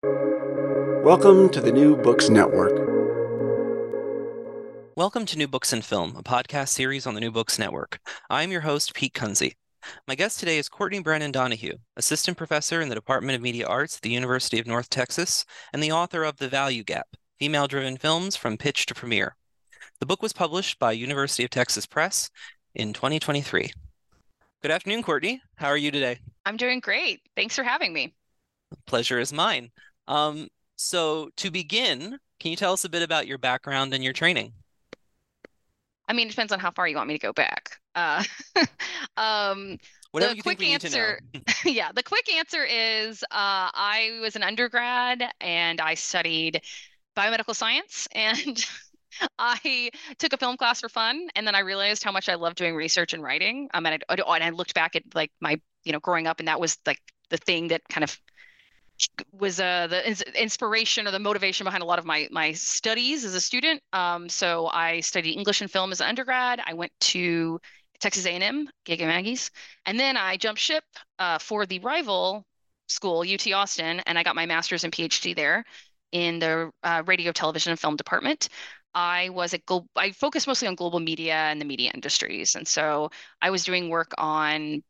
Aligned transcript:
Welcome 0.00 1.48
to 1.48 1.60
the 1.60 1.72
New 1.72 1.96
Books 1.96 2.28
Network. 2.28 2.86
Welcome 4.94 5.26
to 5.26 5.36
New 5.36 5.48
Books 5.48 5.72
in 5.72 5.82
Film, 5.82 6.14
a 6.16 6.22
podcast 6.22 6.68
series 6.68 7.04
on 7.04 7.14
the 7.14 7.20
New 7.20 7.32
Books 7.32 7.58
Network. 7.58 7.98
I'm 8.30 8.52
your 8.52 8.60
host, 8.60 8.94
Pete 8.94 9.14
Kunze. 9.14 9.56
My 10.06 10.14
guest 10.14 10.38
today 10.38 10.58
is 10.58 10.68
Courtney 10.68 11.00
Brannon 11.00 11.32
Donoghue, 11.32 11.78
assistant 11.96 12.36
professor 12.36 12.80
in 12.80 12.88
the 12.88 12.94
Department 12.94 13.34
of 13.34 13.42
Media 13.42 13.66
Arts 13.66 13.96
at 13.96 14.02
the 14.02 14.10
University 14.10 14.60
of 14.60 14.68
North 14.68 14.88
Texas 14.88 15.44
and 15.72 15.82
the 15.82 15.90
author 15.90 16.22
of 16.22 16.36
The 16.36 16.48
Value 16.48 16.84
Gap 16.84 17.08
Female 17.40 17.66
Driven 17.66 17.96
Films 17.96 18.36
from 18.36 18.56
Pitch 18.56 18.86
to 18.86 18.94
Premiere. 18.94 19.34
The 19.98 20.06
book 20.06 20.22
was 20.22 20.32
published 20.32 20.78
by 20.78 20.92
University 20.92 21.42
of 21.42 21.50
Texas 21.50 21.86
Press 21.86 22.30
in 22.76 22.92
2023. 22.92 23.72
Good 24.62 24.70
afternoon, 24.70 25.02
Courtney. 25.02 25.42
How 25.56 25.66
are 25.66 25.76
you 25.76 25.90
today? 25.90 26.20
I'm 26.46 26.56
doing 26.56 26.78
great. 26.78 27.20
Thanks 27.34 27.56
for 27.56 27.64
having 27.64 27.92
me. 27.92 28.14
Pleasure 28.86 29.18
is 29.18 29.32
mine. 29.32 29.70
Um, 30.08 30.48
so, 30.76 31.30
to 31.36 31.50
begin, 31.50 32.18
can 32.40 32.50
you 32.50 32.56
tell 32.56 32.72
us 32.72 32.84
a 32.84 32.88
bit 32.88 33.02
about 33.02 33.26
your 33.26 33.38
background 33.38 33.94
and 33.94 34.02
your 34.02 34.12
training? 34.12 34.52
I 36.08 36.14
mean, 36.14 36.26
it 36.26 36.30
depends 36.30 36.52
on 36.52 36.58
how 36.58 36.70
far 36.70 36.88
you 36.88 36.96
want 36.96 37.08
me 37.08 37.14
to 37.14 37.20
go 37.20 37.32
back. 37.32 37.78
Uh, 37.94 38.24
um, 39.16 39.78
Whatever 40.12 40.34
the 40.34 40.42
quick 40.42 40.62
answer, 40.62 41.20
yeah, 41.64 41.92
the 41.92 42.02
quick 42.02 42.32
answer 42.32 42.64
is 42.64 43.22
uh, 43.24 43.68
I 43.74 44.18
was 44.22 44.34
an 44.34 44.42
undergrad 44.42 45.22
and 45.40 45.80
I 45.80 45.94
studied 45.94 46.62
biomedical 47.14 47.54
science 47.54 48.08
and 48.12 48.64
I 49.38 49.90
took 50.18 50.32
a 50.32 50.36
film 50.36 50.56
class 50.56 50.80
for 50.80 50.88
fun, 50.88 51.28
and 51.34 51.46
then 51.46 51.54
I 51.54 51.60
realized 51.60 52.04
how 52.04 52.12
much 52.12 52.28
I 52.28 52.36
love 52.36 52.54
doing 52.54 52.76
research 52.76 53.12
and 53.12 53.22
writing. 53.22 53.68
Um, 53.74 53.84
and 53.84 54.02
I, 54.08 54.14
and 54.14 54.44
I 54.44 54.50
looked 54.50 54.74
back 54.74 54.96
at 54.96 55.02
like 55.14 55.32
my, 55.40 55.60
you 55.84 55.92
know, 55.92 56.00
growing 56.00 56.26
up, 56.26 56.38
and 56.38 56.48
that 56.48 56.60
was 56.60 56.78
like 56.86 57.00
the 57.30 57.36
thing 57.36 57.68
that 57.68 57.82
kind 57.88 58.04
of 58.04 58.18
was 59.32 59.60
uh, 59.60 59.86
the 59.86 60.40
inspiration 60.40 61.06
or 61.06 61.10
the 61.10 61.18
motivation 61.18 61.64
behind 61.64 61.82
a 61.82 61.86
lot 61.86 61.98
of 61.98 62.04
my 62.04 62.28
my 62.30 62.52
studies 62.52 63.24
as 63.24 63.34
a 63.34 63.40
student. 63.40 63.82
Um, 63.92 64.28
so 64.28 64.66
I 64.68 65.00
studied 65.00 65.36
English 65.36 65.60
and 65.60 65.70
film 65.70 65.92
as 65.92 66.00
an 66.00 66.08
undergrad. 66.08 66.60
I 66.64 66.74
went 66.74 66.92
to 67.00 67.60
Texas 68.00 68.26
A&M, 68.26 68.68
Gig 68.84 69.00
'em 69.00 69.10
Aggies, 69.10 69.50
and 69.86 69.98
then 69.98 70.16
I 70.16 70.36
jumped 70.36 70.60
ship 70.60 70.84
uh, 71.18 71.38
for 71.38 71.66
the 71.66 71.78
rival 71.80 72.44
school, 72.88 73.24
UT 73.24 73.52
Austin, 73.52 74.00
and 74.06 74.18
I 74.18 74.22
got 74.22 74.36
my 74.36 74.46
master's 74.46 74.84
and 74.84 74.92
PhD 74.92 75.34
there 75.34 75.64
in 76.12 76.38
the 76.38 76.70
uh, 76.82 77.02
radio, 77.06 77.32
television, 77.32 77.70
and 77.70 77.80
film 77.80 77.96
department. 77.96 78.48
I 78.94 79.28
was 79.30 79.52
a 79.52 79.58
global, 79.58 79.88
I 79.96 80.12
focused 80.12 80.46
mostly 80.46 80.68
on 80.68 80.74
global 80.74 81.00
media 81.00 81.34
and 81.34 81.60
the 81.60 81.64
media 81.66 81.90
industries. 81.94 82.54
And 82.54 82.66
so 82.66 83.10
I 83.42 83.50
was 83.50 83.64
doing 83.64 83.90
work 83.90 84.12
on 84.18 84.82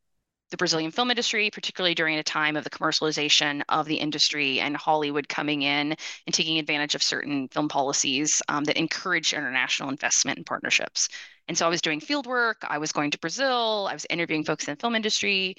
the 0.51 0.57
Brazilian 0.57 0.91
film 0.91 1.11
industry, 1.11 1.51
particularly 1.51 1.95
during 1.95 2.17
a 2.19 2.23
time 2.23 2.57
of 2.57 2.65
the 2.65 2.71
commercialization 2.71 3.63
of 3.69 3.87
the 3.87 3.97
industry 3.97 4.61
and 4.61 4.77
Hollywood 4.77 5.29
coming 5.29 5.63
in 5.63 5.95
and 6.27 6.35
taking 6.35 6.59
advantage 6.59 6.95
of 6.95 7.03
certain 7.03 7.49
film 7.49 7.69
policies 7.69 8.43
um, 8.49 8.65
that 8.65 8.77
encourage 8.77 9.33
international 9.33 9.91
investment 9.91 10.39
and 10.39 10.47
partnerships. 10.47 11.09
And 11.49 11.57
so 11.57 11.67
I 11.67 11.69
was 11.69 11.81
doing 11.81 12.01
field 12.01 12.27
work, 12.27 12.59
I 12.63 12.79
was 12.79 12.93
going 12.93 13.11
to 13.11 13.19
Brazil, 13.19 13.89
I 13.91 13.95
was 13.95 14.07
interviewing 14.09 14.45
folks 14.45 14.67
in 14.67 14.75
the 14.75 14.81
film 14.81 14.95
industry. 14.95 15.57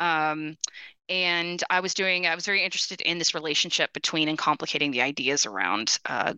Um, 0.00 0.56
and 1.08 1.62
I 1.68 1.80
was 1.80 1.94
doing, 1.94 2.26
I 2.26 2.34
was 2.34 2.46
very 2.46 2.64
interested 2.64 3.00
in 3.00 3.18
this 3.18 3.34
relationship 3.34 3.92
between 3.92 4.28
and 4.28 4.38
complicating 4.38 4.90
the 4.90 5.02
ideas 5.02 5.46
around 5.46 5.98
uh, 6.06 6.34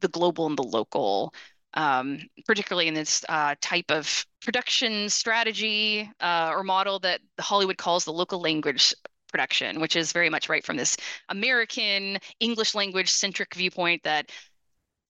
the 0.00 0.08
global 0.08 0.46
and 0.46 0.56
the 0.56 0.62
local, 0.62 1.34
um, 1.74 2.18
particularly 2.46 2.88
in 2.88 2.94
this 2.94 3.24
uh, 3.28 3.54
type 3.60 3.90
of 3.90 4.26
production 4.42 5.08
strategy 5.08 6.10
uh, 6.20 6.50
or 6.52 6.62
model 6.62 6.98
that 7.00 7.20
Hollywood 7.40 7.78
calls 7.78 8.04
the 8.04 8.12
local 8.12 8.40
language 8.40 8.94
production, 9.28 9.80
which 9.80 9.96
is 9.96 10.12
very 10.12 10.30
much 10.30 10.48
right 10.48 10.64
from 10.64 10.76
this 10.76 10.96
American 11.28 12.18
English 12.40 12.74
language 12.74 13.10
centric 13.10 13.54
viewpoint 13.54 14.02
that 14.02 14.30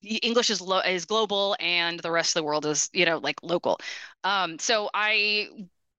English 0.03 0.50
is 0.50 0.61
lo- 0.61 0.81
is 0.81 1.05
global 1.05 1.56
and 1.61 1.98
the 2.00 2.11
rest 2.11 2.37
of 2.37 2.41
the 2.41 2.45
world 2.45 2.67
is 2.67 2.89
you 2.93 3.05
know 3.05 3.19
like 3.19 3.37
local. 3.43 3.78
Um, 4.25 4.59
so 4.59 4.91
I 4.94 5.49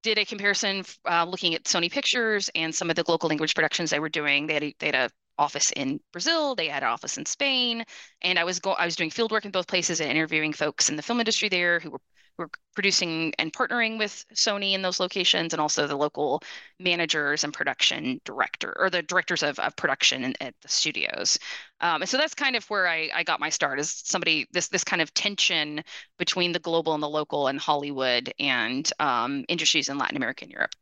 did 0.04 0.18
a 0.18 0.26
comparison 0.26 0.84
uh, 1.10 1.26
looking 1.26 1.56
at 1.56 1.64
Sony 1.64 1.92
Pictures 1.92 2.50
and 2.56 2.74
some 2.74 2.90
of 2.90 2.96
the 2.96 3.04
local 3.08 3.28
language 3.30 3.54
productions 3.54 3.90
they 3.90 4.00
were 4.00 4.10
doing. 4.10 4.48
They 4.48 4.54
had 4.54 4.64
a, 4.64 4.76
they 4.80 4.86
had 4.88 4.96
a 4.96 5.10
office 5.40 5.72
in 5.72 6.00
Brazil, 6.12 6.56
they 6.56 6.68
had 6.68 6.84
an 6.84 6.90
office 6.90 7.18
in 7.18 7.26
Spain, 7.26 7.84
and 8.22 8.38
I 8.38 8.44
was 8.44 8.60
go 8.60 8.74
I 8.74 8.86
was 8.86 8.96
doing 8.96 9.10
field 9.10 9.32
work 9.32 9.46
in 9.46 9.52
both 9.52 9.68
places 9.68 10.02
and 10.02 10.12
interviewing 10.12 10.54
folks 10.54 10.90
in 10.90 10.96
the 10.98 11.02
film 11.02 11.20
industry 11.20 11.50
there 11.50 11.80
who 11.80 11.92
were 11.92 12.02
were 12.40 12.50
producing 12.74 13.34
and 13.38 13.52
partnering 13.54 14.00
with 14.00 14.26
Sony 14.34 14.74
in 14.74 14.82
those 14.82 15.00
locations, 15.00 15.54
and 15.54 15.62
also 15.62 15.86
the 15.88 15.96
local 15.96 16.42
managers 16.80 17.44
and 17.44 17.54
production 17.54 18.20
director 18.24 18.74
or 18.80 18.90
the 18.90 19.02
directors 19.04 19.44
of, 19.44 19.60
of 19.60 19.76
production 19.76 20.24
in, 20.24 20.34
at 20.42 20.56
the 20.62 20.70
studios. 20.70 21.38
Um, 21.82 22.02
and 22.02 22.10
so 22.10 22.18
that's 22.18 22.34
kind 22.34 22.56
of 22.56 22.64
where 22.70 22.88
I, 22.88 23.10
I 23.14 23.24
got 23.24 23.40
my 23.42 23.50
start 23.50 23.80
as 23.80 23.92
somebody 23.92 24.48
this 24.52 24.70
this 24.70 24.84
kind 24.84 25.02
of 25.02 25.14
tension 25.14 25.84
between 26.18 26.54
the 26.54 26.60
global 26.60 26.94
and 26.94 27.04
the 27.04 27.10
local 27.10 27.48
and 27.48 27.60
Hollywood 27.60 28.34
and 28.40 28.90
um, 29.00 29.46
industries 29.50 29.90
in 29.90 29.98
Latin 29.98 30.18
America 30.18 30.46
and 30.46 30.52
Europe. 30.52 30.76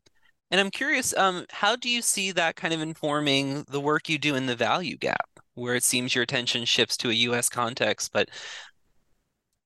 And 0.49 0.61
I'm 0.61 0.71
curious, 0.71 1.15
um, 1.15 1.45
how 1.49 1.75
do 1.75 1.89
you 1.89 2.01
see 2.01 2.31
that 2.31 2.55
kind 2.55 2.73
of 2.73 2.81
informing 2.81 3.65
the 3.69 3.81
work 3.81 4.07
you 4.07 4.17
do 4.17 4.35
in 4.35 4.45
the 4.45 4.55
value 4.55 4.97
gap, 4.97 5.29
where 5.55 5.75
it 5.75 5.83
seems 5.83 6.15
your 6.15 6.23
attention 6.23 6.63
shifts 6.65 6.95
to 6.97 7.09
a 7.09 7.13
U.S. 7.13 7.49
context, 7.49 8.11
but 8.13 8.29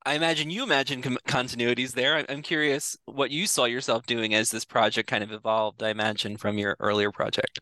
I 0.03 0.15
imagine 0.15 0.49
you 0.49 0.63
imagine 0.63 1.01
com- 1.03 1.19
continuities 1.27 1.93
there. 1.93 2.25
I'm 2.27 2.41
curious 2.41 2.97
what 3.05 3.29
you 3.29 3.45
saw 3.45 3.65
yourself 3.65 4.05
doing 4.07 4.33
as 4.33 4.49
this 4.49 4.65
project 4.65 5.07
kind 5.07 5.23
of 5.23 5.31
evolved. 5.31 5.83
I 5.83 5.89
imagine 5.89 6.37
from 6.37 6.57
your 6.57 6.75
earlier 6.79 7.11
project. 7.11 7.59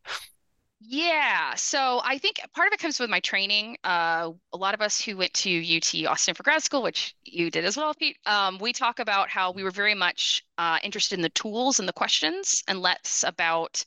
Yeah, 0.81 1.55
so 1.55 1.99
I 2.05 2.17
think 2.19 2.39
part 2.55 2.67
of 2.67 2.73
it 2.73 2.79
comes 2.79 2.99
with 3.01 3.09
my 3.09 3.19
training. 3.19 3.77
Uh, 3.83 4.31
a 4.53 4.57
lot 4.57 4.73
of 4.73 4.81
us 4.81 5.01
who 5.01 5.17
went 5.17 5.33
to 5.35 5.49
UT 5.51 6.05
Austin 6.05 6.33
for 6.35 6.43
grad 6.43 6.63
school, 6.63 6.81
which 6.81 7.15
you 7.25 7.51
did 7.51 7.65
as 7.65 7.75
well, 7.75 7.93
Pete, 7.93 8.17
um, 8.25 8.57
we 8.59 8.71
talk 8.71 8.99
about 8.99 9.29
how 9.29 9.51
we 9.51 9.61
were 9.63 9.71
very 9.71 9.93
much 9.93 10.41
uh, 10.57 10.79
interested 10.81 11.15
in 11.15 11.21
the 11.21 11.29
tools 11.29 11.79
and 11.79 11.87
the 11.87 11.93
questions, 11.93 12.63
and 12.69 12.81
less 12.81 13.25
about, 13.27 13.83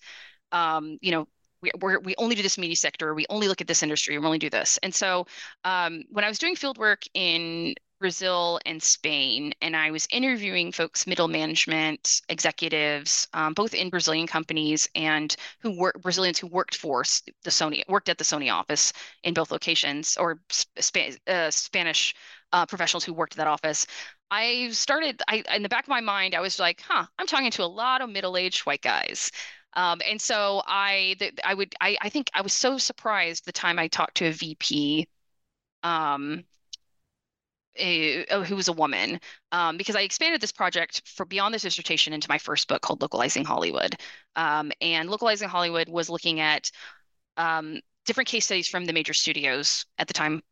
um, 0.52 0.98
you 1.00 1.12
know, 1.12 1.26
we 1.62 1.70
we 2.02 2.14
only 2.18 2.34
do 2.34 2.42
this 2.42 2.58
media 2.58 2.76
sector, 2.76 3.14
we 3.14 3.24
only 3.30 3.48
look 3.48 3.60
at 3.62 3.68
this 3.68 3.82
industry, 3.82 4.18
we 4.18 4.26
only 4.26 4.38
do 4.38 4.50
this. 4.50 4.78
And 4.82 4.94
so 4.94 5.26
um, 5.64 6.02
when 6.10 6.24
I 6.24 6.28
was 6.28 6.38
doing 6.38 6.56
field 6.56 6.76
work 6.76 7.04
in 7.14 7.74
Brazil 8.02 8.60
and 8.66 8.82
Spain, 8.82 9.54
and 9.62 9.76
I 9.76 9.92
was 9.92 10.08
interviewing 10.10 10.72
folks, 10.72 11.06
middle 11.06 11.28
management, 11.28 12.20
executives, 12.28 13.28
um, 13.32 13.54
both 13.54 13.74
in 13.74 13.90
Brazilian 13.90 14.26
companies 14.26 14.88
and 14.96 15.34
who 15.60 15.78
were 15.78 15.94
Brazilians 16.02 16.38
who 16.38 16.48
worked 16.48 16.76
for 16.76 17.04
the 17.44 17.50
Sony, 17.50 17.88
worked 17.88 18.08
at 18.08 18.18
the 18.18 18.24
Sony 18.24 18.52
office 18.52 18.92
in 19.22 19.34
both 19.34 19.52
locations, 19.52 20.16
or 20.16 20.40
Sp- 20.50 21.16
uh, 21.28 21.50
Spanish 21.50 22.14
uh, 22.52 22.66
professionals 22.66 23.04
who 23.04 23.14
worked 23.14 23.34
at 23.34 23.38
that 23.38 23.46
office. 23.46 23.86
I 24.30 24.70
started, 24.72 25.22
I 25.28 25.44
in 25.54 25.62
the 25.62 25.68
back 25.68 25.84
of 25.84 25.88
my 25.88 26.00
mind, 26.00 26.34
I 26.34 26.40
was 26.40 26.58
like, 26.58 26.82
huh, 26.86 27.06
I'm 27.18 27.26
talking 27.28 27.52
to 27.52 27.62
a 27.62 27.66
lot 27.66 28.00
of 28.02 28.10
middle-aged 28.10 28.66
white 28.66 28.82
guys. 28.82 29.30
Um, 29.74 30.00
and 30.06 30.20
so 30.20 30.62
I, 30.66 31.16
I 31.44 31.54
would, 31.54 31.74
I, 31.80 31.96
I 32.00 32.08
think 32.08 32.30
I 32.34 32.42
was 32.42 32.52
so 32.52 32.78
surprised 32.78 33.46
the 33.46 33.52
time 33.52 33.78
I 33.78 33.88
talked 33.88 34.16
to 34.16 34.26
a 34.26 34.32
VP 34.32 35.06
um, 35.82 36.44
a, 37.76 38.24
oh, 38.26 38.42
who 38.42 38.56
was 38.56 38.68
a 38.68 38.72
woman 38.72 39.20
um, 39.50 39.76
because 39.76 39.96
I 39.96 40.02
expanded 40.02 40.40
this 40.40 40.52
project 40.52 41.02
for 41.06 41.24
beyond 41.24 41.54
this 41.54 41.62
dissertation 41.62 42.12
into 42.12 42.28
my 42.28 42.38
first 42.38 42.68
book 42.68 42.82
called 42.82 43.02
Localizing 43.02 43.44
Hollywood. 43.44 43.96
Um, 44.36 44.72
and 44.80 45.10
Localizing 45.10 45.48
Hollywood 45.48 45.88
was 45.88 46.10
looking 46.10 46.40
at 46.40 46.70
um, 47.36 47.80
different 48.04 48.28
case 48.28 48.44
studies 48.44 48.68
from 48.68 48.84
the 48.84 48.92
major 48.92 49.14
studios 49.14 49.86
at 49.98 50.08
the 50.08 50.14
time, 50.14 50.42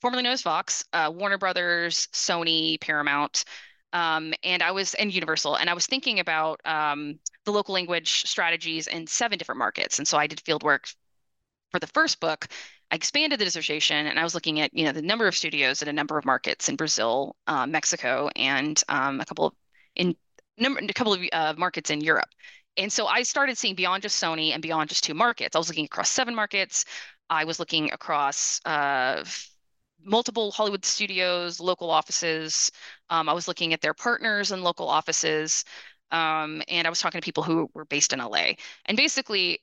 formerly 0.00 0.22
known 0.22 0.32
as 0.32 0.42
Fox, 0.42 0.84
uh, 0.92 1.10
Warner 1.14 1.38
Brothers, 1.38 2.08
Sony, 2.12 2.80
Paramount. 2.80 3.44
Um, 3.92 4.34
and 4.42 4.62
I 4.62 4.72
was 4.72 4.94
in 4.94 5.10
Universal, 5.10 5.56
and 5.56 5.70
I 5.70 5.74
was 5.74 5.86
thinking 5.86 6.20
about 6.20 6.60
um, 6.64 7.18
the 7.44 7.52
local 7.52 7.74
language 7.74 8.22
strategies 8.26 8.88
in 8.88 9.06
seven 9.06 9.38
different 9.38 9.58
markets. 9.58 9.98
And 9.98 10.06
so 10.06 10.18
I 10.18 10.26
did 10.26 10.40
field 10.40 10.62
work 10.62 10.88
for 11.76 11.80
the 11.80 11.86
first 11.88 12.20
book 12.20 12.48
I 12.90 12.94
expanded 12.94 13.38
the 13.38 13.44
dissertation 13.44 14.06
and 14.06 14.18
I 14.18 14.22
was 14.22 14.34
looking 14.34 14.60
at, 14.60 14.72
you 14.72 14.84
know, 14.84 14.92
the 14.92 15.02
number 15.02 15.26
of 15.26 15.34
studios 15.34 15.82
in 15.82 15.88
a 15.88 15.92
number 15.92 16.16
of 16.16 16.24
markets 16.24 16.68
in 16.70 16.76
Brazil, 16.76 17.36
uh, 17.48 17.66
Mexico, 17.66 18.30
and 18.34 18.80
um, 18.88 19.20
a 19.20 19.26
couple 19.26 19.46
of 19.46 19.52
in 19.94 20.16
number 20.56 20.80
a 20.80 20.92
couple 20.94 21.12
of 21.12 21.20
uh, 21.32 21.54
markets 21.58 21.90
in 21.90 22.00
Europe. 22.00 22.28
And 22.78 22.90
so 22.90 23.08
I 23.08 23.24
started 23.24 23.58
seeing 23.58 23.74
beyond 23.74 24.04
just 24.04 24.22
Sony 24.22 24.52
and 24.52 24.62
beyond 24.62 24.88
just 24.88 25.04
two 25.04 25.12
markets. 25.12 25.54
I 25.54 25.58
was 25.58 25.68
looking 25.68 25.84
across 25.84 26.08
seven 26.10 26.34
markets. 26.34 26.86
I 27.28 27.44
was 27.44 27.58
looking 27.58 27.92
across 27.92 28.60
uh, 28.64 29.24
multiple 30.02 30.52
Hollywood 30.52 30.84
studios, 30.84 31.60
local 31.60 31.90
offices. 31.90 32.70
Um, 33.10 33.28
I 33.28 33.34
was 33.34 33.48
looking 33.48 33.74
at 33.74 33.82
their 33.82 33.94
partners 33.94 34.52
and 34.52 34.62
local 34.62 34.88
offices. 34.88 35.64
Um, 36.12 36.62
and 36.68 36.86
I 36.86 36.90
was 36.90 37.00
talking 37.00 37.20
to 37.20 37.24
people 37.24 37.42
who 37.42 37.68
were 37.74 37.84
based 37.84 38.12
in 38.12 38.20
LA. 38.20 38.52
And 38.86 38.96
basically, 38.96 39.60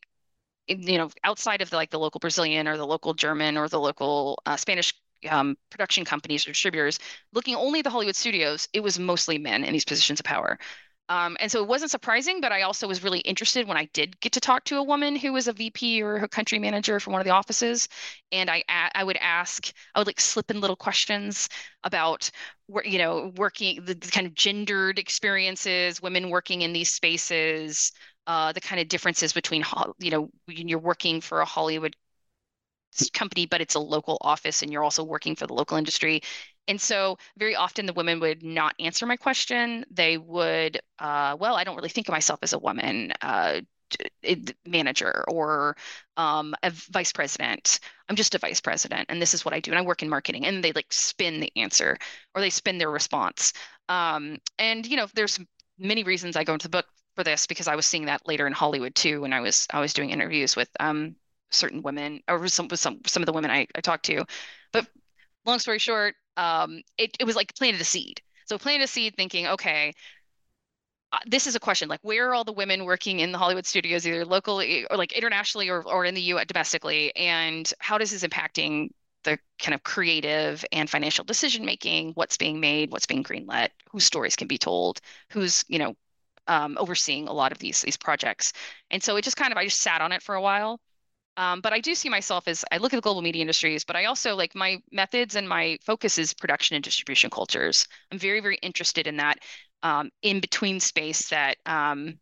you 0.68 0.98
know, 0.98 1.10
outside 1.24 1.62
of 1.62 1.70
the, 1.70 1.76
like 1.76 1.90
the 1.90 2.00
local 2.00 2.20
Brazilian 2.20 2.68
or 2.68 2.78
the 2.78 2.88
local 2.88 3.14
German 3.14 3.58
or 3.58 3.68
the 3.68 3.80
local 3.80 4.42
uh, 4.46 4.56
Spanish 4.58 4.94
um, 5.30 5.56
production 5.70 6.06
companies 6.06 6.46
or 6.48 6.52
distributors, 6.52 7.00
looking 7.34 7.56
only 7.56 7.80
at 7.80 7.84
the 7.84 7.90
Hollywood 7.90 8.16
studios, 8.16 8.68
it 8.74 8.82
was 8.82 9.00
mostly 9.00 9.38
men 9.38 9.64
in 9.64 9.74
these 9.74 9.86
positions 9.86 10.20
of 10.20 10.26
power. 10.26 10.58
Um, 11.10 11.36
and 11.42 11.52
so 11.52 11.62
it 11.62 11.68
wasn't 11.68 11.92
surprising, 11.92 12.40
but 12.40 12.54
I 12.54 12.62
also 12.62 12.88
was 12.88 13.04
really 13.04 13.20
interested 13.20 13.68
when 13.68 13.76
I 13.76 13.86
did 13.94 14.20
get 14.22 14.32
to 14.34 14.40
talk 14.40 14.64
to 14.66 14.78
a 14.78 14.84
woman 14.84 15.18
who 15.18 15.34
was 15.34 15.50
a 15.50 15.54
VP 15.54 16.02
or 16.02 16.16
a 16.16 16.30
country 16.30 16.60
manager 16.60 16.98
for 17.00 17.12
one 17.12 17.20
of 17.20 17.26
the 17.26 17.32
offices. 17.34 17.90
And 18.32 18.50
I 18.50 18.64
I 18.70 19.04
would 19.04 19.18
ask, 19.18 19.72
I 19.94 20.00
would 20.00 20.08
like 20.08 20.22
slip 20.22 20.50
in 20.50 20.62
little 20.62 20.78
questions 20.78 21.50
about 21.84 22.32
you 22.86 22.98
know 22.98 23.34
working 23.36 23.84
the 23.84 23.96
kind 23.96 24.26
of 24.26 24.34
gendered 24.34 24.98
experiences, 24.98 26.02
women 26.02 26.30
working 26.30 26.62
in 26.62 26.72
these 26.72 26.92
spaces, 26.92 27.92
uh, 28.28 28.52
the 28.52 28.62
kind 28.62 28.82
of 28.82 28.88
differences 28.88 29.34
between 29.34 29.64
you 30.00 30.12
know 30.12 30.30
you're 30.48 30.80
working 30.80 31.22
for 31.22 31.42
a 31.42 31.46
Hollywood 31.46 31.96
company, 33.14 33.46
but 33.46 33.62
it's 33.62 33.76
a 33.76 33.80
local 33.80 34.18
office 34.22 34.62
and 34.62 34.72
you're 34.72 34.84
also 34.84 35.04
working 35.04 35.36
for 35.36 35.48
the 35.48 35.54
local 35.54 35.78
industry. 35.78 36.22
And 36.68 36.80
so 36.80 37.18
very 37.38 37.56
often 37.56 37.86
the 37.86 37.94
women 37.94 38.20
would 38.20 38.44
not 38.44 38.76
answer 38.80 39.06
my 39.06 39.18
question. 39.18 39.86
They 39.92 40.18
would, 40.18 40.80
uh, 41.00 41.36
well, 41.40 41.56
I 41.56 41.64
don't 41.64 41.76
really 41.76 41.90
think 41.90 42.08
of 42.08 42.14
myself 42.14 42.40
as 42.44 42.54
a 42.54 42.60
woman 42.60 43.12
uh, 43.22 43.62
manager 44.66 45.24
or 45.28 45.76
um, 46.18 46.56
a 46.64 46.70
vice 46.72 47.12
president. 47.12 47.80
I'm 48.10 48.16
just 48.16 48.36
a 48.36 48.40
vice 48.40 48.62
president, 48.62 49.06
and 49.10 49.22
this 49.22 49.34
is 49.34 49.46
what 49.46 49.54
I 49.54 49.60
do. 49.60 49.72
And 49.72 49.80
I 49.80 49.84
work 49.84 50.02
in 50.02 50.10
marketing. 50.10 50.46
And 50.46 50.64
they 50.64 50.72
like 50.72 50.92
spin 50.92 51.40
the 51.40 51.52
answer 51.56 51.98
or 52.34 52.42
they 52.42 52.50
spin 52.50 52.78
their 52.78 52.92
response. 52.92 53.54
Um, 53.90 54.38
and 54.58 54.86
you 54.86 54.98
know, 54.98 55.08
there's 55.14 55.40
many 55.78 56.04
reasons 56.04 56.36
I 56.36 56.44
go 56.44 56.54
into 56.54 56.68
the 56.68 56.78
book 56.78 56.86
for 57.16 57.24
this 57.24 57.48
because 57.48 57.68
I 57.68 57.76
was 57.76 57.86
seeing 57.86 58.06
that 58.06 58.28
later 58.28 58.48
in 58.48 58.54
Hollywood 58.54 58.96
too 58.96 59.22
when 59.22 59.34
I 59.34 59.42
was 59.42 59.68
I 59.72 59.80
was 59.80 59.94
doing 59.94 60.10
interviews 60.10 60.56
with 60.56 60.70
um, 60.80 61.16
certain 61.52 61.82
women 61.82 62.22
or 62.28 62.48
some 62.48 62.70
some 62.72 63.02
some 63.06 63.22
of 63.22 63.28
the 63.28 63.34
women 63.34 63.52
I, 63.52 63.68
I 63.76 63.82
talked 63.82 64.06
to. 64.06 64.26
But 64.72 64.88
long 65.46 65.60
story 65.60 65.80
short, 65.80 66.16
um, 66.38 66.82
it, 66.98 67.16
it 67.20 67.26
was 67.26 67.36
like 67.36 67.56
planted 67.56 67.82
a 67.82 67.86
seed. 67.86 68.22
So 68.46 68.58
planted 68.58 68.84
a 68.84 68.88
seed 68.88 69.16
thinking, 69.16 69.48
okay, 69.48 69.94
uh, 71.12 71.20
this 71.28 71.48
is 71.48 71.56
a 71.56 71.60
question 71.60 71.88
like 71.90 72.00
where 72.02 72.30
are 72.30 72.34
all 72.34 72.44
the 72.44 72.52
women 72.52 72.86
working 72.86 73.20
in 73.20 73.32
the 73.32 73.38
Hollywood 73.38 73.66
studios, 73.66 74.06
either 74.08 74.26
locally 74.26 74.86
or 74.90 74.98
like 74.98 75.12
internationally 75.14 75.70
or, 75.70 75.84
or 75.84 76.06
in 76.06 76.16
the 76.16 76.22
U.S. 76.22 76.48
domestically, 76.48 77.16
and 77.16 77.72
how 77.80 77.98
does 77.98 78.12
this 78.12 78.24
impacting 78.24 78.90
the 79.24 79.40
kind 79.60 79.74
of 79.74 79.84
creative 79.84 80.66
and 80.72 80.90
financial 80.90 81.24
decision 81.24 81.66
making, 81.66 82.12
what's 82.16 82.36
being 82.36 82.60
made, 82.60 82.92
what's 82.92 83.06
being 83.06 83.24
greenlit, 83.24 83.70
whose 83.90 84.04
stories 84.04 84.36
can 84.36 84.48
be 84.48 84.58
told, 84.58 85.00
who's 85.30 85.64
you 85.68 85.80
know 85.80 85.96
um, 86.48 86.78
overseeing 86.80 87.28
a 87.28 87.34
lot 87.34 87.52
of 87.52 87.60
these 87.60 87.82
these 87.82 87.98
projects, 87.98 88.54
and 88.92 89.02
so 89.02 89.16
it 89.16 89.24
just 89.24 89.38
kind 89.38 89.52
of 89.52 89.58
I 89.58 89.66
just 89.66 89.82
sat 89.82 90.02
on 90.02 90.12
it 90.12 90.22
for 90.22 90.36
a 90.36 90.42
while, 90.42 90.80
um, 91.38 91.62
but 91.62 91.74
I 91.74 91.80
do 91.80 91.96
see 91.96 92.10
myself 92.10 92.48
as 92.48 92.64
I 92.72 92.78
look 92.78 92.94
at 92.94 92.98
the 92.98 93.02
global 93.02 93.22
media 93.22 93.42
industries, 93.42 93.84
but 93.84 93.96
I 93.96 94.06
also 94.06 94.36
like 94.36 94.54
my 94.56 94.82
methods 94.92 95.36
and 95.36 95.50
my 95.50 95.78
focus 95.84 96.18
is 96.18 96.34
production 96.34 96.76
and 96.76 96.84
distribution 96.84 97.30
cultures. 97.30 97.88
I'm 98.12 98.20
very, 98.20 98.40
very 98.40 98.58
interested 98.62 99.08
in 99.08 99.18
that 99.18 99.40
um, 99.82 100.12
in 100.22 100.40
between 100.40 100.80
space 100.80 101.30
that 101.30 101.58
um, 101.66 102.20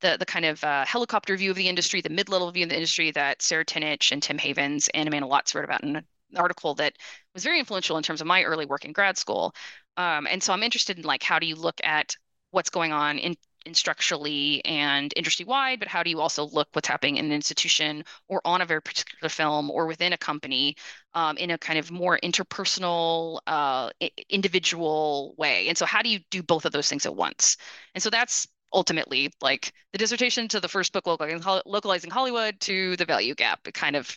the 0.00 0.16
the 0.18 0.26
kind 0.26 0.44
of 0.44 0.62
uh, 0.64 0.84
helicopter 0.84 1.36
view 1.36 1.50
of 1.50 1.56
the 1.56 1.68
industry, 1.68 2.00
the 2.00 2.08
mid-level 2.08 2.50
view 2.50 2.64
of 2.64 2.70
the 2.70 2.76
industry 2.76 3.10
that 3.12 3.42
Serra 3.42 3.64
Tinic 3.64 4.10
and 4.12 4.22
Tim 4.22 4.38
Havens 4.38 4.88
and 4.92 5.08
Amanda 5.08 5.28
Lotz 5.28 5.54
wrote 5.54 5.64
about 5.64 5.84
in 5.84 5.96
an 5.96 6.06
article 6.36 6.74
that 6.74 6.94
was 7.34 7.44
very 7.44 7.60
influential 7.60 7.96
in 7.96 8.02
terms 8.02 8.20
of 8.20 8.26
my 8.26 8.42
early 8.42 8.66
work 8.66 8.84
in 8.84 8.92
grad 8.92 9.16
school. 9.16 9.54
Um, 9.96 10.26
and 10.28 10.42
so 10.42 10.52
I'm 10.52 10.62
interested 10.62 10.98
in 10.98 11.04
like 11.04 11.22
how 11.22 11.38
do 11.38 11.46
you 11.46 11.54
look 11.56 11.80
at 11.84 12.16
what's 12.50 12.70
going 12.70 12.92
on 12.92 13.18
in 13.18 13.36
structurally 13.72 14.64
and 14.64 15.12
industry 15.16 15.44
wide, 15.44 15.78
but 15.78 15.88
how 15.88 16.02
do 16.02 16.10
you 16.10 16.20
also 16.20 16.46
look 16.46 16.68
what's 16.72 16.88
happening 16.88 17.16
in 17.16 17.26
an 17.26 17.32
institution 17.32 18.04
or 18.28 18.40
on 18.44 18.60
a 18.60 18.66
very 18.66 18.82
particular 18.82 19.28
film 19.28 19.70
or 19.70 19.86
within 19.86 20.12
a 20.12 20.18
company 20.18 20.76
um, 21.14 21.36
in 21.36 21.50
a 21.50 21.58
kind 21.58 21.78
of 21.78 21.90
more 21.90 22.18
interpersonal, 22.22 23.40
uh, 23.46 23.90
individual 24.28 25.34
way? 25.38 25.68
And 25.68 25.76
so, 25.76 25.86
how 25.86 26.02
do 26.02 26.08
you 26.08 26.20
do 26.30 26.42
both 26.42 26.64
of 26.64 26.72
those 26.72 26.88
things 26.88 27.06
at 27.06 27.14
once? 27.14 27.56
And 27.94 28.02
so, 28.02 28.10
that's 28.10 28.46
ultimately 28.72 29.32
like 29.40 29.72
the 29.92 29.98
dissertation 29.98 30.48
to 30.48 30.60
the 30.60 30.68
first 30.68 30.92
book, 30.92 31.06
localizing, 31.06 31.42
localizing 31.66 32.10
Hollywood, 32.10 32.60
to 32.60 32.96
the 32.96 33.04
value 33.04 33.34
gap. 33.34 33.60
It 33.66 33.74
kind 33.74 33.96
of 33.96 34.16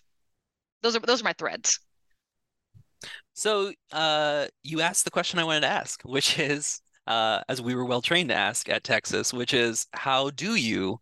those 0.82 0.96
are 0.96 1.00
those 1.00 1.22
are 1.22 1.26
my 1.26 1.34
threads. 1.34 1.80
So, 3.34 3.72
uh, 3.92 4.48
you 4.64 4.82
asked 4.82 5.06
the 5.06 5.12
question 5.12 5.40
I 5.40 5.44
wanted 5.44 5.62
to 5.62 5.68
ask, 5.68 6.02
which 6.04 6.38
is 6.40 6.82
uh, 7.07 7.42
as 7.50 7.62
we 7.62 7.75
were 7.75 7.86
well 7.86 8.01
trained 8.01 8.30
to 8.30 8.36
ask 8.36 8.69
at 8.69 8.83
Texas, 8.83 9.33
which 9.33 9.53
is 9.53 9.88
how 9.94 10.30
do 10.30 10.56
you 10.56 11.00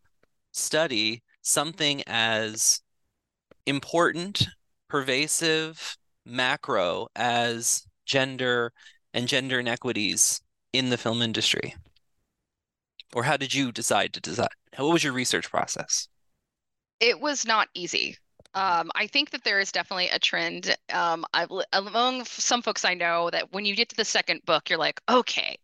study 0.51 1.23
something 1.41 2.03
as 2.07 2.81
important, 3.65 4.47
pervasive, 4.87 5.97
macro 6.25 7.07
as 7.15 7.85
gender 8.05 8.71
and 9.13 9.27
gender 9.27 9.59
inequities 9.59 10.41
in 10.73 10.89
the 10.89 10.97
film 10.97 11.21
industry? 11.21 11.75
Or 13.13 13.23
how 13.23 13.37
did 13.37 13.53
you 13.53 13.71
decide 13.71 14.13
to 14.13 14.21
decide? 14.21 14.49
What 14.77 14.93
was 14.93 15.03
your 15.03 15.13
research 15.13 15.49
process? 15.49 16.07
It 16.99 17.19
was 17.19 17.45
not 17.45 17.69
easy. 17.73 18.17
Um, 18.53 18.91
I 18.95 19.07
think 19.07 19.29
that 19.31 19.43
there 19.43 19.59
is 19.59 19.71
definitely 19.71 20.09
a 20.09 20.19
trend 20.19 20.75
um, 20.91 21.25
among 21.73 22.25
some 22.25 22.61
folks 22.61 22.83
I 22.83 22.93
know 22.93 23.29
that 23.29 23.51
when 23.53 23.65
you 23.65 23.75
get 23.75 23.89
to 23.89 23.95
the 23.95 24.05
second 24.05 24.41
book, 24.45 24.69
you're 24.69 24.79
like, 24.79 24.99
okay, 25.09 25.57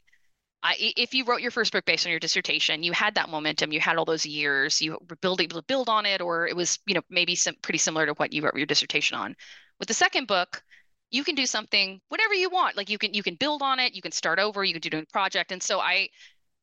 I, 0.65 0.94
if 0.97 1.13
you 1.13 1.25
wrote 1.25 1.41
your 1.41 1.51
first 1.51 1.71
book 1.71 1.85
based 1.85 2.07
on 2.07 2.09
your 2.12 2.19
dissertation, 2.19 2.81
you 2.81 2.91
had 2.91 3.15
that 3.15 3.29
momentum, 3.29 3.71
you 3.71 3.79
had 3.79 3.97
all 3.97 4.06
those 4.06 4.25
years, 4.25 4.81
you 4.81 4.94
were 4.94 5.17
able 5.23 5.38
to 5.38 5.63
build 5.67 5.89
on 5.89 6.07
it, 6.07 6.21
or 6.21 6.47
it 6.47 6.56
was, 6.56 6.79
you 6.88 6.95
know, 6.95 7.01
maybe 7.07 7.35
some 7.35 7.53
pretty 7.62 7.77
similar 7.77 8.07
to 8.07 8.13
what 8.15 8.33
you 8.33 8.41
wrote 8.41 8.56
your 8.56 8.65
dissertation 8.65 9.15
on. 9.15 9.35
With 9.79 9.88
the 9.88 9.94
second 9.94 10.25
book, 10.27 10.63
you 11.12 11.23
can 11.23 11.35
do 11.35 11.45
something 11.45 12.01
whatever 12.09 12.33
you 12.33 12.50
want. 12.50 12.77
Like 12.77 12.89
you 12.89 12.97
can 12.97 13.13
you 13.13 13.21
can 13.21 13.35
build 13.35 13.62
on 13.62 13.79
it, 13.79 13.94
you 13.94 14.01
can 14.01 14.12
start 14.12 14.39
over, 14.39 14.63
you 14.63 14.73
can 14.73 14.81
do 14.81 14.97
a 14.97 15.01
new 15.01 15.06
project. 15.06 15.51
And 15.51 15.62
so 15.62 15.79
I 15.79 16.09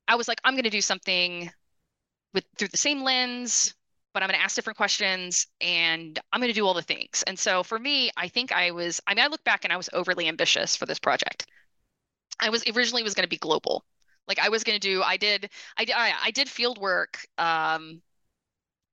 I 0.08 0.16
was 0.16 0.26
like, 0.28 0.40
I'm 0.44 0.54
going 0.54 0.64
to 0.64 0.70
do 0.70 0.80
something 0.80 1.50
with 2.34 2.44
through 2.58 2.68
the 2.68 2.78
same 2.78 3.02
lens, 3.02 3.74
but 4.14 4.22
I'm 4.22 4.28
going 4.28 4.38
to 4.38 4.44
ask 4.44 4.56
different 4.56 4.76
questions 4.78 5.46
and 5.60 6.18
I'm 6.32 6.40
going 6.40 6.52
to 6.52 6.54
do 6.60 6.66
all 6.66 6.74
the 6.74 6.82
things. 6.82 7.22
And 7.26 7.38
so 7.38 7.62
for 7.62 7.78
me, 7.78 8.10
I 8.16 8.28
think 8.28 8.52
I 8.52 8.72
was, 8.72 9.00
I 9.06 9.14
mean, 9.14 9.24
I 9.24 9.28
look 9.28 9.44
back 9.44 9.64
and 9.64 9.72
I 9.72 9.76
was 9.76 9.88
overly 9.92 10.28
ambitious 10.28 10.76
for 10.76 10.86
this 10.86 10.98
project. 10.98 11.46
I 12.40 12.50
was 12.50 12.64
originally 12.68 13.02
was 13.04 13.14
going 13.14 13.24
to 13.24 13.28
be 13.28 13.38
global. 13.38 13.84
Like 14.28 14.38
I 14.38 14.48
was 14.48 14.64
going 14.64 14.78
to 14.78 14.88
do, 14.88 15.02
I 15.02 15.16
did, 15.16 15.50
I 15.76 15.84
did, 15.84 15.94
I, 15.96 16.30
did 16.30 16.48
field 16.48 16.78
work 16.78 17.18
um, 17.38 18.02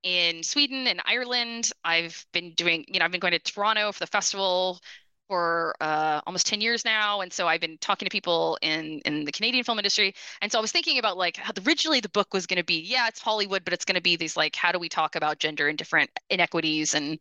in 0.02 0.42
Sweden 0.42 0.86
and 0.86 1.00
Ireland. 1.04 1.70
I've 1.84 2.24
been 2.32 2.52
doing, 2.54 2.84
you 2.88 2.98
know, 2.98 3.04
I've 3.04 3.12
been 3.12 3.20
going 3.20 3.32
to 3.32 3.38
Toronto 3.38 3.92
for 3.92 4.00
the 4.00 4.06
festival 4.06 4.80
for 5.28 5.74
uh, 5.80 6.20
almost 6.26 6.46
10 6.46 6.60
years 6.60 6.84
now. 6.84 7.20
And 7.20 7.32
so 7.32 7.46
I've 7.46 7.60
been 7.60 7.78
talking 7.78 8.04
to 8.04 8.10
people 8.10 8.58
in, 8.62 9.00
in 9.04 9.24
the 9.24 9.30
Canadian 9.32 9.62
film 9.62 9.78
industry. 9.78 10.12
And 10.42 10.50
so 10.50 10.58
I 10.58 10.60
was 10.60 10.72
thinking 10.72 10.98
about 10.98 11.16
like 11.16 11.36
how 11.36 11.52
originally 11.66 12.00
the 12.00 12.08
book 12.08 12.34
was 12.34 12.46
going 12.46 12.56
to 12.58 12.64
be, 12.64 12.80
yeah, 12.80 13.06
it's 13.06 13.20
Hollywood, 13.20 13.64
but 13.64 13.72
it's 13.72 13.84
going 13.84 13.94
to 13.94 14.02
be 14.02 14.16
these 14.16 14.36
like, 14.36 14.56
how 14.56 14.72
do 14.72 14.80
we 14.80 14.88
talk 14.88 15.14
about 15.14 15.38
gender 15.38 15.68
and 15.68 15.78
different 15.78 16.10
inequities 16.30 16.94
and, 16.94 17.20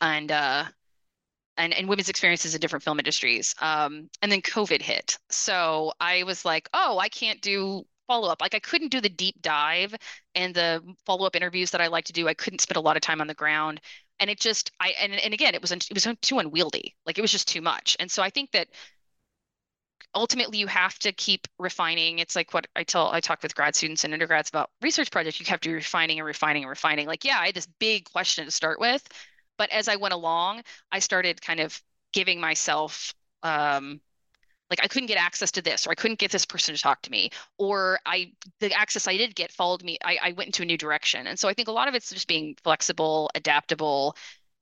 and, 0.00 0.32
uh, 0.32 0.64
and, 1.56 1.74
and 1.74 1.88
women's 1.88 2.08
experiences 2.08 2.54
in 2.54 2.60
different 2.60 2.82
film 2.82 2.98
industries. 2.98 3.54
Um, 3.60 4.08
and 4.22 4.30
then 4.30 4.40
COVID 4.42 4.82
hit. 4.82 5.18
So 5.30 5.92
I 6.00 6.22
was 6.22 6.44
like, 6.44 6.68
oh, 6.72 6.98
I 6.98 7.08
can't 7.08 7.40
do 7.40 7.84
follow 8.06 8.28
up. 8.28 8.40
Like 8.40 8.54
I 8.54 8.58
couldn't 8.58 8.88
do 8.90 9.00
the 9.00 9.08
deep 9.08 9.40
dive 9.40 9.94
and 10.34 10.54
the 10.54 10.82
follow 11.06 11.26
up 11.26 11.36
interviews 11.36 11.70
that 11.70 11.80
I 11.80 11.86
like 11.86 12.06
to 12.06 12.12
do. 12.12 12.28
I 12.28 12.34
couldn't 12.34 12.60
spend 12.60 12.76
a 12.76 12.80
lot 12.80 12.96
of 12.96 13.02
time 13.02 13.20
on 13.20 13.26
the 13.26 13.34
ground. 13.34 13.80
And 14.18 14.28
it 14.28 14.40
just, 14.40 14.72
I, 14.80 14.94
and, 15.00 15.12
and 15.12 15.32
again, 15.32 15.54
it 15.54 15.62
was, 15.62 15.70
it 15.70 15.94
was 15.94 16.06
too 16.20 16.38
unwieldy. 16.38 16.96
Like 17.06 17.18
it 17.18 17.22
was 17.22 17.32
just 17.32 17.48
too 17.48 17.60
much. 17.60 17.96
And 18.00 18.10
so 18.10 18.22
I 18.22 18.30
think 18.30 18.50
that 18.52 18.68
ultimately 20.14 20.58
you 20.58 20.66
have 20.66 20.98
to 20.98 21.12
keep 21.12 21.46
refining. 21.58 22.18
It's 22.18 22.34
like 22.34 22.52
what 22.52 22.66
I 22.74 22.82
tell, 22.82 23.10
I 23.10 23.20
talk 23.20 23.42
with 23.42 23.54
grad 23.54 23.76
students 23.76 24.04
and 24.04 24.12
undergrads 24.12 24.48
about 24.48 24.70
research 24.82 25.10
projects. 25.10 25.38
You 25.38 25.46
have 25.46 25.60
to 25.60 25.68
be 25.68 25.74
refining 25.74 26.18
and 26.18 26.26
refining 26.26 26.64
and 26.64 26.70
refining. 26.70 27.06
Like, 27.06 27.24
yeah, 27.24 27.38
I 27.38 27.46
had 27.46 27.54
this 27.54 27.68
big 27.78 28.10
question 28.10 28.44
to 28.44 28.50
start 28.50 28.80
with 28.80 29.06
but 29.60 29.70
as 29.72 29.88
I 29.88 29.96
went 29.96 30.14
along, 30.14 30.62
I 30.90 31.00
started 31.00 31.42
kind 31.42 31.60
of 31.60 31.82
giving 32.14 32.40
myself 32.40 33.12
um, 33.42 34.00
like 34.70 34.80
I 34.82 34.88
couldn't 34.88 35.08
get 35.08 35.18
access 35.18 35.50
to 35.50 35.60
this, 35.60 35.86
or 35.86 35.90
I 35.90 35.94
couldn't 35.96 36.18
get 36.18 36.30
this 36.30 36.46
person 36.46 36.74
to 36.74 36.80
talk 36.80 37.02
to 37.02 37.10
me, 37.10 37.28
or 37.58 37.98
I 38.06 38.32
the 38.60 38.72
access 38.72 39.06
I 39.06 39.18
did 39.18 39.34
get 39.34 39.52
followed 39.52 39.84
me. 39.84 39.98
I, 40.02 40.18
I 40.22 40.32
went 40.32 40.48
into 40.48 40.62
a 40.62 40.64
new 40.64 40.78
direction, 40.78 41.26
and 41.26 41.38
so 41.38 41.46
I 41.46 41.52
think 41.52 41.68
a 41.68 41.72
lot 41.72 41.88
of 41.88 41.94
it's 41.94 42.08
just 42.08 42.26
being 42.26 42.56
flexible, 42.64 43.30
adaptable, 43.34 44.16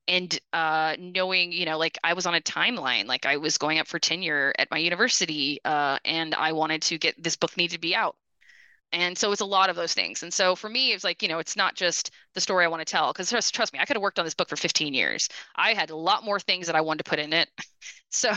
and 0.09 0.37
uh, 0.53 0.97
knowing, 0.99 1.53
you 1.53 1.65
know, 1.65 1.79
like 1.79 1.97
I 2.03 2.15
was 2.15 2.27
on 2.27 2.35
a 2.35 2.41
timeline, 2.41 3.07
like 3.07 3.25
I 3.25 3.37
was 3.37 3.57
going 3.57 3.79
up 3.79 3.87
for 3.87 4.01
tenure 4.01 4.53
at 4.59 4.69
my 4.73 4.79
university, 4.79 5.61
uh, 5.65 6.01
and 6.05 6.35
I 6.35 6.51
wanted 6.51 6.83
to 6.83 6.99
get 6.99 7.23
this 7.23 7.37
book 7.37 7.57
needed 7.57 7.75
to 7.75 7.81
be 7.81 7.95
out 7.95 8.17
and 8.93 9.19
so 9.19 9.33
it's 9.33 9.41
a 9.43 9.47
lot 9.47 9.69
of 9.69 9.77
those 9.77 9.93
things. 9.93 10.23
And 10.23 10.33
so 10.33 10.57
for 10.57 10.69
me, 10.71 10.93
it's 10.93 11.05
like, 11.05 11.23
you 11.23 11.29
know, 11.29 11.39
it's 11.39 11.57
not 11.57 11.75
just 11.75 12.11
the 12.35 12.41
story 12.41 12.65
I 12.65 12.69
want 12.69 12.81
to 12.81 12.91
tell. 12.91 13.13
Because 13.13 13.29
trust, 13.29 13.55
trust 13.55 13.73
me, 13.73 13.79
I 13.79 13.85
could 13.85 13.97
have 13.97 14.03
worked 14.03 14.19
on 14.19 14.25
this 14.25 14.35
book 14.35 14.49
for 14.49 14.57
15 14.57 14.95
years. 14.95 15.29
I 15.57 15.75
had 15.75 15.91
a 15.91 15.97
lot 15.97 16.25
more 16.25 16.41
things 16.41 16.67
that 16.67 16.77
I 16.77 16.81
wanted 16.81 17.05
to 17.05 17.11
put 17.11 17.19
in 17.19 17.33
it. 17.35 17.51
so 18.11 18.31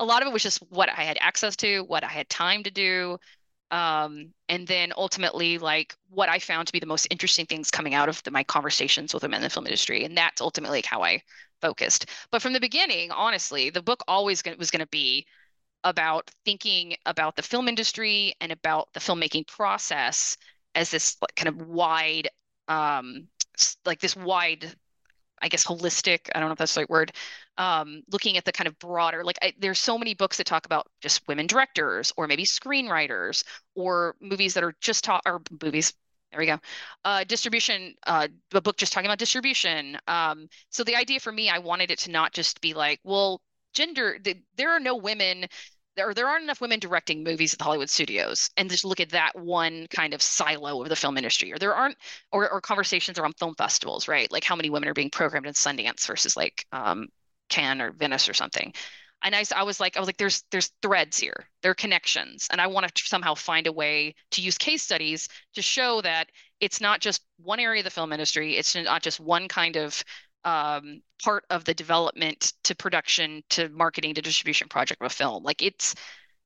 a 0.00 0.04
lot 0.04 0.22
of 0.22 0.28
it 0.28 0.32
was 0.32 0.42
just 0.42 0.60
what 0.70 0.88
I 0.88 1.02
had 1.02 1.18
access 1.20 1.56
to, 1.56 1.82
what 1.82 2.04
I 2.04 2.08
had 2.08 2.28
time 2.30 2.62
to 2.62 2.70
do. 2.70 3.18
Um, 3.70 4.32
and 4.48 4.66
then 4.66 4.94
ultimately, 4.96 5.58
like 5.58 5.94
what 6.08 6.30
I 6.30 6.38
found 6.38 6.66
to 6.68 6.72
be 6.72 6.80
the 6.80 6.86
most 6.86 7.06
interesting 7.10 7.44
things 7.44 7.70
coming 7.70 7.92
out 7.92 8.08
of 8.08 8.22
the, 8.22 8.30
my 8.30 8.44
conversations 8.44 9.12
with 9.12 9.24
women 9.24 9.38
in 9.38 9.42
the 9.42 9.50
film 9.50 9.66
industry. 9.66 10.04
And 10.04 10.16
that's 10.16 10.40
ultimately 10.40 10.78
like 10.78 10.86
how 10.86 11.02
I 11.02 11.20
focused. 11.60 12.06
But 12.30 12.40
from 12.40 12.54
the 12.54 12.60
beginning, 12.60 13.10
honestly, 13.10 13.68
the 13.68 13.82
book 13.82 14.02
always 14.08 14.42
was 14.58 14.70
going 14.70 14.80
to 14.80 14.88
be 14.88 15.26
about 15.84 16.30
thinking 16.44 16.96
about 17.06 17.36
the 17.36 17.42
film 17.42 17.68
industry 17.68 18.34
and 18.40 18.52
about 18.52 18.92
the 18.92 19.00
filmmaking 19.00 19.46
process 19.46 20.36
as 20.74 20.90
this 20.90 21.16
kind 21.36 21.48
of 21.48 21.66
wide, 21.66 22.28
um, 22.68 23.28
like 23.84 24.00
this 24.00 24.16
wide 24.16 24.74
I 25.40 25.48
guess 25.48 25.64
holistic. 25.64 26.28
I 26.34 26.40
don't 26.40 26.48
know 26.48 26.52
if 26.52 26.58
that's 26.58 26.74
the 26.74 26.80
right 26.80 26.90
word. 26.90 27.12
Um, 27.56 28.02
looking 28.10 28.36
at 28.36 28.44
the 28.44 28.52
kind 28.52 28.66
of 28.66 28.78
broader, 28.78 29.24
like 29.24 29.38
I, 29.42 29.52
there's 29.58 29.78
so 29.78 29.98
many 29.98 30.14
books 30.14 30.36
that 30.38 30.46
talk 30.46 30.66
about 30.66 30.88
just 31.00 31.26
women 31.28 31.46
directors 31.46 32.12
or 32.16 32.26
maybe 32.26 32.44
screenwriters 32.44 33.44
or 33.74 34.16
movies 34.20 34.54
that 34.54 34.64
are 34.64 34.74
just 34.80 35.04
taught 35.04 35.22
or 35.26 35.40
movies. 35.62 35.92
There 36.30 36.40
we 36.40 36.46
go. 36.46 36.58
Uh, 37.04 37.24
distribution, 37.24 37.94
uh, 38.06 38.28
a 38.52 38.60
book 38.60 38.76
just 38.76 38.92
talking 38.92 39.06
about 39.06 39.18
distribution. 39.18 39.98
Um, 40.06 40.48
so 40.70 40.84
the 40.84 40.96
idea 40.96 41.20
for 41.20 41.32
me, 41.32 41.48
I 41.48 41.58
wanted 41.58 41.90
it 41.90 41.98
to 42.00 42.10
not 42.10 42.32
just 42.32 42.60
be 42.60 42.74
like, 42.74 43.00
well, 43.02 43.40
gender, 43.74 44.18
the, 44.22 44.36
there 44.56 44.70
are 44.70 44.80
no 44.80 44.96
women 44.96 45.46
or 45.98 46.14
there 46.14 46.28
aren't 46.28 46.44
enough 46.44 46.60
women 46.60 46.78
directing 46.78 47.24
movies 47.24 47.52
at 47.52 47.58
the 47.58 47.64
Hollywood 47.64 47.90
studios, 47.90 48.50
and 48.56 48.70
just 48.70 48.84
look 48.84 49.00
at 49.00 49.10
that 49.10 49.38
one 49.38 49.86
kind 49.88 50.14
of 50.14 50.22
silo 50.22 50.82
of 50.82 50.88
the 50.88 50.96
film 50.96 51.16
industry, 51.16 51.52
or 51.52 51.58
there 51.58 51.74
aren't, 51.74 51.96
or, 52.32 52.48
or 52.50 52.60
conversations 52.60 53.18
around 53.18 53.34
film 53.38 53.54
festivals, 53.56 54.08
right? 54.08 54.30
Like 54.30 54.44
how 54.44 54.56
many 54.56 54.70
women 54.70 54.88
are 54.88 54.94
being 54.94 55.10
programmed 55.10 55.46
in 55.46 55.54
Sundance 55.54 56.06
versus 56.06 56.36
like 56.36 56.66
um, 56.72 57.08
Cannes 57.48 57.80
or 57.80 57.92
Venice 57.92 58.28
or 58.28 58.34
something. 58.34 58.72
And 59.22 59.34
I, 59.34 59.44
I 59.54 59.64
was 59.64 59.80
like, 59.80 59.96
I 59.96 60.00
was 60.00 60.06
like, 60.06 60.16
there's 60.16 60.44
there's 60.52 60.70
threads 60.80 61.18
here, 61.18 61.48
there 61.62 61.72
are 61.72 61.74
connections, 61.74 62.46
and 62.52 62.60
I 62.60 62.68
want 62.68 62.94
to 62.94 63.02
somehow 63.04 63.34
find 63.34 63.66
a 63.66 63.72
way 63.72 64.14
to 64.30 64.40
use 64.40 64.56
case 64.56 64.82
studies 64.82 65.28
to 65.54 65.62
show 65.62 66.00
that 66.02 66.28
it's 66.60 66.80
not 66.80 67.00
just 67.00 67.22
one 67.42 67.58
area 67.58 67.80
of 67.80 67.84
the 67.84 67.90
film 67.90 68.12
industry, 68.12 68.56
it's 68.56 68.76
not 68.76 69.02
just 69.02 69.18
one 69.18 69.48
kind 69.48 69.76
of 69.76 70.04
um, 70.44 71.02
part 71.22 71.44
of 71.50 71.64
the 71.64 71.74
development 71.74 72.52
to 72.64 72.74
production 72.74 73.42
to 73.50 73.68
marketing 73.70 74.14
to 74.14 74.22
distribution 74.22 74.68
project 74.68 75.02
of 75.02 75.06
a 75.06 75.14
film. 75.14 75.42
Like 75.42 75.62
it's 75.62 75.94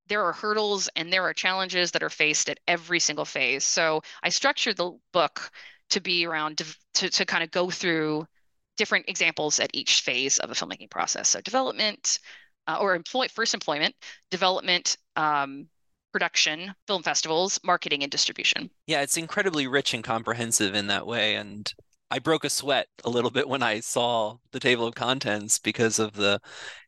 there 0.09 0.25
are 0.25 0.33
hurdles 0.33 0.89
and 0.97 1.13
there 1.13 1.23
are 1.23 1.33
challenges 1.33 1.93
that 1.93 2.03
are 2.03 2.11
faced 2.11 2.49
at 2.51 2.59
every 2.67 2.99
single 2.99 3.25
phase. 3.25 3.65
So 3.65 4.03
I 4.23 4.31
structured 4.31 4.77
the 4.77 4.99
book 5.13 5.51
to 5.91 6.01
be 6.01 6.27
around 6.27 6.63
to, 6.95 7.11
to 7.11 7.25
kind 7.25 7.45
of 7.45 7.51
go 7.51 7.71
through 7.71 8.27
different 8.77 9.09
examples 9.09 9.61
at 9.61 9.71
each 9.75 10.01
phase 10.01 10.39
of 10.39 10.51
a 10.51 10.55
filmmaking 10.55 10.91
process. 10.91 11.29
So 11.29 11.41
development 11.41 12.19
uh, 12.67 12.79
or 12.81 12.95
employ 12.95 13.29
first 13.29 13.55
employment, 13.55 13.95
development, 14.31 14.97
um, 15.17 15.69
production, 16.13 16.75
film 16.87 17.03
festivals, 17.03 17.59
marketing, 17.65 18.03
and 18.03 18.13
distribution. 18.13 18.71
Yeah, 18.87 19.01
it's 19.03 19.17
incredibly 19.17 19.67
rich 19.67 19.95
and 19.95 20.05
comprehensive 20.05 20.75
in 20.75 20.89
that 20.89 21.07
way. 21.07 21.37
And 21.37 21.73
I 22.13 22.19
broke 22.19 22.45
a 22.45 22.51
sweat 22.51 22.89
a 23.05 23.11
little 23.11 23.31
bit 23.31 23.49
when 23.49 23.63
I 23.63 23.81
saw 23.81 24.37
the 24.51 24.61
table 24.61 24.87
of 24.87 24.95
contents 24.95 25.59
because 25.59 25.99
of 25.99 26.13
the 26.13 26.41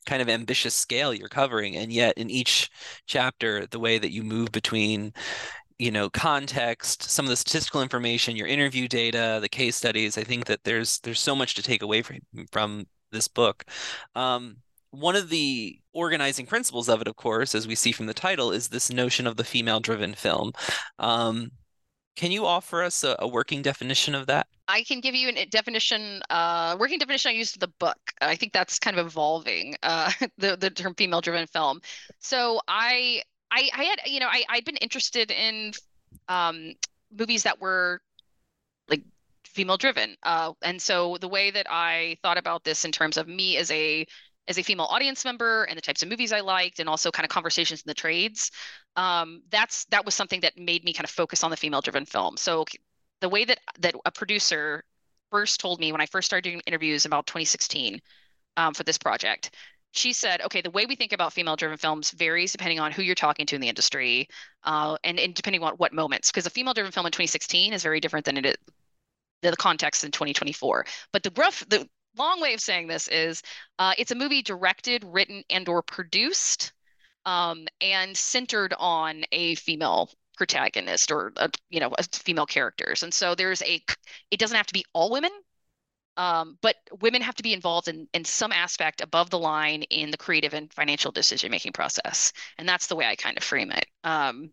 kind 0.04 0.20
of 0.20 0.28
ambitious 0.28 0.74
scale 0.74 1.14
you're 1.14 1.30
covering. 1.30 1.76
And 1.76 1.90
yet, 1.90 2.18
in 2.18 2.28
each 2.28 2.68
chapter, 3.06 3.66
the 3.66 3.78
way 3.78 3.98
that 3.98 4.12
you 4.12 4.22
move 4.22 4.52
between 4.52 5.14
you 5.78 5.90
know 5.90 6.10
context 6.10 7.02
some 7.02 7.24
of 7.24 7.30
the 7.30 7.36
statistical 7.36 7.82
information 7.82 8.36
your 8.36 8.46
interview 8.46 8.86
data 8.86 9.40
the 9.42 9.48
case 9.48 9.74
studies 9.74 10.16
i 10.16 10.22
think 10.22 10.44
that 10.44 10.62
there's 10.62 11.00
there's 11.00 11.18
so 11.18 11.34
much 11.34 11.56
to 11.56 11.64
take 11.64 11.82
away 11.82 12.00
from 12.00 12.18
from 12.52 12.86
this 13.10 13.26
book 13.26 13.64
um, 14.14 14.58
one 14.92 15.16
of 15.16 15.30
the 15.30 15.76
organizing 15.92 16.46
principles 16.46 16.88
of 16.88 17.00
it 17.00 17.08
of 17.08 17.16
course 17.16 17.56
as 17.56 17.66
we 17.66 17.74
see 17.74 17.90
from 17.90 18.06
the 18.06 18.14
title 18.14 18.52
is 18.52 18.68
this 18.68 18.88
notion 18.88 19.26
of 19.26 19.36
the 19.36 19.42
female 19.42 19.80
driven 19.80 20.14
film 20.14 20.52
um, 21.00 21.50
can 22.16 22.30
you 22.30 22.46
offer 22.46 22.82
us 22.82 23.04
a, 23.04 23.16
a, 23.18 23.28
working 23.28 23.62
definition 23.62 24.14
of 24.14 24.26
that? 24.26 24.46
I 24.68 24.82
can 24.82 25.00
give 25.00 25.14
you 25.14 25.28
a 25.28 25.44
definition, 25.46 26.22
uh, 26.30 26.76
working 26.78 26.98
definition 26.98 27.30
I 27.30 27.32
used 27.32 27.56
in 27.56 27.60
the 27.60 27.72
book. 27.78 27.98
I 28.20 28.36
think 28.36 28.52
that's 28.52 28.78
kind 28.78 28.98
of 28.98 29.06
evolving, 29.06 29.76
uh, 29.82 30.10
the, 30.38 30.56
the 30.56 30.70
term 30.70 30.94
female 30.94 31.20
driven 31.20 31.46
film. 31.46 31.80
So 32.20 32.60
I, 32.68 33.22
I, 33.50 33.68
I 33.76 33.84
had, 33.84 34.00
you 34.06 34.20
know, 34.20 34.28
I, 34.28 34.44
I'd 34.48 34.64
been 34.64 34.76
interested 34.76 35.30
in 35.30 35.72
um, 36.28 36.74
movies 37.16 37.42
that 37.42 37.60
were 37.60 38.00
like 38.88 39.02
female 39.44 39.76
driven. 39.76 40.16
Uh, 40.22 40.52
and 40.62 40.80
so 40.80 41.18
the 41.20 41.28
way 41.28 41.50
that 41.50 41.66
I 41.68 42.16
thought 42.22 42.38
about 42.38 42.64
this 42.64 42.84
in 42.84 42.92
terms 42.92 43.16
of 43.16 43.28
me 43.28 43.56
as 43.56 43.70
a 43.70 44.06
as 44.48 44.58
a 44.58 44.62
female 44.62 44.86
audience 44.86 45.24
member 45.24 45.64
and 45.64 45.76
the 45.76 45.82
types 45.82 46.02
of 46.02 46.08
movies 46.08 46.32
I 46.32 46.40
liked, 46.40 46.80
and 46.80 46.88
also 46.88 47.10
kind 47.10 47.24
of 47.24 47.30
conversations 47.30 47.80
in 47.80 47.88
the 47.88 47.94
trades. 47.94 48.50
Um, 48.96 49.42
that's 49.50 49.84
that 49.86 50.04
was 50.04 50.14
something 50.14 50.40
that 50.40 50.58
made 50.58 50.84
me 50.84 50.92
kind 50.92 51.04
of 51.04 51.10
focus 51.10 51.42
on 51.42 51.50
the 51.50 51.56
female-driven 51.56 52.04
film. 52.06 52.36
So 52.36 52.64
the 53.20 53.28
way 53.28 53.44
that 53.44 53.60
that 53.80 53.94
a 54.04 54.10
producer 54.12 54.84
first 55.30 55.60
told 55.60 55.80
me 55.80 55.92
when 55.92 56.00
I 56.00 56.06
first 56.06 56.26
started 56.26 56.48
doing 56.48 56.62
interviews 56.66 57.06
about 57.06 57.26
2016 57.26 58.00
um, 58.56 58.74
for 58.74 58.84
this 58.84 58.98
project, 58.98 59.54
she 59.92 60.12
said, 60.12 60.42
"Okay, 60.42 60.60
the 60.60 60.70
way 60.70 60.86
we 60.86 60.96
think 60.96 61.12
about 61.12 61.32
female-driven 61.32 61.78
films 61.78 62.10
varies 62.10 62.52
depending 62.52 62.80
on 62.80 62.92
who 62.92 63.02
you're 63.02 63.14
talking 63.14 63.46
to 63.46 63.54
in 63.54 63.60
the 63.60 63.68
industry, 63.68 64.28
uh, 64.64 64.96
and, 65.04 65.18
and 65.18 65.34
depending 65.34 65.62
on 65.62 65.74
what 65.74 65.92
moments. 65.92 66.30
Because 66.30 66.46
a 66.46 66.50
female-driven 66.50 66.92
film 66.92 67.06
in 67.06 67.12
2016 67.12 67.72
is 67.72 67.82
very 67.82 68.00
different 68.00 68.26
than 68.26 68.36
it 68.36 68.46
is." 68.46 68.56
the 69.50 69.56
context 69.56 70.04
in 70.04 70.10
2024. 70.10 70.86
But 71.12 71.22
the 71.22 71.32
rough 71.36 71.64
the 71.68 71.88
long 72.16 72.40
way 72.40 72.54
of 72.54 72.60
saying 72.60 72.86
this 72.86 73.08
is 73.08 73.42
uh, 73.78 73.92
it's 73.98 74.10
a 74.10 74.14
movie 74.14 74.42
directed, 74.42 75.04
written, 75.04 75.44
and 75.50 75.68
or 75.68 75.82
produced 75.82 76.72
um, 77.26 77.66
and 77.80 78.16
centered 78.16 78.74
on 78.78 79.24
a 79.32 79.54
female 79.56 80.10
protagonist 80.36 81.10
or 81.12 81.32
a, 81.36 81.50
you 81.70 81.80
know 81.80 81.92
female 82.12 82.46
characters. 82.46 83.02
And 83.02 83.12
so 83.12 83.34
there's 83.34 83.62
a 83.62 83.80
it 84.30 84.38
doesn't 84.38 84.56
have 84.56 84.66
to 84.66 84.74
be 84.74 84.84
all 84.92 85.10
women. 85.10 85.30
Um, 86.16 86.58
but 86.62 86.76
women 87.00 87.22
have 87.22 87.34
to 87.36 87.42
be 87.42 87.52
involved 87.52 87.88
in, 87.88 88.06
in 88.14 88.24
some 88.24 88.52
aspect 88.52 89.00
above 89.00 89.30
the 89.30 89.38
line 89.38 89.82
in 89.82 90.12
the 90.12 90.16
creative 90.16 90.54
and 90.54 90.72
financial 90.72 91.10
decision 91.10 91.50
making 91.50 91.72
process. 91.72 92.32
And 92.56 92.68
that's 92.68 92.86
the 92.86 92.94
way 92.94 93.04
I 93.04 93.16
kind 93.16 93.36
of 93.36 93.42
frame 93.42 93.72
it. 93.72 93.86
Um, 94.04 94.52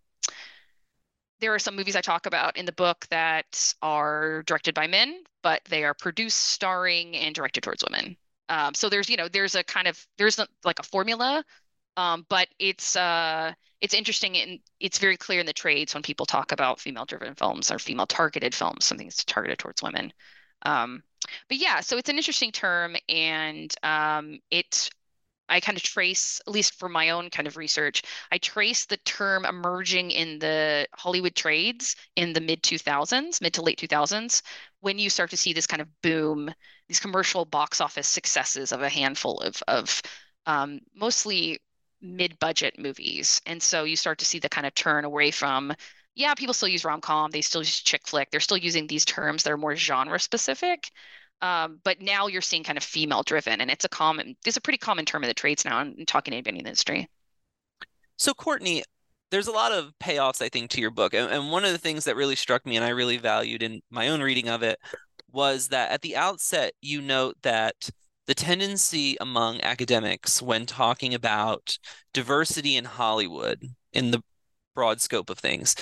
there 1.41 1.53
are 1.53 1.59
some 1.59 1.75
movies 1.75 1.95
I 1.95 2.01
talk 2.01 2.25
about 2.25 2.55
in 2.55 2.65
the 2.65 2.71
book 2.71 3.05
that 3.09 3.73
are 3.81 4.43
directed 4.43 4.73
by 4.73 4.87
men, 4.87 5.23
but 5.43 5.61
they 5.65 5.83
are 5.83 5.93
produced, 5.93 6.37
starring, 6.37 7.15
and 7.15 7.35
directed 7.35 7.63
towards 7.63 7.83
women. 7.89 8.15
Um, 8.47 8.73
so 8.73 8.89
there's, 8.89 9.09
you 9.09 9.17
know, 9.17 9.27
there's 9.27 9.55
a 9.55 9.63
kind 9.63 9.87
of 9.87 10.05
there's 10.17 10.39
a, 10.39 10.47
like 10.63 10.79
a 10.79 10.83
formula, 10.83 11.43
um, 11.97 12.25
but 12.29 12.47
it's 12.59 12.95
uh, 12.95 13.53
it's 13.81 13.93
interesting 13.93 14.37
and 14.37 14.59
it's 14.79 14.99
very 14.99 15.17
clear 15.17 15.39
in 15.39 15.45
the 15.45 15.53
trades 15.53 15.93
when 15.93 16.03
people 16.03 16.25
talk 16.25 16.51
about 16.51 16.79
female-driven 16.79 17.35
films 17.35 17.71
or 17.71 17.79
female-targeted 17.79 18.53
films, 18.53 18.85
something 18.85 19.07
that's 19.07 19.25
targeted 19.25 19.57
towards 19.57 19.81
women. 19.81 20.13
Um, 20.63 21.01
but 21.47 21.57
yeah, 21.57 21.79
so 21.79 21.97
it's 21.97 22.09
an 22.09 22.17
interesting 22.17 22.51
term, 22.51 22.95
and 23.09 23.73
um, 23.83 24.39
it 24.51 24.89
I 25.51 25.59
kind 25.59 25.77
of 25.77 25.83
trace, 25.83 26.41
at 26.47 26.53
least 26.53 26.75
for 26.79 26.89
my 26.89 27.09
own 27.11 27.29
kind 27.29 27.47
of 27.47 27.57
research, 27.57 28.01
I 28.31 28.37
trace 28.39 28.85
the 28.85 28.97
term 28.97 29.45
emerging 29.45 30.11
in 30.11 30.39
the 30.39 30.87
Hollywood 30.95 31.35
trades 31.35 31.95
in 32.15 32.33
the 32.33 32.41
mid 32.41 32.63
2000s, 32.63 33.41
mid 33.41 33.53
to 33.55 33.61
late 33.61 33.77
2000s, 33.77 34.41
when 34.79 34.97
you 34.99 35.09
start 35.09 35.29
to 35.31 35.37
see 35.37 35.53
this 35.53 35.67
kind 35.67 35.81
of 35.81 36.01
boom, 36.01 36.53
these 36.87 36.99
commercial 36.99 37.45
box 37.45 37.81
office 37.81 38.07
successes 38.07 38.71
of 38.71 38.81
a 38.81 38.89
handful 38.89 39.39
of, 39.41 39.61
of 39.67 40.01
um, 40.45 40.79
mostly 40.95 41.59
mid 42.01 42.39
budget 42.39 42.79
movies. 42.79 43.41
And 43.45 43.61
so 43.61 43.83
you 43.83 43.95
start 43.95 44.19
to 44.19 44.25
see 44.25 44.39
the 44.39 44.49
kind 44.49 44.65
of 44.65 44.73
turn 44.73 45.05
away 45.05 45.31
from 45.31 45.73
yeah, 46.13 46.33
people 46.35 46.53
still 46.53 46.67
use 46.67 46.83
rom 46.83 46.99
com, 47.01 47.31
they 47.31 47.41
still 47.41 47.61
use 47.61 47.79
chick 47.79 48.05
flick, 48.07 48.29
they're 48.31 48.41
still 48.41 48.57
using 48.57 48.85
these 48.87 49.05
terms 49.05 49.43
that 49.43 49.51
are 49.51 49.57
more 49.57 49.75
genre 49.77 50.19
specific. 50.19 50.91
Um, 51.41 51.79
but 51.83 52.01
now 52.01 52.27
you're 52.27 52.41
seeing 52.41 52.63
kind 52.63 52.77
of 52.77 52.83
female 52.83 53.23
driven, 53.23 53.61
and 53.61 53.71
it's 53.71 53.85
a 53.85 53.89
common, 53.89 54.35
it's 54.45 54.57
a 54.57 54.61
pretty 54.61 54.77
common 54.77 55.05
term 55.05 55.23
in 55.23 55.27
the 55.27 55.33
trades 55.33 55.65
now. 55.65 55.81
And 55.81 56.07
talking 56.07 56.31
to 56.31 56.37
anybody 56.37 56.59
in 56.59 56.63
the 56.63 56.69
industry. 56.69 57.09
So 58.17 58.33
Courtney, 58.33 58.83
there's 59.31 59.47
a 59.47 59.51
lot 59.51 59.71
of 59.71 59.93
payoffs, 59.99 60.41
I 60.41 60.49
think, 60.49 60.69
to 60.71 60.81
your 60.81 60.91
book, 60.91 61.13
and, 61.13 61.31
and 61.31 61.51
one 61.51 61.65
of 61.65 61.71
the 61.71 61.77
things 61.77 62.05
that 62.05 62.15
really 62.15 62.35
struck 62.35 62.65
me 62.65 62.75
and 62.75 62.85
I 62.85 62.89
really 62.89 63.17
valued 63.17 63.63
in 63.63 63.81
my 63.89 64.09
own 64.09 64.21
reading 64.21 64.49
of 64.49 64.61
it 64.61 64.77
was 65.31 65.69
that 65.69 65.91
at 65.91 66.01
the 66.01 66.15
outset 66.15 66.73
you 66.81 67.01
note 67.01 67.37
that 67.41 67.89
the 68.27 68.35
tendency 68.35 69.17
among 69.19 69.61
academics 69.61 70.41
when 70.41 70.65
talking 70.65 71.13
about 71.13 71.77
diversity 72.13 72.75
in 72.77 72.85
Hollywood 72.85 73.63
in 73.93 74.11
the 74.11 74.21
broad 74.75 75.01
scope 75.01 75.29
of 75.29 75.39
things 75.39 75.75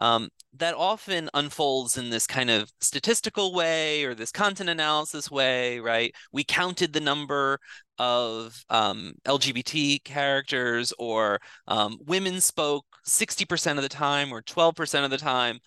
um, 0.00 0.30
that 0.54 0.74
often 0.74 1.30
unfolds 1.34 1.96
in 1.96 2.10
this 2.10 2.26
kind 2.26 2.50
of 2.50 2.72
statistical 2.80 3.54
way 3.54 4.04
or 4.04 4.14
this 4.14 4.32
content 4.32 4.68
analysis 4.68 5.30
way, 5.30 5.78
right? 5.78 6.12
We 6.32 6.42
counted 6.42 6.92
the 6.92 7.00
number 7.00 7.60
of 7.98 8.64
um, 8.70 9.12
LGBT 9.26 10.02
characters, 10.02 10.92
or 10.98 11.38
um, 11.68 11.98
women 12.06 12.40
spoke 12.40 12.86
60% 13.06 13.76
of 13.76 13.82
the 13.82 13.88
time 13.88 14.32
or 14.32 14.42
12% 14.42 15.04
of 15.04 15.10
the 15.10 15.18
time. 15.18 15.58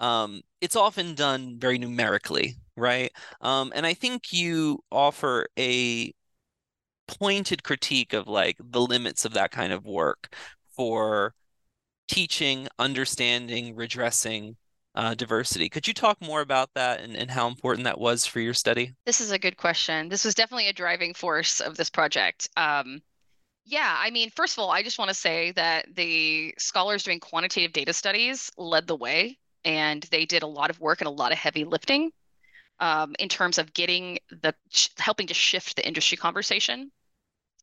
Um, 0.00 0.40
it's 0.60 0.74
often 0.74 1.14
done 1.14 1.58
very 1.58 1.78
numerically, 1.78 2.56
right? 2.76 3.12
Um, 3.42 3.72
and 3.76 3.86
I 3.86 3.94
think 3.94 4.32
you 4.32 4.80
offer 4.90 5.46
a 5.58 6.12
pointed 7.06 7.62
critique 7.62 8.12
of 8.14 8.26
like 8.26 8.56
the 8.58 8.80
limits 8.80 9.24
of 9.24 9.34
that 9.34 9.50
kind 9.50 9.72
of 9.72 9.84
work 9.84 10.34
for 10.74 11.34
teaching, 12.12 12.68
understanding, 12.78 13.74
redressing 13.74 14.54
uh, 14.94 15.14
diversity. 15.14 15.70
Could 15.70 15.88
you 15.88 15.94
talk 15.94 16.20
more 16.20 16.42
about 16.42 16.68
that 16.74 17.00
and, 17.00 17.16
and 17.16 17.30
how 17.30 17.48
important 17.48 17.84
that 17.84 17.98
was 17.98 18.26
for 18.26 18.38
your 18.38 18.52
study? 18.52 18.92
This 19.06 19.22
is 19.22 19.30
a 19.30 19.38
good 19.38 19.56
question. 19.56 20.10
This 20.10 20.22
was 20.22 20.34
definitely 20.34 20.68
a 20.68 20.74
driving 20.74 21.14
force 21.14 21.60
of 21.60 21.78
this 21.78 21.88
project. 21.88 22.50
Um, 22.58 23.00
yeah, 23.64 23.96
I 23.98 24.10
mean, 24.10 24.28
first 24.28 24.58
of 24.58 24.62
all, 24.62 24.70
I 24.70 24.82
just 24.82 24.98
want 24.98 25.08
to 25.08 25.14
say 25.14 25.52
that 25.52 25.86
the 25.94 26.52
scholars 26.58 27.04
doing 27.04 27.18
quantitative 27.18 27.72
data 27.72 27.94
studies 27.94 28.50
led 28.58 28.86
the 28.86 28.96
way 28.96 29.38
and 29.64 30.02
they 30.10 30.26
did 30.26 30.42
a 30.42 30.46
lot 30.46 30.68
of 30.68 30.80
work 30.80 31.00
and 31.00 31.08
a 31.08 31.12
lot 31.12 31.32
of 31.32 31.38
heavy 31.38 31.64
lifting 31.64 32.10
um, 32.78 33.14
in 33.18 33.30
terms 33.30 33.56
of 33.56 33.72
getting 33.72 34.18
the 34.42 34.54
helping 34.98 35.28
to 35.28 35.34
shift 35.34 35.76
the 35.76 35.86
industry 35.86 36.18
conversation 36.18 36.92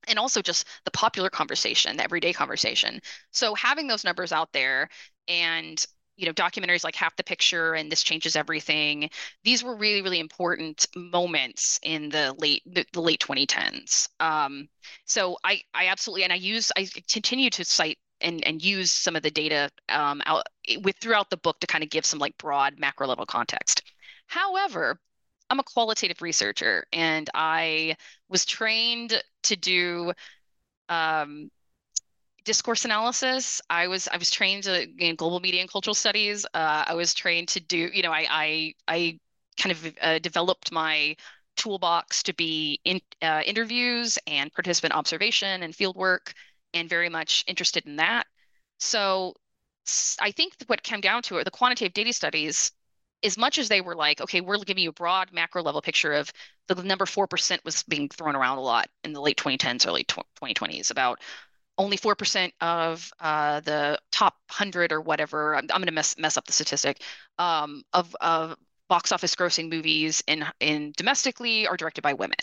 and 0.08 0.20
also 0.20 0.42
just 0.42 0.68
the 0.86 0.92
popular 0.92 1.30
conversation, 1.30 1.98
the 1.98 2.04
everyday 2.04 2.34
conversation. 2.34 3.00
So 3.32 3.54
having 3.56 3.88
those 3.88 4.04
numbers 4.04 4.32
out 4.32 4.52
there 4.54 4.90
and 5.28 5.86
you 6.20 6.26
know 6.26 6.34
documentaries 6.34 6.84
like 6.84 6.96
half 6.96 7.16
the 7.16 7.24
picture 7.24 7.74
and 7.76 7.90
this 7.90 8.04
changes 8.04 8.36
everything 8.36 9.10
these 9.46 9.64
were 9.64 9.76
really 9.76 10.02
really 10.02 10.20
important 10.20 10.86
moments 10.96 11.80
in 11.82 12.10
the 12.10 12.36
late 12.38 12.62
the, 12.66 12.86
the 12.92 13.02
late 13.02 13.22
2010s 13.22 14.10
um, 14.20 14.68
so 15.06 15.38
i 15.46 15.62
i 15.74 15.88
absolutely 15.88 16.24
and 16.24 16.34
i 16.34 16.36
use 16.36 16.72
i 16.78 16.86
continue 17.10 17.50
to 17.50 17.64
cite 17.64 17.98
and 18.20 18.46
and 18.46 18.62
use 18.62 18.92
some 18.92 19.16
of 19.16 19.24
the 19.24 19.32
data 19.32 19.70
um, 19.88 20.22
out 20.26 20.44
with 20.82 20.98
throughout 20.98 21.30
the 21.30 21.38
book 21.38 21.58
to 21.62 21.68
kind 21.68 21.86
of 21.86 21.90
give 21.90 22.06
some 22.06 22.20
like 22.20 22.38
broad 22.38 22.78
macro 22.78 23.08
level 23.08 23.26
context 23.26 23.82
however 24.28 25.00
I'm 25.50 25.60
a 25.60 25.64
qualitative 25.64 26.22
researcher 26.22 26.86
and 26.94 27.30
I 27.34 27.96
was 28.30 28.46
trained 28.46 29.22
to 29.44 29.56
do 29.56 30.14
um, 30.90 31.52
discourse 32.46 32.86
analysis. 32.86 33.62
I 33.70 33.88
was 33.88 34.08
I 34.08 34.18
was 34.18 34.32
trained 34.32 34.66
in 34.68 35.16
global 35.16 35.40
media 35.40 35.62
and 35.62 35.72
cultural 35.72 35.94
studies. 35.96 36.46
Uh, 36.54 36.86
I 36.88 36.94
was 36.96 37.14
trained 37.14 37.50
to 37.50 37.60
do 37.60 37.90
you 37.94 38.04
know 38.04 38.12
I 38.12 38.28
I, 38.30 38.74
I 38.88 39.20
kind 39.58 39.72
of 39.72 39.94
uh, 40.02 40.20
developed 40.20 40.72
my 40.72 41.16
toolbox 41.58 42.24
to 42.24 42.34
be 42.34 42.80
in 42.86 43.02
uh, 43.22 43.42
interviews 43.46 44.18
and 44.28 44.52
participant 44.54 44.94
observation 44.94 45.64
and 45.64 45.76
field 45.76 45.98
work 45.98 46.34
and 46.74 46.90
very 46.90 47.10
much 47.10 47.44
interested 47.48 47.86
in 47.86 47.98
that. 47.98 48.26
So 48.80 49.36
I 50.22 50.32
think 50.32 50.54
what 50.68 50.84
came 50.84 51.02
down 51.02 51.22
to 51.24 51.38
it, 51.38 51.44
the 51.44 51.52
quantitative 51.52 51.94
data 51.94 52.14
studies 52.14 52.72
as 53.24 53.38
much 53.38 53.58
as 53.58 53.70
they 53.70 53.82
were 53.82 53.96
like, 53.96 54.22
okay, 54.22 54.42
we're 54.42 54.58
giving 54.60 54.84
you 54.84 54.90
a 54.90 54.94
broad 54.94 55.32
macro 55.34 55.62
level 55.62 55.82
picture 55.82 56.14
of 56.14 56.32
the 56.68 56.84
number 56.84 57.06
4% 57.06 57.60
was 57.66 57.84
being 57.84 58.10
thrown 58.10 58.36
around 58.36 58.58
a 58.58 58.62
lot 58.62 58.90
in 59.04 59.14
the 59.14 59.22
late 59.22 59.38
2010s, 59.38 59.88
early 59.88 60.04
2020s 60.06 60.92
about 60.92 61.20
only 61.78 61.98
4% 61.98 62.52
of 62.62 63.10
uh, 63.20 63.62
the 63.62 63.98
top 64.12 64.36
100 64.50 64.92
or 64.92 65.02
whatever, 65.02 65.56
I'm, 65.56 65.64
I'm 65.72 65.80
going 65.80 65.86
to 65.86 65.94
mess, 65.94 66.16
mess 66.18 66.38
up 66.38 66.46
the 66.46 66.52
statistic, 66.52 67.02
um, 67.38 67.84
of, 67.94 68.16
of 68.20 68.56
box 68.90 69.12
office 69.12 69.34
grossing 69.34 69.70
movies 69.70 70.22
in, 70.28 70.46
in 70.60 70.94
domestically 70.98 71.68
are 71.68 71.78
directed 71.78 72.02
by 72.02 72.14
women. 72.14 72.36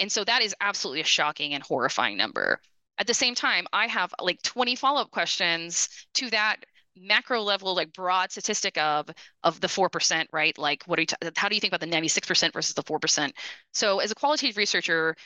And 0.00 0.12
so 0.12 0.24
that 0.24 0.42
is 0.42 0.54
absolutely 0.60 1.00
a 1.00 1.04
shocking 1.04 1.54
and 1.54 1.62
horrifying 1.62 2.16
number. 2.16 2.60
At 2.98 3.06
the 3.06 3.14
same 3.14 3.34
time, 3.34 3.66
I 3.72 3.86
have 3.86 4.12
like 4.20 4.42
20 4.42 4.76
follow-up 4.76 5.10
questions 5.10 5.88
to 6.14 6.30
that 6.30 6.64
macro 6.96 7.42
level 7.42 7.74
like 7.74 7.92
broad 7.92 8.30
statistic 8.30 8.78
of 8.78 9.08
of 9.42 9.60
the 9.60 9.68
4% 9.68 10.28
right? 10.32 10.56
Like 10.58 10.84
what 10.86 10.96
do 10.96 11.02
you 11.02 11.06
t- 11.06 11.16
how 11.36 11.48
do 11.48 11.54
you 11.54 11.60
think 11.60 11.72
about 11.72 11.80
the 11.80 11.86
96% 11.86 12.52
versus 12.52 12.74
the 12.74 12.82
4% 12.82 13.32
so 13.72 13.98
as 14.00 14.10
a 14.10 14.14
qualitative 14.14 14.56
researcher 14.56 15.16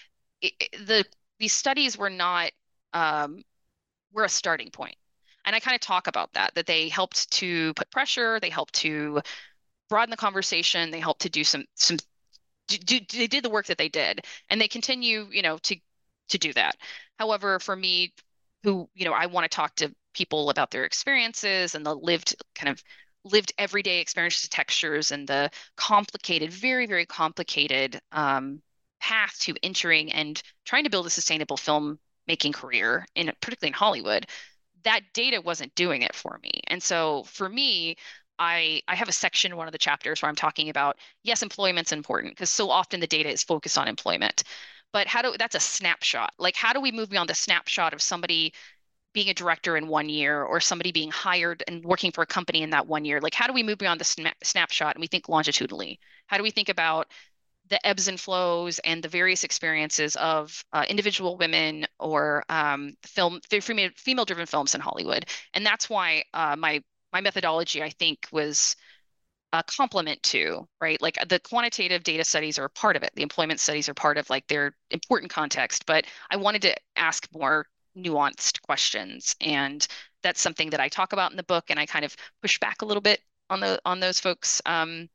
it, 0.41 0.53
it, 0.61 0.87
the 0.87 1.05
these 1.39 1.53
studies 1.53 1.97
were 1.99 2.11
not 2.11 2.51
um, 2.93 3.43
were 4.13 4.25
a 4.25 4.29
starting 4.29 4.71
point. 4.71 4.97
And 5.45 5.57
i 5.57 5.61
kind 5.61 5.75
of 5.75 5.81
talk 5.81 6.07
about 6.09 6.33
that 6.35 6.55
that 6.55 6.67
they 6.67 6.89
helped 6.89 7.31
to 7.33 7.73
put 7.75 7.91
pressure 7.91 8.39
they 8.41 8.51
helped 8.51 8.75
to 8.75 9.21
broaden 9.89 10.11
the 10.11 10.17
conversation 10.17 10.91
they 10.91 11.01
helped 11.01 11.23
to 11.23 11.31
do 11.31 11.45
some 11.45 11.65
some 11.75 11.97
do, 12.69 13.01
they 13.13 13.27
did 13.27 13.43
the 13.45 13.51
work 13.51 13.67
that 13.67 13.79
they 13.79 13.89
did 13.89 14.21
and 14.51 14.61
they 14.61 14.69
continue 14.69 15.29
you 15.31 15.43
know 15.43 15.59
to 15.59 15.77
to 16.29 16.39
do 16.39 16.53
that. 16.53 16.77
However 17.19 17.59
for 17.59 17.75
me 17.77 18.13
who 18.65 18.89
you 18.95 19.05
know 19.05 19.13
i 19.13 19.27
want 19.27 19.45
to 19.45 19.55
talk 19.55 19.75
to 19.77 19.95
people 20.19 20.51
about 20.51 20.73
their 20.73 20.85
experiences 20.85 21.77
and 21.77 21.87
the 21.87 21.95
lived 21.95 22.35
kind 22.57 22.69
of 22.69 22.83
lived 23.25 23.53
everyday 23.57 24.01
experiences 24.01 24.49
textures 24.49 25.13
and 25.13 25.29
the 25.29 25.49
complicated 25.77 26.53
very 26.53 26.87
very 26.87 27.07
complicated 27.07 28.01
um, 28.11 28.61
path 29.01 29.39
to 29.39 29.55
entering 29.63 30.13
and 30.13 30.43
trying 30.65 30.83
to 30.83 30.91
build 30.91 31.07
a 31.07 31.11
sustainable 31.11 31.57
film 31.57 32.01
making 32.27 32.53
career 32.53 33.07
in 33.15 33.31
particularly 33.41 33.71
in 33.71 33.75
hollywood 33.75 34.27
that 34.83 35.03
data 35.15 35.41
wasn't 35.41 35.73
doing 35.77 36.03
it 36.03 36.15
for 36.17 36.41
me 36.43 36.51
and 36.67 36.83
so 36.83 37.23
for 37.25 37.49
me 37.49 37.95
I, 38.41 38.83
I 38.87 38.95
have 38.95 39.09
a 39.09 39.13
section 39.13 39.51
in 39.51 39.59
one 39.59 39.67
of 39.67 39.73
the 39.73 39.79
chapters 39.79 40.23
where 40.23 40.29
I'm 40.29 40.37
talking 40.37 40.69
about 40.69 40.97
yes, 41.25 41.43
employment's 41.43 41.91
important 41.91 42.35
because 42.35 42.51
so 42.51 42.71
often 42.71 43.01
the 43.01 43.07
data 43.09 43.29
is 43.29 43.43
focused 43.43 43.77
on 43.77 43.89
employment. 43.89 44.45
But 44.93 45.09
how 45.09 45.23
do 45.23 45.35
that's 45.37 45.57
a 45.57 45.61
snapshot? 45.61 46.33
Like 46.39 46.55
how 46.55 46.73
do 46.73 46.81
we 46.81 46.93
move 46.93 47.11
beyond 47.11 47.29
the 47.29 47.35
snapshot 47.35 47.93
of 47.93 48.01
somebody 48.01 48.55
being 49.13 49.29
a 49.29 49.35
director 49.35 49.77
in 49.77 49.89
one 49.89 50.09
year 50.09 50.43
or 50.43 50.61
somebody 50.61 50.93
being 50.93 51.11
hired 51.11 51.63
and 51.67 51.85
working 51.85 52.13
for 52.13 52.23
a 52.23 52.27
company 52.27 52.63
in 52.63 52.71
that 52.71 52.87
one 52.87 53.05
year 53.05 53.21
like 53.21 53.35
how 53.35 53.47
do 53.47 53.53
we 53.53 53.63
move 53.63 53.79
beyond 53.79 54.01
the 54.01 54.05
sna- 54.05 54.35
snapshot 54.43 54.95
and 54.95 55.01
we 55.01 55.07
think 55.07 55.29
longitudinally? 55.29 55.99
How 56.27 56.37
do 56.37 56.43
we 56.43 56.51
think 56.51 56.69
about 56.69 57.09
the 57.69 57.85
ebbs 57.87 58.09
and 58.09 58.19
flows 58.19 58.79
and 58.81 59.03
the 59.03 59.09
various 59.09 59.45
experiences 59.45 60.17
of 60.17 60.65
uh, 60.73 60.85
individual 60.89 61.37
women 61.37 61.87
or 61.99 62.45
um, 62.49 62.95
film 63.03 63.41
female 63.51 64.25
driven 64.25 64.47
films 64.47 64.75
in 64.75 64.81
hollywood? 64.81 65.27
And 65.55 65.65
that's 65.65 65.89
why 65.89 66.25
uh, 66.35 66.57
my 66.57 66.83
my 67.13 67.21
methodology 67.21 67.83
i 67.83 67.91
think 67.91 68.29
was 68.33 68.77
a 69.53 69.63
complement 69.63 70.23
to 70.23 70.69
right? 70.81 71.01
Like 71.01 71.17
the 71.29 71.41
quantitative 71.41 72.03
data 72.03 72.25
studies 72.25 72.59
are 72.59 72.67
a 72.67 72.71
part 72.71 72.97
of 72.97 73.03
it. 73.03 73.13
The 73.15 73.23
employment 73.23 73.61
studies 73.61 73.89
are 73.89 73.95
part 73.95 74.19
of 74.19 74.29
like 74.29 74.47
their 74.47 74.75
important 74.91 75.33
context. 75.33 75.87
But 75.87 76.05
i 76.31 76.37
wanted 76.37 76.63
to 76.63 76.77
ask 76.97 77.27
more 77.33 77.67
nuanced 77.97 78.63
questions. 78.63 79.35
And 79.41 79.87
that's 80.23 80.41
something 80.41 80.71
that 80.71 80.81
i 80.81 80.89
talk 80.89 81.13
about 81.13 81.31
in 81.31 81.37
the 81.37 81.43
book 81.45 81.67
and 81.71 81.79
i 81.79 81.87
kind 81.87 82.05
of 82.05 82.17
push 82.43 82.59
back 82.59 82.83
a 82.83 82.85
little 82.85 83.01
bit 83.01 83.21
on 83.51 83.61
the 83.61 83.81
on 83.85 84.01
those 84.01 84.21
folks 84.21 84.61
um, 84.67 85.09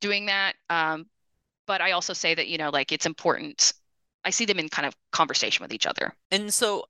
doing 0.00 0.26
that. 0.26 0.54
Um, 0.70 1.06
but 1.66 1.80
i 1.80 1.92
also 1.92 2.12
say 2.12 2.34
that 2.34 2.48
you 2.48 2.58
know 2.58 2.70
like 2.70 2.92
it's 2.92 3.06
important. 3.06 3.72
I 4.24 4.30
see 4.30 4.44
them 4.44 4.58
in 4.58 4.68
kind 4.68 4.86
of 4.86 4.94
conversation 5.12 5.62
with 5.62 5.72
each 5.72 5.86
other. 5.86 6.12
And 6.32 6.52
so 6.52 6.86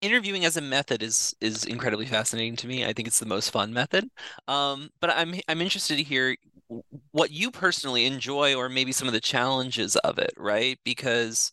interviewing 0.00 0.44
as 0.44 0.56
a 0.56 0.60
method 0.60 1.02
is 1.02 1.34
is 1.40 1.64
incredibly 1.64 2.06
fascinating 2.06 2.56
to 2.56 2.66
me. 2.66 2.84
I 2.84 2.92
think 2.92 3.08
it's 3.08 3.18
the 3.20 3.26
most 3.26 3.50
fun 3.50 3.72
method. 3.72 4.08
Um, 4.48 4.90
but 5.00 5.10
i'm 5.10 5.34
i'm 5.48 5.60
interested 5.60 5.96
to 5.96 6.02
hear 6.02 6.36
what 7.12 7.30
you 7.30 7.50
personally 7.50 8.06
enjoy 8.06 8.54
or 8.54 8.68
maybe 8.68 8.92
some 8.92 9.08
of 9.08 9.14
the 9.14 9.20
challenges 9.20 9.96
of 9.96 10.18
it 10.18 10.32
right? 10.36 10.78
Because 10.84 11.52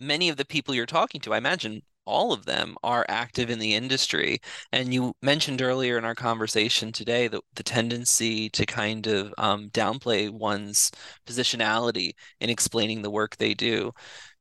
many 0.00 0.28
of 0.28 0.36
the 0.36 0.44
people 0.44 0.74
you're 0.74 0.86
talking 0.86 1.20
to 1.20 1.34
i 1.34 1.38
imagine 1.38 1.82
all 2.08 2.32
of 2.32 2.46
them 2.46 2.76
are 2.82 3.04
active 3.08 3.50
in 3.50 3.58
the 3.58 3.74
industry. 3.74 4.38
And 4.72 4.92
you 4.94 5.14
mentioned 5.22 5.62
earlier 5.62 5.98
in 5.98 6.04
our 6.04 6.14
conversation 6.14 6.90
today 6.92 7.28
the, 7.28 7.40
the 7.54 7.62
tendency 7.62 8.48
to 8.50 8.66
kind 8.66 9.06
of 9.06 9.34
um, 9.38 9.70
downplay 9.70 10.30
one's 10.30 10.90
positionality 11.26 12.12
in 12.40 12.50
explaining 12.50 13.02
the 13.02 13.10
work 13.10 13.36
they 13.36 13.54
do. 13.54 13.92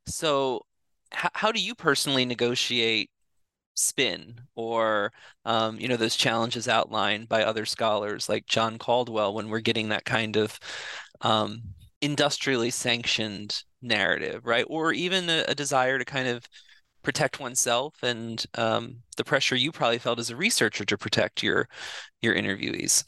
So, 0.07 0.61
h- 1.13 1.31
how 1.35 1.51
do 1.51 1.61
you 1.61 1.75
personally 1.75 2.25
negotiate 2.25 3.11
spin 3.75 4.41
or 4.55 5.11
um, 5.45 5.79
you 5.79 5.87
know 5.87 5.97
those 5.97 6.15
challenges 6.15 6.67
outlined 6.67 7.29
by 7.29 7.43
other 7.43 7.65
scholars 7.65 8.27
like 8.27 8.45
John 8.47 8.77
Caldwell 8.79 9.33
when 9.33 9.49
we're 9.49 9.59
getting 9.59 9.89
that 9.89 10.05
kind 10.05 10.35
of 10.35 10.59
um, 11.21 11.61
industrially 12.01 12.71
sanctioned 12.71 13.63
narrative, 13.81 14.45
right? 14.45 14.65
Or 14.67 14.93
even 14.93 15.29
a, 15.29 15.45
a 15.47 15.55
desire 15.55 15.99
to 15.99 16.05
kind 16.05 16.27
of 16.27 16.43
protect 17.07 17.39
oneself 17.39 18.03
and 18.03 18.45
um, 18.55 18.97
the 19.15 19.23
pressure 19.23 19.55
you 19.55 19.71
probably 19.71 19.97
felt 19.97 20.19
as 20.19 20.29
a 20.29 20.35
researcher 20.35 20.83
to 20.83 20.97
protect 20.97 21.41
your 21.41 21.69
your 22.21 22.35
interviewees. 22.35 23.05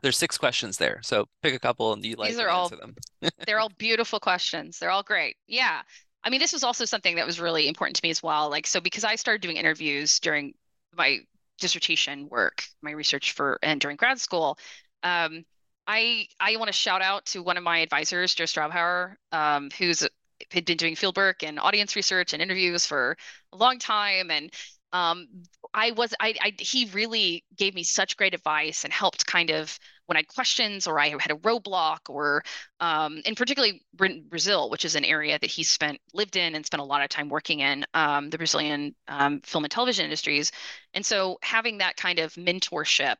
There's 0.00 0.16
six 0.16 0.38
questions 0.38 0.78
there, 0.78 0.98
so 1.02 1.26
pick 1.42 1.52
a 1.52 1.58
couple 1.58 1.92
and 1.92 2.02
you 2.02 2.16
like 2.16 2.30
These 2.30 2.38
are 2.38 2.48
all, 2.48 2.70
them. 2.70 2.94
they're 3.46 3.60
all 3.60 3.70
beautiful 3.76 4.18
questions. 4.18 4.78
They're 4.78 4.90
all 4.90 5.02
great. 5.02 5.36
Yeah. 5.46 5.82
I 6.24 6.30
mean, 6.30 6.40
this 6.40 6.54
was 6.54 6.64
also 6.64 6.86
something 6.86 7.16
that 7.16 7.26
was 7.26 7.38
really 7.38 7.68
important 7.68 7.96
to 7.96 8.00
me 8.02 8.08
as 8.08 8.22
well. 8.22 8.48
Like, 8.48 8.66
so 8.66 8.80
because 8.80 9.04
I 9.04 9.16
started 9.16 9.42
doing 9.42 9.58
interviews 9.58 10.18
during 10.18 10.54
my 10.96 11.18
dissertation 11.58 12.26
work, 12.30 12.62
my 12.80 12.92
research 12.92 13.32
for, 13.32 13.58
and 13.62 13.82
during 13.82 13.98
grad 13.98 14.18
school, 14.18 14.56
um, 15.02 15.44
I 15.86 16.26
I 16.40 16.56
want 16.56 16.68
to 16.68 16.72
shout 16.72 17.02
out 17.02 17.26
to 17.26 17.42
one 17.42 17.58
of 17.58 17.64
my 17.64 17.80
advisors, 17.80 18.34
Joe 18.34 18.44
Straubhaar, 18.44 19.16
um, 19.30 19.68
who's 19.78 20.08
had 20.50 20.64
been 20.64 20.76
doing 20.76 20.96
field 20.96 21.16
work 21.16 21.42
and 21.42 21.58
audience 21.58 21.96
research 21.96 22.32
and 22.32 22.42
interviews 22.42 22.86
for 22.86 23.16
a 23.52 23.56
long 23.56 23.78
time. 23.78 24.30
And 24.30 24.52
um, 24.92 25.26
I 25.74 25.92
was 25.92 26.14
I, 26.20 26.34
I 26.40 26.52
he 26.58 26.90
really 26.92 27.44
gave 27.56 27.74
me 27.74 27.82
such 27.82 28.16
great 28.16 28.34
advice 28.34 28.84
and 28.84 28.92
helped 28.92 29.26
kind 29.26 29.50
of 29.50 29.78
when 30.06 30.16
I 30.16 30.20
had 30.20 30.28
questions 30.28 30.86
or 30.86 31.00
I 31.00 31.08
had 31.08 31.30
a 31.30 31.36
roadblock 31.36 32.10
or 32.10 32.42
um, 32.80 33.22
in 33.24 33.34
particularly 33.34 33.82
Brazil, 33.94 34.68
which 34.68 34.84
is 34.84 34.94
an 34.94 35.04
area 35.04 35.38
that 35.38 35.50
he 35.50 35.62
spent 35.62 35.98
lived 36.12 36.36
in 36.36 36.54
and 36.54 36.66
spent 36.66 36.82
a 36.82 36.84
lot 36.84 37.02
of 37.02 37.08
time 37.08 37.30
working 37.30 37.60
in 37.60 37.86
um, 37.94 38.28
the 38.28 38.36
Brazilian 38.36 38.94
um, 39.08 39.40
film 39.44 39.64
and 39.64 39.70
television 39.70 40.04
industries, 40.04 40.52
and 40.92 41.06
so 41.06 41.38
having 41.42 41.78
that 41.78 41.96
kind 41.96 42.18
of 42.18 42.34
mentorship 42.34 43.16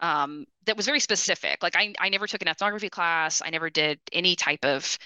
um, 0.00 0.44
that 0.66 0.76
was 0.76 0.86
very 0.86 1.00
specific. 1.00 1.62
Like 1.62 1.76
I 1.76 1.94
I 1.98 2.10
never 2.10 2.26
took 2.26 2.42
an 2.42 2.48
ethnography 2.48 2.90
class, 2.90 3.40
I 3.42 3.50
never 3.50 3.70
did 3.70 3.98
any 4.12 4.36
type 4.36 4.64
of 4.64 4.98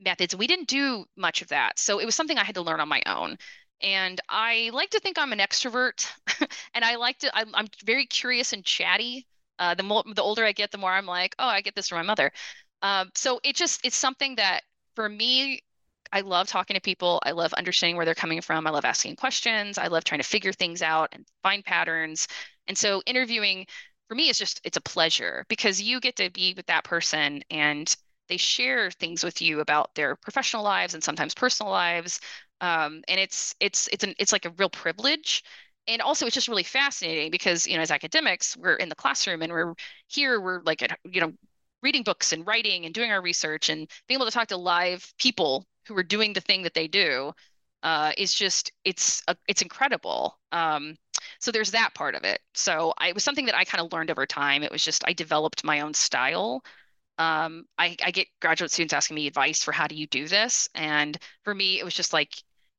methods. 0.00 0.36
We 0.36 0.46
didn't 0.46 0.68
do 0.68 1.04
much 1.16 1.42
of 1.42 1.48
that. 1.48 1.78
So 1.78 1.98
it 1.98 2.04
was 2.04 2.14
something 2.14 2.38
I 2.38 2.44
had 2.44 2.54
to 2.56 2.62
learn 2.62 2.80
on 2.80 2.88
my 2.88 3.02
own. 3.06 3.36
And 3.82 4.20
I 4.28 4.70
like 4.72 4.90
to 4.90 5.00
think 5.00 5.18
I'm 5.18 5.32
an 5.32 5.38
extrovert 5.38 6.06
and 6.74 6.84
I 6.84 6.96
like 6.96 7.18
to, 7.18 7.36
I'm, 7.36 7.54
I'm 7.54 7.66
very 7.84 8.06
curious 8.06 8.52
and 8.52 8.64
chatty. 8.64 9.26
Uh, 9.58 9.74
the 9.74 9.82
more 9.82 10.02
the 10.14 10.22
older 10.22 10.44
I 10.44 10.52
get, 10.52 10.70
the 10.70 10.78
more 10.78 10.92
I'm 10.92 11.06
like, 11.06 11.34
oh, 11.38 11.46
I 11.46 11.60
get 11.62 11.74
this 11.74 11.88
from 11.88 11.98
my 11.98 12.02
mother. 12.02 12.30
Um, 12.82 13.10
so 13.14 13.40
it 13.42 13.56
just 13.56 13.84
it's 13.84 13.96
something 13.96 14.36
that 14.36 14.62
for 14.94 15.08
me, 15.08 15.62
I 16.12 16.20
love 16.20 16.48
talking 16.48 16.74
to 16.74 16.80
people. 16.80 17.20
I 17.24 17.32
love 17.32 17.52
understanding 17.54 17.96
where 17.96 18.04
they're 18.04 18.14
coming 18.14 18.40
from. 18.40 18.66
I 18.66 18.70
love 18.70 18.84
asking 18.84 19.16
questions. 19.16 19.78
I 19.78 19.88
love 19.88 20.04
trying 20.04 20.20
to 20.20 20.28
figure 20.28 20.52
things 20.52 20.82
out 20.82 21.08
and 21.12 21.26
find 21.42 21.64
patterns. 21.64 22.28
And 22.68 22.76
so 22.76 23.02
interviewing 23.06 23.66
for 24.08 24.14
me 24.14 24.28
is 24.28 24.38
just 24.38 24.60
it's 24.64 24.76
a 24.76 24.80
pleasure 24.82 25.44
because 25.48 25.82
you 25.82 26.00
get 26.00 26.16
to 26.16 26.30
be 26.30 26.54
with 26.56 26.66
that 26.66 26.84
person 26.84 27.42
and 27.50 27.94
they 28.28 28.36
share 28.36 28.90
things 28.90 29.24
with 29.24 29.40
you 29.42 29.60
about 29.60 29.94
their 29.94 30.16
professional 30.16 30.62
lives 30.62 30.94
and 30.94 31.02
sometimes 31.02 31.34
personal 31.34 31.70
lives. 31.72 32.20
Um, 32.60 33.02
and 33.08 33.20
it's 33.20 33.54
it's 33.60 33.88
it's 33.88 34.04
an 34.04 34.14
it's 34.18 34.32
like 34.32 34.46
a 34.46 34.50
real 34.58 34.70
privilege 34.70 35.44
and 35.88 36.02
also 36.02 36.26
it's 36.26 36.34
just 36.34 36.48
really 36.48 36.62
fascinating 36.62 37.30
because 37.30 37.66
you 37.66 37.76
know 37.76 37.82
as 37.82 37.90
academics 37.90 38.56
we're 38.56 38.74
in 38.76 38.88
the 38.88 38.94
classroom 38.94 39.42
and 39.42 39.52
we're 39.52 39.74
here 40.08 40.40
we're 40.40 40.62
like 40.62 40.80
you 41.04 41.20
know 41.20 41.32
reading 41.82 42.02
books 42.02 42.32
and 42.32 42.46
writing 42.46 42.84
and 42.84 42.94
doing 42.94 43.10
our 43.10 43.20
research 43.22 43.68
and 43.68 43.88
being 44.08 44.18
able 44.18 44.26
to 44.26 44.32
talk 44.32 44.48
to 44.48 44.56
live 44.56 45.12
people 45.18 45.64
who 45.86 45.96
are 45.96 46.02
doing 46.02 46.32
the 46.32 46.40
thing 46.40 46.62
that 46.62 46.74
they 46.74 46.88
do 46.88 47.32
uh, 47.82 48.12
is 48.16 48.34
just 48.34 48.72
it's 48.84 49.22
a, 49.28 49.36
it's 49.46 49.62
incredible. 49.62 50.38
Um, 50.52 50.96
so 51.38 51.52
there's 51.52 51.70
that 51.72 51.94
part 51.94 52.14
of 52.14 52.24
it. 52.24 52.40
So 52.54 52.94
I, 52.98 53.08
it 53.08 53.14
was 53.14 53.22
something 53.22 53.46
that 53.46 53.54
I 53.54 53.64
kind 53.64 53.84
of 53.84 53.92
learned 53.92 54.10
over 54.10 54.26
time. 54.26 54.62
It 54.62 54.72
was 54.72 54.84
just 54.84 55.04
I 55.06 55.12
developed 55.12 55.62
my 55.64 55.80
own 55.80 55.94
style. 55.94 56.62
Um, 57.18 57.64
I, 57.78 57.96
I 58.04 58.10
get 58.10 58.28
graduate 58.40 58.70
students 58.70 58.94
asking 58.94 59.14
me 59.14 59.26
advice 59.26 59.62
for 59.62 59.72
how 59.72 59.86
do 59.86 59.94
you 59.94 60.06
do 60.06 60.28
this, 60.28 60.68
and 60.74 61.16
for 61.44 61.54
me 61.54 61.78
it 61.78 61.84
was 61.84 61.94
just 61.94 62.12
like 62.12 62.30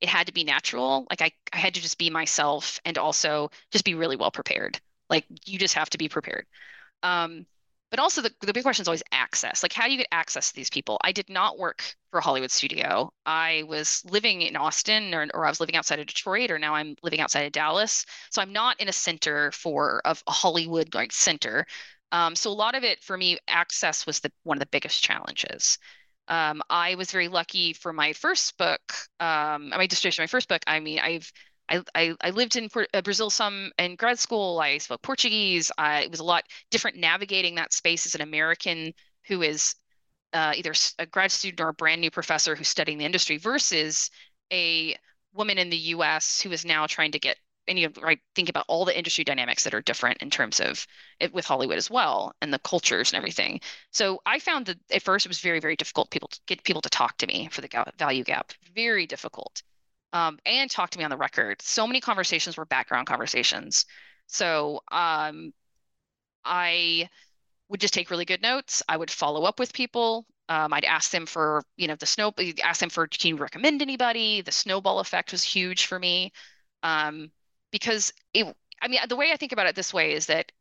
it 0.02 0.10
had 0.10 0.28
to 0.28 0.34
be 0.34 0.44
natural. 0.44 1.08
Like 1.10 1.22
I, 1.22 1.32
I 1.54 1.58
had 1.58 1.74
to 1.74 1.82
just 1.82 1.98
be 1.98 2.10
myself 2.10 2.80
and 2.86 2.98
also 2.98 3.50
just 3.72 3.86
be 3.86 3.96
really 3.96 4.16
well 4.16 4.32
prepared. 4.32 4.80
Like 5.10 5.26
you 5.46 5.58
just 5.58 5.74
have 5.74 5.90
to 5.92 5.98
be 5.98 6.10
prepared. 6.10 6.46
Um, 7.04 7.46
but 7.90 8.00
also 8.00 8.22
the, 8.22 8.32
the 8.42 8.54
big 8.54 8.64
question 8.64 8.84
is 8.84 8.88
always 8.88 9.04
access 9.12 9.64
like 9.64 9.74
how 9.74 9.86
do 9.86 9.92
you 9.92 9.98
get 9.98 10.08
access 10.12 10.50
to 10.50 10.56
these 10.56 10.70
people 10.70 10.98
i 11.04 11.12
did 11.12 11.30
not 11.30 11.58
work 11.58 11.96
for 12.12 12.20
a 12.20 12.22
hollywood 12.22 12.52
studio 12.52 13.12
i 13.26 13.64
was 13.68 14.04
living 14.10 14.42
in 14.42 14.56
austin 14.56 15.14
or, 15.14 15.28
or 15.34 15.46
i 15.46 15.50
was 15.50 15.60
living 15.60 15.76
outside 15.76 16.00
of 16.00 16.06
detroit 16.06 16.52
or 16.52 16.60
now 16.60 16.76
i'm 16.76 16.96
living 17.04 17.20
outside 17.20 17.42
of 17.42 17.52
dallas 17.52 18.06
so 18.30 18.42
i'm 18.42 18.54
not 18.54 18.80
in 18.80 18.90
a 18.90 18.94
center 18.94 19.52
for 19.52 20.02
of 20.06 20.22
a 20.28 20.32
hollywood 20.32 20.94
like 20.94 21.12
center 21.12 21.66
um, 22.12 22.36
so 22.36 22.50
a 22.50 22.54
lot 22.54 22.76
of 22.76 22.84
it 22.84 23.04
for 23.04 23.18
me 23.18 23.38
access 23.48 24.06
was 24.06 24.20
the 24.20 24.32
one 24.44 24.58
of 24.58 24.60
the 24.60 24.68
biggest 24.68 25.04
challenges 25.04 25.78
um, 26.28 26.62
i 26.70 26.96
was 26.96 27.12
very 27.12 27.28
lucky 27.28 27.74
for 27.74 27.94
my 27.94 28.14
first 28.14 28.58
book 28.58 28.82
um, 29.20 29.70
my 29.70 29.88
dissertation 29.88 30.24
my 30.24 30.28
first 30.28 30.48
book 30.48 30.62
i 30.68 30.80
mean 30.80 31.00
i've 31.00 31.32
I, 31.70 31.84
I, 31.96 32.16
I 32.22 32.30
lived 32.30 32.56
in 32.56 32.70
uh, 32.94 33.02
Brazil 33.02 33.30
some 33.30 33.72
in 33.78 33.96
grad 33.96 34.20
school. 34.20 34.60
I 34.60 34.78
spoke 34.78 35.02
Portuguese. 35.02 35.72
I, 35.78 36.04
it 36.04 36.12
was 36.12 36.22
a 36.22 36.24
lot 36.24 36.46
different 36.72 36.98
navigating 36.98 37.56
that 37.56 37.74
space 37.74 38.06
as 38.06 38.16
an 38.16 38.22
American 38.22 38.94
who 39.28 39.42
is 39.42 39.76
uh, 40.34 40.54
either 40.56 40.74
a 41.00 41.06
grad 41.06 41.32
student 41.32 41.62
or 41.62 41.70
a 41.70 41.74
brand 41.74 42.02
new 42.02 42.12
professor 42.12 42.56
who's 42.56 42.68
studying 42.68 42.98
the 42.98 43.06
industry 43.06 43.38
versus 43.38 44.10
a 44.52 44.96
woman 45.34 45.58
in 45.58 45.70
the 45.70 45.78
U.S. 45.78 46.42
who 46.42 46.52
is 46.52 46.66
now 46.66 46.88
trying 46.88 47.12
to 47.12 47.20
get 47.20 47.38
and 47.68 47.78
you 47.80 47.90
right 48.02 48.20
think 48.36 48.50
about 48.50 48.66
all 48.68 48.86
the 48.86 48.98
industry 48.98 49.24
dynamics 49.24 49.64
that 49.64 49.74
are 49.74 49.82
different 49.82 50.22
in 50.22 50.30
terms 50.30 50.60
of 50.60 50.86
it 51.20 51.34
with 51.34 51.46
Hollywood 51.46 51.78
as 51.78 51.90
well 51.90 52.34
and 52.42 52.54
the 52.54 52.60
cultures 52.60 53.12
and 53.12 53.18
everything. 53.18 53.60
So 53.92 54.22
I 54.26 54.40
found 54.40 54.66
that 54.68 54.78
at 54.92 55.02
first 55.02 55.26
it 55.26 55.30
was 55.30 55.40
very 55.40 55.60
very 55.60 55.76
difficult 55.76 56.12
people 56.12 56.30
to 56.30 56.40
get 56.48 56.64
people 56.64 56.82
to 56.82 56.90
talk 56.90 57.18
to 57.18 57.28
me 57.28 57.50
for 57.52 57.62
the 57.62 57.94
value 57.98 58.24
gap. 58.24 58.54
Very 58.76 59.06
difficult 59.06 59.62
um, 60.14 60.40
and 60.46 60.70
talk 60.70 60.90
to 60.92 60.98
me 60.98 61.04
on 61.04 61.12
the 61.12 61.18
record. 61.18 61.62
So 61.62 61.86
many 61.86 62.02
conversations 62.02 62.58
were 62.58 62.66
background 62.66 63.08
conversations. 63.08 63.86
So 64.28 64.82
um, 64.92 65.54
I 66.46 67.10
would 67.70 67.82
just 67.82 67.94
take 67.94 68.10
really 68.10 68.26
good 68.26 68.42
notes. 68.42 68.82
I 68.88 68.98
would 68.98 69.12
follow 69.12 69.44
up 69.44 69.60
with 69.60 69.74
people. 69.74 70.26
Um, 70.50 70.74
I'd 70.74 70.86
ask 70.86 71.12
them 71.12 71.26
for, 71.26 71.64
you 71.76 71.88
know, 71.88 71.96
the 71.96 72.06
snow, 72.06 72.34
ask 72.64 72.80
them 72.80 72.90
for, 72.90 73.08
can 73.08 73.30
you 73.30 73.36
recommend 73.36 73.82
anybody? 73.82 74.42
The 74.42 74.52
snowball 74.52 75.00
effect 75.00 75.34
was 75.34 75.44
huge 75.44 75.86
for 75.88 76.00
me 76.00 76.32
um, 76.84 77.32
because 77.72 78.14
it, 78.34 78.46
I 78.82 78.88
mean, 78.88 79.00
the 79.08 79.16
way 79.16 79.32
I 79.32 79.38
think 79.38 79.52
about 79.52 79.68
it 79.68 79.76
this 79.76 79.94
way 79.94 80.14
is 80.14 80.28
that 80.28 80.52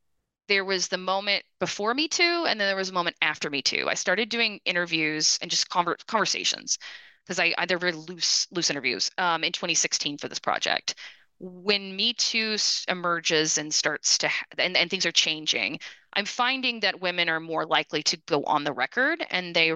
there 0.49 0.64
was 0.64 0.88
the 0.88 0.99
moment 0.99 1.45
before 1.61 1.95
Me 1.95 2.09
Too, 2.09 2.45
and 2.49 2.61
then 2.61 2.69
there 2.69 2.77
was 2.77 2.90
a 2.90 2.95
moment 2.95 3.16
after 3.23 3.51
Me 3.51 3.62
Too. 3.62 3.88
I 3.88 3.95
started 3.95 4.29
doing 4.29 4.61
interviews 4.64 5.38
and 5.42 5.51
just 5.51 5.69
conver- 5.69 6.05
conversations 6.07 6.79
because 7.25 7.40
I, 7.40 7.55
I 7.59 7.66
they're 7.66 7.79
very 7.79 7.92
loose 7.92 8.47
loose 8.53 8.71
interviews 8.71 9.11
um, 9.19 9.45
in 9.45 9.53
2016 9.53 10.19
for 10.19 10.29
this 10.29 10.38
project. 10.38 10.95
When 11.38 11.97
Me 11.97 12.14
Too 12.14 12.57
emerges 12.88 13.59
and 13.59 13.75
starts 13.75 14.19
to 14.19 14.31
and, 14.59 14.77
and 14.77 14.90
things 14.90 15.07
are 15.07 15.12
changing, 15.12 15.81
I'm 16.12 16.25
finding 16.25 16.81
that 16.81 17.01
women 17.01 17.29
are 17.29 17.40
more 17.40 17.66
likely 17.66 18.03
to 18.05 18.16
go 18.27 18.45
on 18.45 18.64
the 18.64 18.73
record 18.73 19.25
and 19.31 19.55
they 19.55 19.75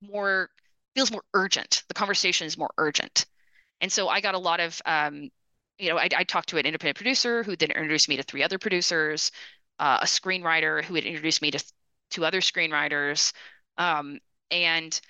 more 0.00 0.50
feels 0.94 1.10
more 1.10 1.24
urgent. 1.34 1.82
The 1.88 1.94
conversation 1.94 2.46
is 2.46 2.56
more 2.58 2.70
urgent, 2.78 3.26
and 3.80 3.92
so 3.92 4.08
I 4.08 4.20
got 4.20 4.34
a 4.34 4.38
lot 4.38 4.60
of 4.60 4.80
um, 4.86 5.30
you 5.78 5.90
know 5.90 5.98
I, 5.98 6.08
I 6.16 6.24
talked 6.24 6.48
to 6.50 6.58
an 6.58 6.66
independent 6.66 6.96
producer 6.96 7.42
who 7.42 7.56
then 7.56 7.70
introduced 7.70 8.08
me 8.08 8.16
to 8.16 8.22
three 8.22 8.42
other 8.42 8.58
producers, 8.58 9.30
uh, 9.78 9.98
a 10.02 10.06
screenwriter 10.06 10.84
who 10.84 10.94
had 10.94 11.04
introduced 11.04 11.42
me 11.42 11.50
to 11.50 11.64
two 12.10 12.24
other 12.24 12.40
screenwriters, 12.40 13.32
um, 13.78 14.18
and 14.50 15.00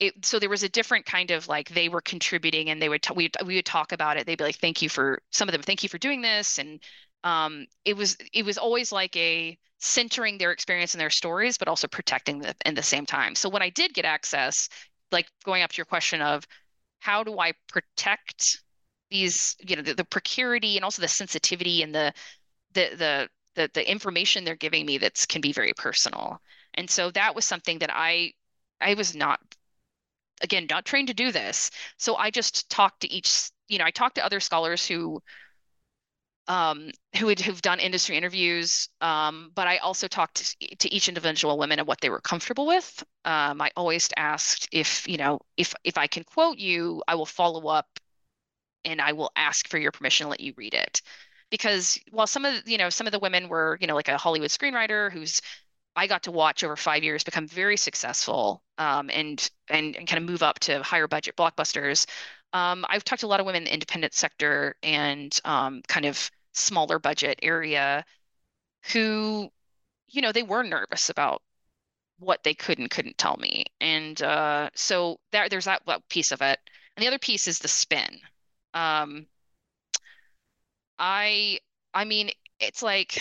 it, 0.00 0.24
so 0.24 0.38
there 0.38 0.50
was 0.50 0.64
a 0.64 0.68
different 0.68 1.06
kind 1.06 1.30
of 1.30 1.46
like 1.48 1.68
they 1.68 1.88
were 1.88 2.00
contributing 2.00 2.70
and 2.70 2.82
they 2.82 2.88
would 2.88 3.02
t- 3.02 3.14
we, 3.14 3.30
we 3.46 3.54
would 3.54 3.64
talk 3.64 3.92
about 3.92 4.16
it. 4.16 4.26
They'd 4.26 4.38
be 4.38 4.44
like 4.44 4.58
thank 4.58 4.82
you 4.82 4.88
for 4.88 5.20
some 5.30 5.48
of 5.48 5.52
them 5.52 5.62
thank 5.62 5.82
you 5.82 5.88
for 5.88 5.98
doing 5.98 6.22
this 6.22 6.58
and 6.58 6.80
um, 7.24 7.66
it 7.84 7.96
was 7.96 8.16
it 8.32 8.44
was 8.44 8.58
always 8.58 8.90
like 8.90 9.16
a 9.16 9.56
centering 9.78 10.38
their 10.38 10.52
experience 10.52 10.94
and 10.94 11.00
their 11.00 11.10
stories 11.10 11.56
but 11.58 11.68
also 11.68 11.86
protecting 11.86 12.40
them 12.40 12.54
in 12.66 12.74
the 12.74 12.82
same 12.82 13.06
time. 13.06 13.34
So 13.34 13.48
when 13.48 13.62
i 13.62 13.70
did 13.70 13.94
get 13.94 14.04
access 14.04 14.68
like 15.12 15.26
going 15.44 15.62
up 15.62 15.70
to 15.70 15.76
your 15.76 15.86
question 15.86 16.20
of 16.20 16.44
how 17.00 17.22
do 17.22 17.38
i 17.38 17.52
protect 17.68 18.62
these 19.12 19.56
you 19.60 19.76
know 19.76 19.82
the, 19.82 19.94
the 19.94 20.04
precarity 20.04 20.76
and 20.76 20.84
also 20.84 21.02
the 21.02 21.08
sensitivity 21.08 21.82
and 21.82 21.94
the 21.94 22.12
the 22.72 22.90
the 22.96 23.28
the, 23.54 23.70
the 23.74 23.90
information 23.90 24.44
they're 24.44 24.56
giving 24.56 24.86
me 24.86 24.98
that's 24.98 25.26
can 25.26 25.40
be 25.40 25.52
very 25.52 25.74
personal 25.74 26.40
and 26.74 26.88
so 26.88 27.10
that 27.10 27.34
was 27.34 27.44
something 27.44 27.78
that 27.78 27.90
i 27.92 28.32
i 28.80 28.94
was 28.94 29.14
not 29.14 29.38
again 30.42 30.66
not 30.68 30.84
trained 30.84 31.08
to 31.08 31.14
do 31.14 31.30
this 31.30 31.70
so 31.98 32.16
i 32.16 32.30
just 32.30 32.68
talked 32.70 33.00
to 33.02 33.12
each 33.12 33.50
you 33.68 33.78
know 33.78 33.84
i 33.84 33.90
talked 33.90 34.16
to 34.16 34.24
other 34.24 34.40
scholars 34.40 34.86
who 34.86 35.22
um, 36.48 36.90
who 37.18 37.28
had 37.28 37.40
who've 37.40 37.62
done 37.62 37.78
industry 37.78 38.16
interviews, 38.16 38.88
um, 39.00 39.52
but 39.54 39.68
I 39.68 39.76
also 39.78 40.08
talked 40.08 40.56
to, 40.58 40.76
to, 40.76 40.92
each 40.92 41.08
individual 41.08 41.56
woman 41.56 41.78
and 41.78 41.86
what 41.86 42.00
they 42.00 42.10
were 42.10 42.20
comfortable 42.20 42.66
with. 42.66 43.04
Um, 43.24 43.60
I 43.60 43.70
always 43.76 44.08
asked 44.16 44.68
if 44.72 45.06
you 45.06 45.18
know 45.18 45.40
if 45.56 45.74
if 45.84 45.96
I 45.96 46.06
can 46.08 46.24
quote 46.24 46.58
you, 46.58 47.02
I 47.06 47.14
will 47.14 47.26
follow 47.26 47.68
up, 47.68 47.86
and 48.84 49.00
I 49.00 49.12
will 49.12 49.30
ask 49.36 49.68
for 49.68 49.78
your 49.78 49.92
permission 49.92 50.24
to 50.24 50.30
let 50.30 50.40
you 50.40 50.54
read 50.56 50.74
it, 50.74 51.02
because 51.50 51.98
while 52.10 52.26
some 52.26 52.44
of 52.44 52.66
you 52.66 52.78
know 52.78 52.90
some 52.90 53.06
of 53.06 53.12
the 53.12 53.18
women 53.18 53.48
were 53.48 53.78
you 53.80 53.86
know 53.86 53.94
like 53.94 54.08
a 54.08 54.18
Hollywood 54.18 54.50
screenwriter 54.50 55.12
who's 55.12 55.42
I 55.94 56.06
got 56.06 56.22
to 56.24 56.32
watch 56.32 56.64
over 56.64 56.76
five 56.76 57.04
years 57.04 57.22
become 57.22 57.46
very 57.46 57.76
successful 57.76 58.62
um, 58.78 59.10
and, 59.12 59.50
and 59.68 59.94
and 59.96 60.08
kind 60.08 60.22
of 60.22 60.28
move 60.28 60.42
up 60.42 60.58
to 60.60 60.82
higher 60.82 61.06
budget 61.06 61.36
blockbusters. 61.36 62.06
Um, 62.54 62.84
I've 62.88 63.04
talked 63.04 63.20
to 63.20 63.26
a 63.26 63.28
lot 63.28 63.40
of 63.40 63.46
women 63.46 63.62
in 63.62 63.64
the 63.64 63.74
independent 63.74 64.14
sector 64.14 64.74
and 64.82 65.38
um, 65.44 65.82
kind 65.88 66.06
of 66.06 66.30
smaller 66.54 66.98
budget 66.98 67.38
area 67.42 68.04
who, 68.92 69.50
you 70.08 70.22
know, 70.22 70.32
they 70.32 70.42
were 70.42 70.62
nervous 70.62 71.08
about 71.10 71.42
what 72.18 72.42
they 72.44 72.54
could 72.54 72.78
and 72.78 72.90
couldn't 72.90 73.18
tell 73.18 73.36
me, 73.36 73.64
and 73.80 74.22
uh, 74.22 74.70
so 74.74 75.18
there, 75.32 75.48
there's 75.48 75.64
that 75.66 75.82
piece 76.08 76.32
of 76.32 76.40
it. 76.42 76.58
And 76.96 77.02
the 77.02 77.08
other 77.08 77.18
piece 77.18 77.48
is 77.48 77.58
the 77.58 77.68
spin. 77.68 78.20
Um, 78.74 79.26
I 80.98 81.58
I 81.94 82.04
mean, 82.04 82.30
it's 82.60 82.82
like 82.82 83.18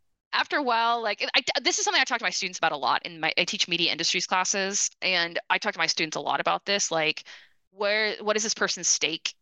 after 0.32 0.56
a 0.56 0.62
while, 0.62 1.02
like 1.02 1.24
I, 1.34 1.42
this 1.62 1.78
is 1.78 1.84
something 1.84 2.00
I 2.00 2.04
talk 2.04 2.18
to 2.18 2.24
my 2.24 2.30
students 2.30 2.58
about 2.58 2.72
a 2.72 2.76
lot 2.76 3.04
in 3.06 3.20
my 3.20 3.32
I 3.38 3.44
teach 3.44 3.68
media 3.68 3.90
industries 3.92 4.26
classes, 4.26 4.90
and 5.00 5.38
I 5.48 5.58
talk 5.58 5.72
to 5.72 5.78
my 5.78 5.86
students 5.86 6.16
a 6.16 6.20
lot 6.20 6.40
about 6.40 6.64
this. 6.66 6.90
Like, 6.90 7.24
where 7.70 8.16
what 8.22 8.36
is 8.36 8.42
this 8.42 8.54
person's 8.54 8.88
stake 8.88 9.34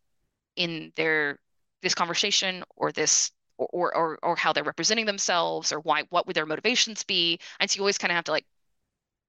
in 0.57 0.93
their 0.95 1.39
this 1.83 1.95
conversation 1.95 2.63
or 2.77 2.91
this 2.91 3.31
or 3.57 3.95
or 3.95 4.19
or 4.23 4.35
how 4.37 4.53
they're 4.53 4.63
representing 4.63 5.05
themselves 5.07 5.71
or 5.73 5.79
why 5.81 6.03
what 6.11 6.27
would 6.27 6.35
their 6.35 6.45
motivations 6.47 7.03
be? 7.03 7.39
And 7.59 7.69
so 7.71 7.77
you 7.77 7.83
always 7.83 7.97
kind 7.99 8.11
of 8.11 8.15
have 8.17 8.25
to 8.25 8.31
like 8.33 8.45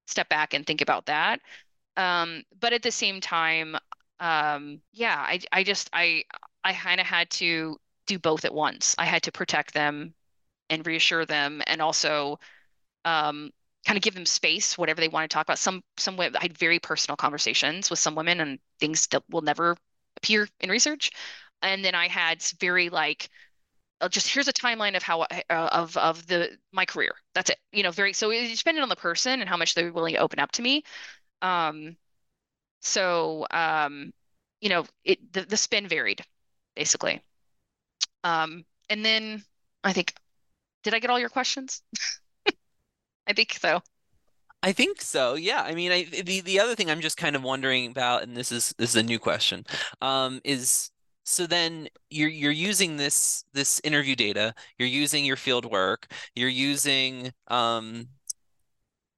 step 0.07 0.29
back 0.29 0.55
and 0.55 0.67
think 0.67 0.81
about 0.81 1.07
that. 1.07 1.41
Um, 1.97 2.45
but 2.61 2.73
at 2.73 2.83
the 2.83 2.93
same 2.93 3.21
time, 3.21 3.77
um, 4.21 4.81
yeah, 4.93 5.17
I 5.19 5.41
I 5.53 5.65
just 5.65 5.91
I 5.93 6.25
I 6.65 6.73
kind 6.73 7.01
of 7.01 7.07
had 7.07 7.31
to 7.33 7.79
do 8.07 8.19
both 8.19 8.45
at 8.45 8.55
once. 8.55 8.95
I 8.99 9.05
had 9.05 9.23
to 9.25 9.33
protect 9.33 9.75
them 9.75 10.15
and 10.71 10.87
reassure 10.87 11.27
them 11.27 11.63
and 11.67 11.83
also 11.83 12.39
um, 13.05 13.51
kind 13.87 13.97
of 13.97 14.03
give 14.03 14.15
them 14.15 14.27
space 14.27 14.77
whatever 14.79 15.01
they 15.01 15.09
want 15.09 15.31
to 15.31 15.35
talk 15.35 15.47
about 15.47 15.59
some 15.59 15.83
some 15.97 16.17
way 16.17 16.31
i 16.35 16.43
had 16.43 16.59
very 16.59 16.79
personal 16.79 17.17
conversations 17.17 17.91
with 17.91 17.99
some 17.99 18.15
women 18.17 18.41
and 18.41 18.59
things 18.81 19.07
that 19.09 19.23
will 19.31 19.43
never 19.43 19.77
appear 20.17 20.49
in 20.61 20.71
research 20.71 21.11
and 21.63 21.85
then 21.85 21.95
i 21.95 22.09
had 22.09 22.43
very 22.61 22.89
like 22.91 23.31
uh, 24.01 24.09
just 24.09 24.29
here's 24.29 24.49
a 24.49 24.53
timeline 24.53 24.97
of 24.97 25.03
how 25.03 25.23
uh, 25.23 25.29
of 25.51 25.97
of 25.97 26.27
the 26.27 26.51
my 26.73 26.85
career. 26.85 27.13
That's 27.35 27.51
it. 27.51 27.59
You 27.73 27.83
know, 27.83 27.91
very 27.91 28.13
so 28.13 28.31
it's 28.31 28.59
dependent 28.59 28.83
on 28.83 28.89
the 28.89 28.97
person 28.97 29.41
and 29.41 29.49
how 29.49 29.57
much 29.57 29.75
they're 29.75 29.93
willing 29.93 30.15
to 30.15 30.21
open 30.21 30.39
up 30.39 30.53
to 30.53 30.63
me. 30.63 30.83
Um, 31.43 31.97
so 32.87 33.47
um, 33.51 34.13
you 34.61 34.69
know, 34.69 34.85
it 35.05 35.33
the, 35.33 35.43
the 35.43 35.57
spin 35.57 35.89
varied 35.89 36.23
basically. 36.75 37.21
Um, 38.25 38.65
and 38.91 39.05
then 39.05 39.43
I 39.83 39.93
think, 39.93 40.15
did 40.83 40.95
I 40.95 40.99
get 40.99 41.11
all 41.11 41.19
your 41.19 41.29
questions? 41.29 41.83
I 43.27 43.33
think 43.33 43.55
so. 43.55 43.81
I 44.63 44.73
think 44.73 45.01
so. 45.01 45.35
Yeah. 45.35 45.63
I 45.63 45.75
mean, 45.75 45.93
I 45.93 46.05
the 46.05 46.41
the 46.41 46.61
other 46.61 46.75
thing 46.75 46.91
I'm 46.91 47.01
just 47.01 47.17
kind 47.17 47.37
of 47.37 47.43
wondering 47.43 47.91
about, 47.91 48.23
and 48.23 48.37
this 48.37 48.53
is 48.53 48.75
this 48.79 48.91
is 48.91 48.97
a 48.97 49.03
new 49.03 49.19
question, 49.19 49.65
um, 50.01 50.41
is 50.45 50.91
so 51.25 51.47
then 51.47 51.89
you're 52.11 52.29
you're 52.29 52.53
using 52.53 52.97
this 52.97 53.45
this 53.53 53.81
interview 53.85 54.17
data, 54.17 54.55
you're 54.79 54.89
using 54.89 55.25
your 55.25 55.37
field 55.37 55.65
work, 55.65 56.13
you're 56.35 56.49
using 56.49 57.33
um 57.49 58.09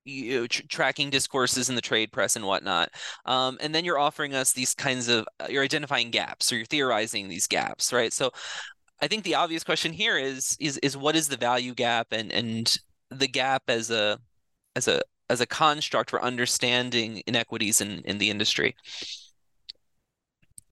you 0.08 0.40
know, 0.40 0.46
tr 0.46 0.62
tracking 0.68 1.10
discourses 1.10 1.68
in 1.68 1.74
the 1.74 1.80
trade 1.80 2.10
press 2.12 2.36
and 2.36 2.44
whatnot. 2.44 2.90
Um, 3.26 3.58
and 3.60 3.74
then 3.74 3.84
you're 3.84 3.98
offering 3.98 4.34
us 4.34 4.52
these 4.52 4.74
kinds 4.74 5.08
of, 5.08 5.26
uh, 5.40 5.46
you're 5.48 5.62
identifying 5.62 6.10
gaps 6.10 6.52
or 6.52 6.56
you're 6.56 6.66
theorizing 6.66 7.28
these 7.28 7.46
gaps, 7.46 7.92
right? 7.92 8.12
So 8.12 8.30
I 9.00 9.08
think 9.08 9.24
the 9.24 9.34
obvious 9.36 9.64
question 9.64 9.92
here 9.92 10.18
is, 10.18 10.56
is, 10.58 10.78
is 10.78 10.96
what 10.96 11.16
is 11.16 11.28
the 11.28 11.36
value 11.36 11.74
gap 11.74 12.08
and, 12.10 12.32
and 12.32 12.76
the 13.10 13.28
gap 13.28 13.62
as 13.68 13.90
a, 13.90 14.18
as 14.74 14.88
a, 14.88 15.02
as 15.30 15.40
a 15.40 15.46
construct 15.46 16.10
for 16.10 16.22
understanding 16.22 17.22
inequities 17.26 17.80
in, 17.80 18.00
in 18.04 18.18
the 18.18 18.30
industry? 18.30 18.74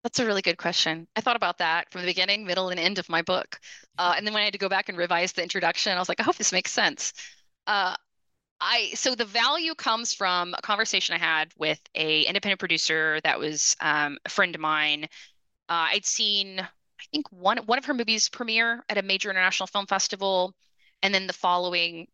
That's 0.03 0.21
a 0.21 0.27
really 0.27 0.43
good 0.43 0.57
question. 0.57 1.09
I 1.17 1.21
thought 1.21 1.35
about 1.35 1.59
that 1.59 1.91
from 1.91 2.03
the 2.03 2.07
beginning, 2.07 2.47
middle, 2.47 2.69
and 2.69 2.79
end 2.79 2.99
of 2.99 3.09
my 3.09 3.23
book. 3.23 3.59
Uh, 3.99 4.15
and 4.17 4.25
then 4.25 4.33
when 4.33 4.43
I 4.43 4.45
had 4.45 4.53
to 4.53 4.59
go 4.59 4.69
back 4.69 4.89
and 4.89 4.97
revise 4.97 5.33
the 5.33 5.43
introduction, 5.43 5.93
I 5.93 5.99
was 5.99 6.09
like, 6.09 6.21
I 6.21 6.23
hope 6.23 6.37
this 6.37 6.53
makes 6.53 6.71
sense. 6.71 7.13
Uh, 7.67 7.97
I 8.61 8.93
so 8.95 9.15
the 9.15 9.25
value 9.25 9.75
comes 9.75 10.15
from 10.15 10.55
a 10.57 10.63
conversation 10.63 11.15
I 11.15 11.19
had 11.19 11.53
with 11.59 11.81
a 11.95 12.23
independent 12.23 12.59
producer 12.59 13.21
that 13.25 13.39
was 13.39 13.77
um, 13.81 14.19
a 14.25 14.29
friend 14.29 14.55
of 14.55 14.61
mine. 14.61 15.05
Uh, 15.69 15.93
I'd 15.93 16.07
seen 16.07 16.61
I 16.61 17.05
think 17.13 17.31
one 17.31 17.59
one 17.59 17.79
of 17.79 17.85
her 17.87 17.95
movies 17.95 18.29
premiere 18.29 18.85
at 18.89 18.99
a 18.99 19.03
major 19.03 19.31
international 19.31 19.67
film 19.67 19.87
festival, 19.87 20.55
and 21.03 21.15
then 21.15 21.27
the 21.27 21.33
following 21.33 22.09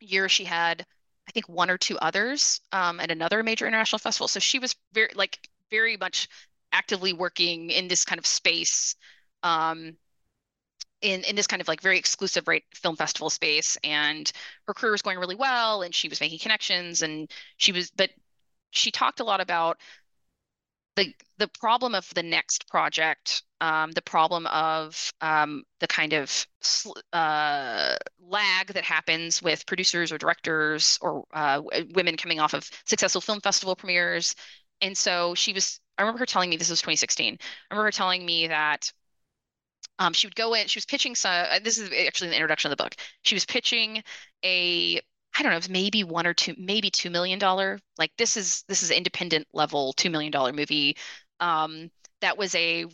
year 0.00 0.28
she 0.28 0.44
had 0.44 0.84
I 1.28 1.32
think 1.32 1.48
one 1.48 1.70
or 1.70 1.78
two 1.78 1.98
others 1.98 2.60
um, 2.72 2.98
at 3.00 3.10
another 3.10 3.42
major 3.42 3.66
international 3.66 4.00
festival. 4.00 4.28
So 4.28 4.40
she 4.40 4.58
was 4.58 4.74
very 4.92 5.10
like 5.14 5.38
very 5.70 5.96
much 5.96 6.28
actively 6.72 7.12
working 7.12 7.70
in 7.70 7.88
this 7.88 8.04
kind 8.04 8.18
of 8.18 8.26
space. 8.26 8.96
Um, 9.42 9.96
in 11.02 11.22
in 11.24 11.36
this 11.36 11.46
kind 11.46 11.62
of 11.62 11.68
like 11.68 11.80
very 11.80 11.98
exclusive 11.98 12.46
right 12.48 12.64
film 12.74 12.96
festival 12.96 13.30
space 13.30 13.76
and 13.84 14.32
her 14.66 14.74
career 14.74 14.92
was 14.92 15.02
going 15.02 15.18
really 15.18 15.34
well 15.34 15.82
and 15.82 15.94
she 15.94 16.08
was 16.08 16.20
making 16.20 16.38
connections 16.38 17.02
and 17.02 17.30
she 17.56 17.72
was 17.72 17.90
but 17.90 18.10
she 18.70 18.90
talked 18.90 19.20
a 19.20 19.24
lot 19.24 19.40
about 19.40 19.78
the 20.96 21.14
the 21.38 21.48
problem 21.48 21.94
of 21.94 22.12
the 22.14 22.22
next 22.22 22.68
project 22.68 23.42
um, 23.60 23.92
the 23.92 24.02
problem 24.02 24.46
of 24.46 25.12
um, 25.20 25.64
the 25.80 25.86
kind 25.86 26.14
of 26.14 26.46
uh, 27.12 27.94
lag 28.26 28.66
that 28.68 28.84
happens 28.84 29.42
with 29.42 29.66
producers 29.66 30.10
or 30.12 30.18
directors 30.18 30.98
or 31.02 31.24
uh, 31.34 31.60
women 31.94 32.16
coming 32.16 32.40
off 32.40 32.54
of 32.54 32.68
successful 32.86 33.20
film 33.20 33.40
festival 33.40 33.76
premieres. 33.76 34.34
And 34.80 34.96
so 34.96 35.34
she 35.34 35.52
was 35.52 35.80
i 35.98 36.02
remember 36.02 36.18
her 36.20 36.26
telling 36.26 36.48
me 36.48 36.56
this 36.56 36.70
was 36.70 36.80
2016 36.80 37.36
i 37.70 37.74
remember 37.74 37.84
her 37.86 37.90
telling 37.92 38.24
me 38.24 38.46
that 38.46 38.90
um, 40.00 40.14
she 40.14 40.26
would 40.26 40.34
go 40.34 40.54
in, 40.54 40.66
she 40.66 40.78
was 40.78 40.86
pitching 40.86 41.14
some, 41.14 41.30
uh, 41.30 41.58
this 41.62 41.78
is 41.78 41.90
actually 42.06 42.30
the 42.30 42.34
introduction 42.34 42.72
of 42.72 42.76
the 42.76 42.82
book. 42.82 42.94
She 43.22 43.34
was 43.34 43.44
pitching 43.44 44.02
a, 44.42 44.96
I 44.96 45.42
don't 45.42 45.50
know, 45.50 45.56
it 45.56 45.58
was 45.58 45.68
maybe 45.68 46.04
one 46.04 46.26
or 46.26 46.32
two, 46.32 46.54
maybe 46.58 46.90
$2 46.90 47.12
million. 47.12 47.38
Like 47.98 48.10
this 48.16 48.38
is, 48.38 48.64
this 48.66 48.82
is 48.82 48.90
independent 48.90 49.46
level 49.52 49.92
$2 49.98 50.10
million 50.10 50.32
movie. 50.56 50.96
Um, 51.38 51.90
that 52.22 52.38
was 52.38 52.54
a 52.54 52.86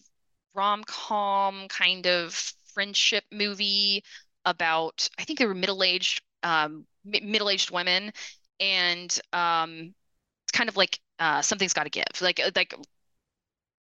rom-com 0.52 1.68
kind 1.68 2.06
of 2.08 2.34
friendship 2.74 3.22
movie 3.30 4.02
about, 4.44 5.08
I 5.16 5.24
think 5.24 5.38
they 5.38 5.46
were 5.46 5.54
middle-aged, 5.54 6.22
um, 6.42 6.86
middle-aged 7.04 7.70
women. 7.70 8.12
And 8.58 9.16
um, 9.32 9.94
it's 10.44 10.52
kind 10.52 10.68
of 10.68 10.76
like 10.76 10.98
uh, 11.20 11.40
something's 11.40 11.72
got 11.72 11.84
to 11.84 11.90
give. 11.90 12.04
Like, 12.20 12.40
like 12.56 12.74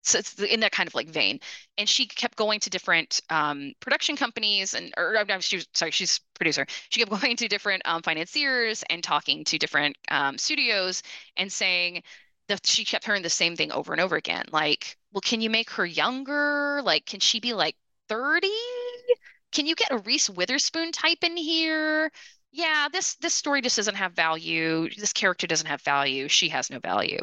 so 0.03 0.19
it's 0.19 0.37
in 0.39 0.59
that 0.61 0.71
kind 0.71 0.87
of 0.87 0.95
like 0.95 1.09
vein. 1.09 1.39
And 1.77 1.87
she 1.87 2.05
kept 2.05 2.35
going 2.35 2.59
to 2.61 2.69
different 2.69 3.21
um, 3.29 3.73
production 3.79 4.15
companies 4.15 4.73
and 4.73 4.93
or 4.97 5.15
she 5.41 5.57
was 5.57 5.67
sorry 5.73 5.91
she's 5.91 6.19
producer. 6.35 6.65
She 6.89 6.99
kept 6.99 7.11
going 7.21 7.35
to 7.37 7.47
different 7.47 7.81
um, 7.85 8.01
financiers 8.01 8.83
and 8.89 9.03
talking 9.03 9.43
to 9.45 9.57
different 9.57 9.97
um, 10.09 10.37
studios 10.37 11.03
and 11.37 11.51
saying 11.51 12.03
that 12.47 12.65
she 12.65 12.85
kept 12.85 13.05
hearing 13.05 13.23
the 13.23 13.29
same 13.29 13.55
thing 13.55 13.71
over 13.71 13.93
and 13.93 14.01
over 14.01 14.15
again 14.15 14.45
like 14.51 14.97
well 15.13 15.21
can 15.21 15.41
you 15.41 15.49
make 15.49 15.69
her 15.71 15.85
younger? 15.85 16.81
Like 16.83 17.05
can 17.05 17.19
she 17.19 17.39
be 17.39 17.53
like 17.53 17.75
30 18.09 18.49
can 19.51 19.65
you 19.65 19.75
get 19.75 19.91
a 19.91 19.97
reese 19.99 20.29
witherspoon 20.29 20.91
type 20.91 21.23
in 21.23 21.37
here 21.37 22.11
yeah 22.53 22.87
this 22.91 23.15
this 23.15 23.33
story 23.33 23.61
just 23.61 23.75
doesn't 23.75 23.95
have 23.95 24.13
value 24.13 24.87
this 24.97 25.11
character 25.11 25.45
doesn't 25.47 25.67
have 25.67 25.81
value 25.81 26.29
she 26.29 26.47
has 26.47 26.69
no 26.69 26.79
value 26.79 27.19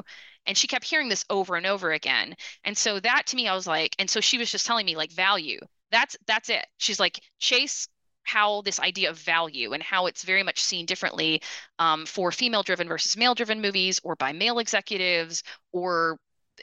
and 0.47 0.57
she 0.57 0.67
kept 0.67 0.85
hearing 0.85 1.09
this 1.09 1.25
over 1.31 1.57
and 1.57 1.67
over 1.67 1.93
again. 1.93 2.35
And 2.65 2.77
so 2.77 3.01
that 3.01 3.27
to 3.27 3.37
me, 3.37 3.49
I 3.49 3.55
was 3.55 3.67
like, 3.67 3.95
and 3.99 4.09
so 4.09 4.21
she 4.21 4.39
was 4.39 4.51
just 4.51 4.67
telling 4.67 4.87
me 4.87 4.97
like 4.97 5.13
value. 5.13 5.61
That's 5.91 6.17
that's 6.27 6.49
it. 6.49 6.67
She's 6.79 7.01
like, 7.01 7.21
chase 7.39 7.89
how 8.23 8.63
this 8.63 8.81
idea 8.81 9.11
of 9.11 9.19
value 9.19 9.73
and 9.73 9.83
how 9.83 10.07
it's 10.07 10.25
very 10.25 10.43
much 10.43 10.61
seen 10.61 10.87
differently 10.87 11.43
um, 11.79 12.07
for 12.07 12.31
female 12.31 12.63
driven 12.63 12.87
versus 12.89 13.17
male 13.17 13.35
driven 13.35 13.61
movies 13.61 14.01
or 14.05 14.15
by 14.17 14.33
male 14.33 14.59
executives 14.59 15.43
or 15.73 16.19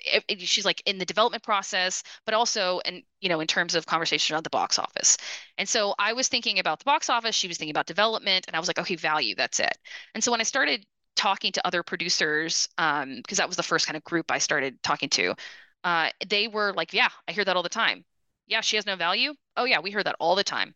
it, 0.05 0.23
it, 0.27 0.41
she's 0.41 0.65
like 0.65 0.81
in 0.85 0.97
the 0.97 1.05
development 1.05 1.43
process 1.43 2.03
but 2.25 2.33
also 2.33 2.79
and 2.85 3.03
you 3.21 3.29
know 3.29 3.39
in 3.39 3.47
terms 3.47 3.75
of 3.75 3.85
conversation 3.85 4.33
around 4.33 4.43
the 4.43 4.49
box 4.49 4.79
office 4.79 5.17
and 5.57 5.67
so 5.67 5.93
i 5.99 6.13
was 6.13 6.27
thinking 6.27 6.59
about 6.59 6.79
the 6.79 6.85
box 6.85 7.09
office 7.09 7.35
she 7.35 7.47
was 7.47 7.57
thinking 7.57 7.73
about 7.73 7.85
development 7.85 8.45
and 8.47 8.55
i 8.55 8.59
was 8.59 8.67
like 8.67 8.79
okay 8.79 8.95
value 8.95 9.35
that's 9.35 9.59
it 9.59 9.77
and 10.13 10.23
so 10.23 10.31
when 10.31 10.39
i 10.39 10.43
started 10.43 10.85
talking 11.17 11.51
to 11.51 11.67
other 11.67 11.83
producers, 11.83 12.69
um, 12.77 13.17
because 13.17 13.39
that 13.39 13.47
was 13.47 13.57
the 13.57 13.63
first 13.63 13.87
kind 13.87 13.97
of 13.97 14.03
group 14.03 14.31
I 14.31 14.37
started 14.37 14.81
talking 14.83 15.09
to, 15.09 15.35
uh, 15.83 16.09
they 16.29 16.47
were 16.47 16.73
like, 16.73 16.93
yeah, 16.93 17.09
I 17.27 17.31
hear 17.33 17.43
that 17.43 17.55
all 17.57 17.63
the 17.63 17.69
time. 17.69 18.05
Yeah, 18.45 18.61
she 18.61 18.77
has 18.77 18.85
no 18.85 18.95
value. 18.95 19.33
Oh 19.57 19.65
yeah, 19.65 19.79
we 19.79 19.91
hear 19.91 20.03
that 20.03 20.15
all 20.19 20.35
the 20.35 20.43
time. 20.43 20.73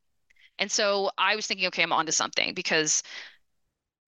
And 0.60 0.72
so 0.72 1.12
I 1.18 1.36
was 1.36 1.48
thinking, 1.48 1.68
okay, 1.68 1.84
I'm 1.84 1.94
onto 1.94 2.12
something 2.12 2.54
because 2.54 3.04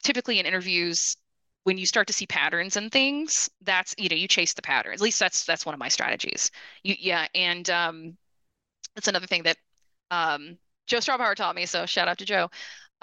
typically 0.03 0.39
in 0.39 0.45
interviews, 0.45 1.17
when 1.63 1.77
you 1.77 1.85
start 1.85 2.07
to 2.07 2.13
see 2.13 2.27
patterns 2.27 2.75
and 2.77 2.91
things, 2.91 3.49
that's 3.61 3.95
you 3.97 4.09
know 4.09 4.15
you 4.15 4.27
chase 4.27 4.53
the 4.53 4.61
pattern. 4.61 4.93
At 4.93 5.01
least 5.01 5.19
that's 5.19 5.45
that's 5.45 5.65
one 5.65 5.73
of 5.73 5.79
my 5.79 5.87
strategies. 5.89 6.51
You 6.83 6.95
yeah, 6.99 7.27
and 7.35 7.69
um, 7.69 8.17
that's 8.95 9.07
another 9.07 9.27
thing 9.27 9.43
that 9.43 9.57
um, 10.11 10.57
Joe 10.87 10.97
Straubhaar 10.97 11.35
taught 11.35 11.55
me. 11.55 11.65
So 11.65 11.85
shout 11.85 12.07
out 12.07 12.17
to 12.19 12.25
Joe. 12.25 12.49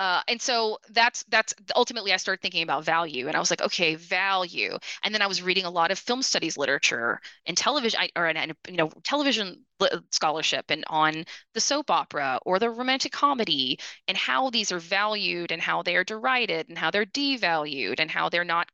Uh, 0.00 0.22
and 0.28 0.40
so 0.40 0.78
that's 0.92 1.24
that's 1.28 1.54
ultimately 1.76 2.12
I 2.14 2.16
started 2.16 2.40
thinking 2.40 2.62
about 2.62 2.86
value, 2.86 3.28
and 3.28 3.36
I 3.36 3.40
was 3.40 3.50
like, 3.50 3.60
okay, 3.60 3.96
value. 3.96 4.78
And 5.04 5.14
then 5.14 5.20
I 5.20 5.26
was 5.26 5.42
reading 5.42 5.66
a 5.66 5.70
lot 5.70 5.90
of 5.90 5.98
film 5.98 6.22
studies 6.22 6.56
literature 6.56 7.20
and 7.46 7.54
television, 7.56 8.00
or 8.16 8.26
and 8.26 8.54
you 8.66 8.78
know, 8.78 8.90
television 9.04 9.66
scholarship, 10.10 10.70
and 10.70 10.84
on 10.88 11.26
the 11.54 11.60
soap 11.60 11.90
opera 11.90 12.40
or 12.46 12.58
the 12.58 12.70
romantic 12.70 13.12
comedy, 13.12 13.78
and 14.08 14.16
how 14.16 14.48
these 14.50 14.72
are 14.72 14.78
valued, 14.80 15.52
and 15.52 15.60
how 15.60 15.82
they 15.82 15.96
are 15.96 16.04
derided, 16.04 16.70
and 16.70 16.78
how 16.78 16.90
they're 16.90 17.04
devalued, 17.06 18.00
and 18.00 18.10
how 18.10 18.30
they're 18.30 18.44
not 18.44 18.70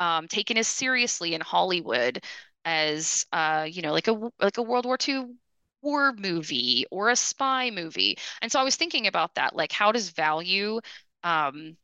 um, 0.00 0.28
taken 0.28 0.58
as 0.58 0.68
seriously 0.68 1.34
in 1.34 1.40
Hollywood 1.40 2.24
as 2.64 3.26
uh, 3.32 3.66
you 3.70 3.82
know, 3.82 3.92
like 3.92 4.08
a 4.08 4.30
like 4.40 4.58
a 4.58 4.62
World 4.62 4.86
War 4.86 4.96
II 4.98 5.36
war 5.84 6.12
movie 6.14 6.86
or 6.90 7.10
a 7.10 7.16
spy 7.16 7.70
movie. 7.70 8.18
And 8.42 8.50
so 8.50 8.58
I 8.58 8.64
was 8.64 8.76
thinking 8.76 9.06
about 9.06 9.34
that, 9.36 9.54
like 9.54 9.70
how 9.72 9.92
does 9.92 10.10
value 10.10 10.80
um, 11.22 11.76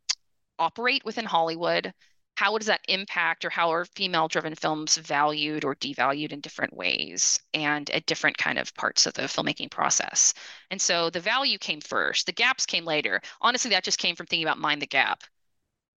operate 0.59 1.05
within 1.05 1.25
Hollywood? 1.27 1.93
How 2.37 2.57
does 2.57 2.69
that 2.69 2.81
impact 2.89 3.45
or 3.45 3.51
how 3.51 3.71
are 3.71 3.85
female 3.85 4.27
driven 4.27 4.55
films 4.55 4.97
valued 4.97 5.65
or 5.65 5.75
devalued 5.77 6.33
in 6.33 6.41
different 6.41 6.75
ways 6.75 7.39
and 7.53 7.91
at 7.91 8.07
different 8.07 8.39
kind 8.39 8.59
of 8.59 8.75
parts 8.75 9.07
of 9.07 9.13
the 9.15 9.23
filmmaking 9.23 9.71
process? 9.71 10.33
And 10.71 10.81
so 10.81 11.11
the 11.11 11.21
value 11.21 11.59
came 11.59 11.83
first, 11.83 12.27
the 12.27 12.33
gaps 12.33 12.65
came 12.67 12.87
later. 12.87 13.21
Honestly, 13.43 13.71
that 13.73 13.85
just 13.85 13.99
came 13.99 14.17
from 14.17 14.27
thinking 14.27 14.47
about 14.47 14.59
Mind 14.59 14.81
the 14.81 14.87
Gap 14.87 15.23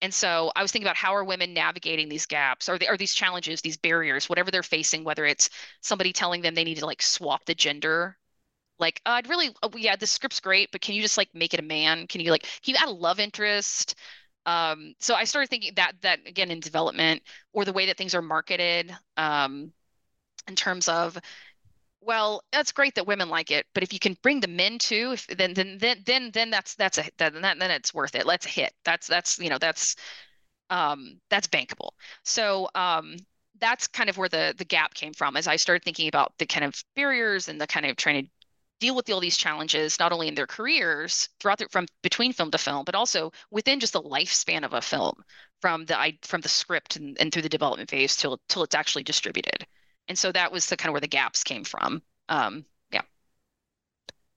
and 0.03 0.13
so 0.13 0.51
I 0.53 0.61
was 0.61 0.73
thinking 0.73 0.85
about 0.85 0.97
how 0.97 1.15
are 1.15 1.23
women 1.23 1.53
navigating 1.53 2.09
these 2.09 2.25
gaps 2.25 2.67
or, 2.67 2.77
the, 2.77 2.89
or 2.89 2.97
these 2.97 3.13
challenges, 3.13 3.61
these 3.61 3.77
barriers, 3.77 4.27
whatever 4.27 4.51
they're 4.51 4.61
facing, 4.61 5.05
whether 5.05 5.25
it's 5.25 5.49
somebody 5.79 6.11
telling 6.11 6.41
them 6.41 6.53
they 6.53 6.65
need 6.65 6.79
to 6.79 6.85
like 6.85 7.01
swap 7.01 7.45
the 7.45 7.55
gender. 7.55 8.17
Like, 8.79 9.01
uh, 9.05 9.11
I'd 9.11 9.29
really, 9.29 9.51
oh, 9.63 9.69
yeah, 9.77 9.95
the 9.95 10.05
script's 10.05 10.41
great, 10.41 10.73
but 10.73 10.81
can 10.81 10.93
you 10.93 11.01
just 11.01 11.17
like 11.17 11.29
make 11.33 11.53
it 11.53 11.61
a 11.61 11.63
man? 11.63 12.05
Can 12.07 12.19
you 12.19 12.31
like, 12.31 12.43
can 12.43 12.73
you 12.73 12.75
add 12.81 12.89
a 12.89 12.91
love 12.91 13.21
interest? 13.21 13.95
Um, 14.45 14.93
so 14.99 15.15
I 15.15 15.23
started 15.23 15.49
thinking 15.49 15.71
that, 15.77 15.93
that 16.01 16.19
again 16.27 16.51
in 16.51 16.59
development 16.59 17.21
or 17.53 17.63
the 17.63 17.71
way 17.71 17.85
that 17.85 17.95
things 17.97 18.13
are 18.13 18.21
marketed 18.21 18.93
um, 19.15 19.71
in 20.49 20.55
terms 20.57 20.89
of 20.89 21.17
well, 22.05 22.43
that's 22.51 22.71
great 22.71 22.95
that 22.95 23.07
women 23.07 23.29
like 23.29 23.51
it, 23.51 23.65
but 23.73 23.83
if 23.83 23.93
you 23.93 23.99
can 23.99 24.17
bring 24.21 24.39
the 24.39 24.47
men 24.47 24.77
too, 24.79 25.11
if, 25.13 25.27
then 25.27 25.53
then 25.53 25.77
then 25.79 26.03
then 26.05 26.31
then 26.31 26.49
that's 26.49 26.75
that's 26.75 26.97
a 26.97 27.09
then 27.17 27.41
that 27.41 27.59
then 27.59 27.71
it's 27.71 27.93
worth 27.93 28.15
it. 28.15 28.25
Let's 28.25 28.45
hit. 28.45 28.73
That's 28.85 29.07
that's 29.07 29.39
you 29.39 29.49
know 29.49 29.57
that's 29.57 29.95
um 30.69 31.19
that's 31.29 31.47
bankable. 31.47 31.91
So 32.23 32.69
um 32.75 33.17
that's 33.59 33.87
kind 33.87 34.09
of 34.09 34.17
where 34.17 34.29
the 34.29 34.53
the 34.57 34.65
gap 34.65 34.93
came 34.93 35.13
from 35.13 35.37
as 35.37 35.47
I 35.47 35.55
started 35.57 35.83
thinking 35.83 36.07
about 36.07 36.33
the 36.39 36.45
kind 36.45 36.65
of 36.65 36.83
barriers 36.95 37.47
and 37.47 37.59
the 37.61 37.67
kind 37.67 37.85
of 37.85 37.95
trying 37.95 38.25
to 38.25 38.31
deal 38.79 38.95
with 38.95 39.09
all 39.09 39.19
these 39.21 39.37
challenges 39.37 39.99
not 39.99 40.11
only 40.11 40.27
in 40.27 40.35
their 40.35 40.47
careers 40.47 41.29
throughout 41.39 41.59
the, 41.59 41.67
from 41.71 41.85
between 42.01 42.33
film 42.33 42.51
to 42.51 42.57
film 42.57 42.83
but 42.85 42.95
also 42.95 43.31
within 43.51 43.79
just 43.79 43.93
the 43.93 44.01
lifespan 44.01 44.65
of 44.65 44.73
a 44.73 44.81
film 44.81 45.23
from 45.61 45.85
the 45.85 46.13
from 46.23 46.41
the 46.41 46.49
script 46.49 46.97
and, 46.97 47.17
and 47.19 47.31
through 47.31 47.41
the 47.41 47.49
development 47.49 47.89
phase 47.89 48.15
till 48.17 48.39
till 48.49 48.63
it's 48.63 48.75
actually 48.75 49.03
distributed 49.03 49.65
and 50.07 50.17
so 50.17 50.31
that 50.31 50.51
was 50.51 50.65
the 50.67 50.77
kind 50.77 50.89
of 50.89 50.93
where 50.93 51.01
the 51.01 51.07
gaps 51.07 51.43
came 51.43 51.63
from. 51.63 52.01
Um 52.29 52.65
yeah. 52.91 53.01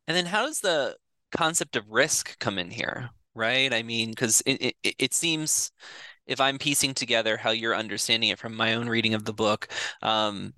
And 0.06 0.16
then 0.16 0.26
how 0.26 0.46
does 0.46 0.60
the 0.60 0.96
concept 1.32 1.76
of 1.76 1.88
risk 1.90 2.38
come 2.38 2.58
in 2.58 2.70
here 2.70 3.10
right? 3.34 3.72
I 3.72 3.82
mean 3.82 4.10
because 4.10 4.42
it, 4.46 4.74
it 4.82 4.94
it 4.98 5.14
seems 5.14 5.70
if 6.26 6.40
i'm 6.40 6.58
piecing 6.58 6.94
together 6.94 7.36
how 7.36 7.50
you're 7.50 7.76
understanding 7.76 8.30
it 8.30 8.38
from 8.38 8.56
my 8.56 8.74
own 8.74 8.88
reading 8.88 9.14
of 9.14 9.24
the 9.24 9.32
book 9.32 9.68
um 10.02 10.52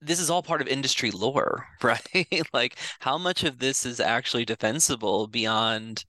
this 0.00 0.20
is 0.20 0.30
all 0.30 0.42
part 0.42 0.60
of 0.60 0.68
industry 0.68 1.10
lore 1.10 1.66
right? 1.82 2.46
Like 2.52 2.76
how 3.00 3.18
much 3.18 3.44
of 3.44 3.58
this 3.58 3.86
is 3.86 4.00
actually 4.00 4.44
defensible 4.44 5.26
beyond 5.26 6.04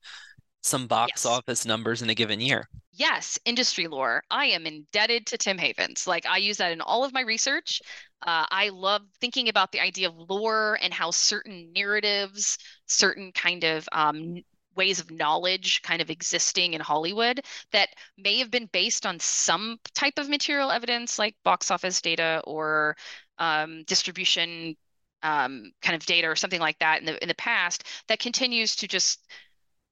some 0.61 0.87
box 0.87 1.23
yes. 1.23 1.25
office 1.25 1.65
numbers 1.65 2.01
in 2.01 2.09
a 2.09 2.15
given 2.15 2.41
year 2.41 2.67
yes, 2.95 3.37
industry 3.45 3.87
lore. 3.87 4.23
I 4.31 4.47
am 4.47 4.65
indebted 4.65 5.27
to 5.27 5.37
Tim 5.37 5.57
Havens. 5.57 6.07
Like 6.07 6.25
I 6.25 6.37
use 6.37 6.57
that 6.57 6.71
in 6.71 6.81
all 6.81 7.03
of 7.03 7.13
my 7.13 7.21
research. 7.21 7.81
Uh, 8.25 8.45
I 8.49 8.69
love 8.69 9.01
thinking 9.19 9.49
about 9.49 9.71
the 9.71 9.81
idea 9.81 10.09
of 10.09 10.29
lore 10.29 10.77
and 10.81 10.93
how 10.93 11.11
certain 11.11 11.71
narratives, 11.73 12.57
certain 12.87 13.31
kind 13.31 13.63
of 13.63 13.87
um, 13.91 14.41
ways 14.75 14.99
of 14.99 15.11
knowledge 15.11 15.81
kind 15.81 16.01
of 16.01 16.09
existing 16.09 16.73
in 16.73 16.81
Hollywood 16.81 17.41
that 17.71 17.89
may 18.17 18.39
have 18.39 18.51
been 18.51 18.67
based 18.71 19.05
on 19.05 19.19
some 19.19 19.77
type 19.93 20.17
of 20.17 20.29
material 20.29 20.71
evidence 20.71 21.19
like 21.19 21.35
box 21.43 21.71
office 21.71 22.01
data 22.01 22.41
or 22.45 22.95
um, 23.37 23.83
distribution 23.85 24.75
um, 25.23 25.71
kind 25.81 25.95
of 25.95 26.05
data 26.05 26.27
or 26.27 26.35
something 26.35 26.59
like 26.59 26.77
that 26.79 26.99
in 26.99 27.05
the 27.05 27.21
in 27.21 27.27
the 27.27 27.35
past 27.35 27.83
that 28.07 28.19
continues 28.19 28.75
to 28.77 28.87
just 28.87 29.19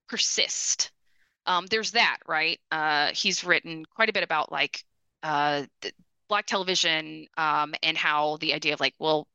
persist 0.08 0.92
um, 1.46 1.66
there's 1.68 1.92
that, 1.92 2.18
right? 2.28 2.60
Uh, 2.72 3.10
he's 3.14 3.44
written 3.44 3.86
quite 3.86 4.10
a 4.10 4.14
bit 4.14 4.24
about 4.24 4.52
like 4.52 4.84
uh, 5.22 5.64
black 6.30 6.46
television 6.46 7.28
um, 7.38 7.74
and 7.84 7.98
how 7.98 8.38
the 8.38 8.54
idea 8.54 8.74
of 8.74 8.80
like, 8.80 8.96
well, 9.00 9.28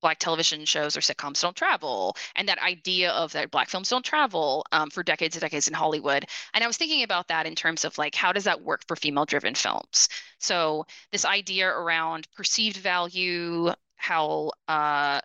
black 0.00 0.18
television 0.18 0.64
shows 0.64 0.96
or 0.96 1.00
sitcoms 1.00 1.40
don't 1.40 1.54
travel, 1.54 2.16
and 2.34 2.48
that 2.48 2.58
idea 2.58 3.12
of 3.12 3.32
that 3.32 3.52
black 3.52 3.68
films 3.68 3.88
don't 3.88 4.04
travel 4.04 4.66
um, 4.72 4.90
for 4.90 5.04
decades 5.04 5.36
and 5.36 5.40
decades 5.40 5.68
in 5.68 5.74
Hollywood. 5.74 6.24
And 6.54 6.64
I 6.64 6.66
was 6.66 6.76
thinking 6.76 7.04
about 7.04 7.28
that 7.28 7.46
in 7.46 7.54
terms 7.54 7.84
of 7.84 7.96
like, 7.98 8.16
how 8.16 8.32
does 8.32 8.44
that 8.44 8.62
work 8.62 8.82
for 8.88 8.96
female-driven 8.96 9.54
films? 9.54 10.08
So 10.40 10.86
this 11.12 11.24
idea 11.24 11.68
around 11.68 12.26
perceived 12.34 12.78
value, 12.78 13.70
how 13.94 14.50
uh, 14.66 15.20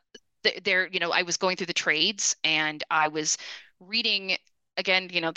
there, 0.63 0.88
you 0.88 1.00
know, 1.00 1.12
I 1.12 1.23
was 1.23 1.38
going 1.38 1.58
through 1.58 1.65
the 1.65 1.73
trades 1.73 2.36
and 2.43 2.84
I 2.91 3.08
was 3.08 3.38
reading 3.80 4.38
again, 4.78 5.10
you 5.12 5.22
know, 5.22 5.34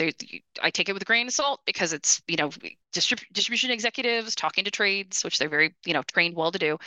I 0.63 0.71
take 0.71 0.89
it 0.89 0.93
with 0.93 1.03
a 1.03 1.07
grain 1.07 1.27
of 1.27 1.33
salt 1.33 1.61
because 1.67 1.93
it's, 1.93 2.23
you 2.29 2.37
know, 2.37 2.51
distrib- 2.93 3.25
distribution 3.33 3.71
executives 3.71 4.35
talking 4.35 4.65
to 4.65 4.71
trades, 4.71 5.25
which 5.25 5.39
they're 5.39 5.49
very, 5.49 5.75
you 5.85 5.95
know, 5.95 6.03
trained 6.03 6.37
well 6.37 6.53
to 6.53 6.59
do. 6.59 6.79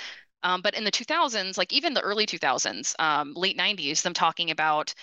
Um, 0.44 0.62
but 0.62 0.76
in 0.76 0.84
the 0.84 0.92
2000s, 0.92 1.58
like 1.58 1.74
even 1.74 1.94
the 1.94 2.02
early 2.02 2.26
2000s, 2.26 2.96
um, 3.00 3.34
late 3.36 3.58
90s, 3.58 4.02
them 4.04 4.14
talking 4.14 4.52
about, 4.52 4.94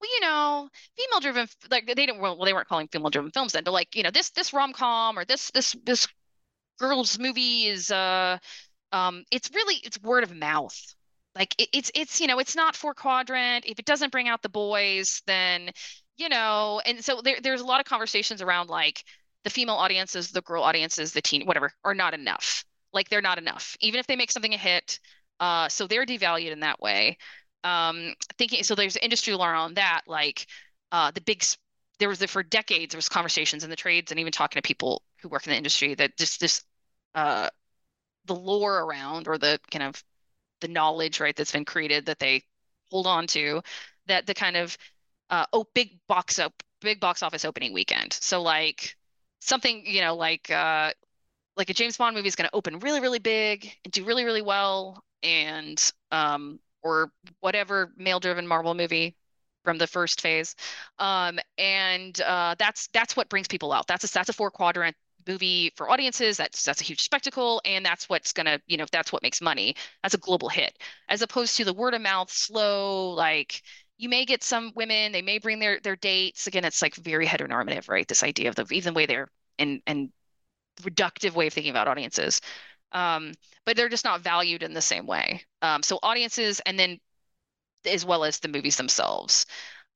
well, 0.00 0.10
you 0.12 0.20
know, 0.20 0.68
female-driven, 0.98 1.48
like 1.70 1.86
they 1.86 1.94
didn't, 1.94 2.20
well, 2.20 2.36
they 2.44 2.52
weren't 2.52 2.68
calling 2.68 2.88
female-driven 2.88 3.30
films 3.32 3.52
then, 3.52 3.64
but 3.64 3.72
like, 3.72 3.94
you 3.96 4.02
know, 4.02 4.10
this 4.10 4.30
this 4.30 4.52
rom-com 4.52 5.18
or 5.18 5.24
this 5.24 5.50
this 5.52 5.76
this 5.84 6.08
girls 6.78 7.18
movie 7.18 7.66
is, 7.66 7.90
uh, 7.90 8.38
um, 8.92 9.24
it's 9.30 9.50
really 9.54 9.76
it's 9.84 10.00
word 10.02 10.24
of 10.24 10.34
mouth. 10.34 10.76
Like 11.36 11.54
it, 11.60 11.68
it's 11.72 11.90
it's 11.94 12.20
you 12.20 12.26
know 12.26 12.38
it's 12.38 12.56
not 12.56 12.76
four 12.76 12.94
quadrant. 12.94 13.66
If 13.66 13.78
it 13.78 13.84
doesn't 13.84 14.12
bring 14.12 14.28
out 14.28 14.42
the 14.42 14.48
boys, 14.48 15.22
then 15.26 15.70
you 16.16 16.28
know, 16.28 16.80
and 16.84 17.04
so 17.04 17.20
there, 17.22 17.36
there's 17.42 17.60
a 17.60 17.66
lot 17.66 17.80
of 17.80 17.86
conversations 17.86 18.40
around 18.42 18.68
like 18.68 19.04
the 19.44 19.50
female 19.50 19.76
audiences, 19.76 20.30
the 20.30 20.42
girl 20.42 20.62
audiences, 20.62 21.12
the 21.12 21.22
teen, 21.22 21.46
whatever, 21.46 21.72
are 21.84 21.94
not 21.94 22.14
enough. 22.14 22.64
Like 22.92 23.08
they're 23.08 23.22
not 23.22 23.38
enough, 23.38 23.76
even 23.80 24.00
if 24.00 24.06
they 24.06 24.16
make 24.16 24.32
something 24.32 24.54
a 24.54 24.58
hit. 24.58 24.98
Uh, 25.38 25.68
so 25.68 25.86
they're 25.86 26.06
devalued 26.06 26.52
in 26.52 26.60
that 26.60 26.80
way. 26.80 27.18
Um, 27.62 28.14
thinking 28.38 28.62
so 28.62 28.74
there's 28.74 28.96
industry 28.96 29.34
lore 29.34 29.54
on 29.54 29.74
that, 29.74 30.02
like 30.06 30.46
uh, 30.92 31.10
the 31.10 31.20
big. 31.20 31.44
There 31.98 32.10
was 32.10 32.22
for 32.24 32.42
decades 32.42 32.92
there 32.92 32.98
was 32.98 33.08
conversations 33.08 33.64
in 33.64 33.70
the 33.70 33.76
trades 33.76 34.10
and 34.10 34.20
even 34.20 34.30
talking 34.30 34.60
to 34.60 34.66
people 34.66 35.02
who 35.22 35.30
work 35.30 35.46
in 35.46 35.50
the 35.50 35.56
industry 35.56 35.94
that 35.94 36.16
just 36.18 36.40
this 36.40 36.62
uh, 37.14 37.48
the 38.26 38.34
lore 38.34 38.80
around 38.80 39.28
or 39.28 39.38
the 39.38 39.58
kind 39.70 39.82
of 39.84 40.02
the 40.60 40.68
knowledge 40.68 41.20
right 41.20 41.34
that's 41.36 41.52
been 41.52 41.64
created 41.64 42.06
that 42.06 42.18
they 42.18 42.42
hold 42.90 43.06
on 43.06 43.26
to 43.26 43.62
that 44.06 44.26
the 44.26 44.34
kind 44.34 44.56
of 44.56 44.76
uh, 45.30 45.46
oh 45.52 45.66
big 45.74 45.98
box 46.08 46.38
up 46.38 46.62
big 46.80 47.00
box 47.00 47.22
office 47.22 47.44
opening 47.44 47.72
weekend. 47.72 48.12
So 48.12 48.42
like 48.42 48.96
something 49.40 49.84
you 49.86 50.00
know 50.00 50.14
like 50.16 50.50
uh, 50.50 50.92
like 51.56 51.70
a 51.70 51.74
James 51.74 51.96
Bond 51.96 52.16
movie 52.16 52.28
is 52.28 52.36
going 52.36 52.48
to 52.48 52.54
open 52.54 52.78
really 52.80 53.00
really 53.00 53.18
big 53.18 53.72
and 53.84 53.92
do 53.92 54.04
really 54.04 54.24
really 54.24 54.42
well, 54.42 55.02
and 55.22 55.82
um, 56.12 56.60
or 56.82 57.10
whatever 57.40 57.92
male 57.96 58.20
driven 58.20 58.46
Marvel 58.46 58.74
movie 58.74 59.16
from 59.64 59.78
the 59.78 59.86
first 59.86 60.20
phase, 60.20 60.54
um, 60.98 61.38
and 61.58 62.20
uh, 62.20 62.54
that's 62.58 62.88
that's 62.92 63.16
what 63.16 63.28
brings 63.28 63.48
people 63.48 63.72
out. 63.72 63.86
That's 63.86 64.04
a 64.04 64.12
that's 64.12 64.28
a 64.28 64.32
four 64.32 64.50
quadrant 64.50 64.96
movie 65.26 65.72
for 65.76 65.90
audiences 65.90 66.36
that's 66.36 66.62
that's 66.62 66.80
a 66.80 66.84
huge 66.84 67.00
spectacle 67.00 67.60
and 67.64 67.84
that's 67.84 68.08
what's 68.08 68.32
gonna 68.32 68.60
you 68.66 68.76
know 68.76 68.86
that's 68.92 69.12
what 69.12 69.22
makes 69.22 69.40
money 69.40 69.74
that's 70.02 70.14
a 70.14 70.18
global 70.18 70.48
hit 70.48 70.78
as 71.08 71.22
opposed 71.22 71.56
to 71.56 71.64
the 71.64 71.72
word 71.72 71.94
of 71.94 72.00
mouth 72.00 72.30
slow 72.30 73.10
like 73.10 73.62
you 73.98 74.08
may 74.08 74.24
get 74.24 74.42
some 74.42 74.72
women 74.74 75.12
they 75.12 75.22
may 75.22 75.38
bring 75.38 75.58
their 75.58 75.80
their 75.80 75.96
dates. 75.96 76.46
Again 76.46 76.64
it's 76.64 76.82
like 76.82 76.94
very 76.96 77.26
heteronormative 77.26 77.88
right? 77.88 78.06
This 78.06 78.22
idea 78.22 78.48
of 78.48 78.54
the 78.54 78.66
even 78.72 78.94
way 78.94 79.06
they're 79.06 79.28
and 79.58 79.80
and 79.86 80.10
reductive 80.82 81.32
way 81.34 81.46
of 81.48 81.52
thinking 81.52 81.70
about 81.70 81.88
audiences. 81.88 82.40
Um, 82.92 83.32
but 83.64 83.76
they're 83.76 83.88
just 83.88 84.04
not 84.04 84.20
valued 84.20 84.62
in 84.62 84.74
the 84.74 84.82
same 84.82 85.06
way. 85.06 85.44
Um, 85.62 85.82
so 85.82 85.98
audiences 86.02 86.60
and 86.66 86.78
then 86.78 87.00
as 87.86 88.04
well 88.04 88.24
as 88.24 88.38
the 88.40 88.48
movies 88.48 88.76
themselves. 88.76 89.46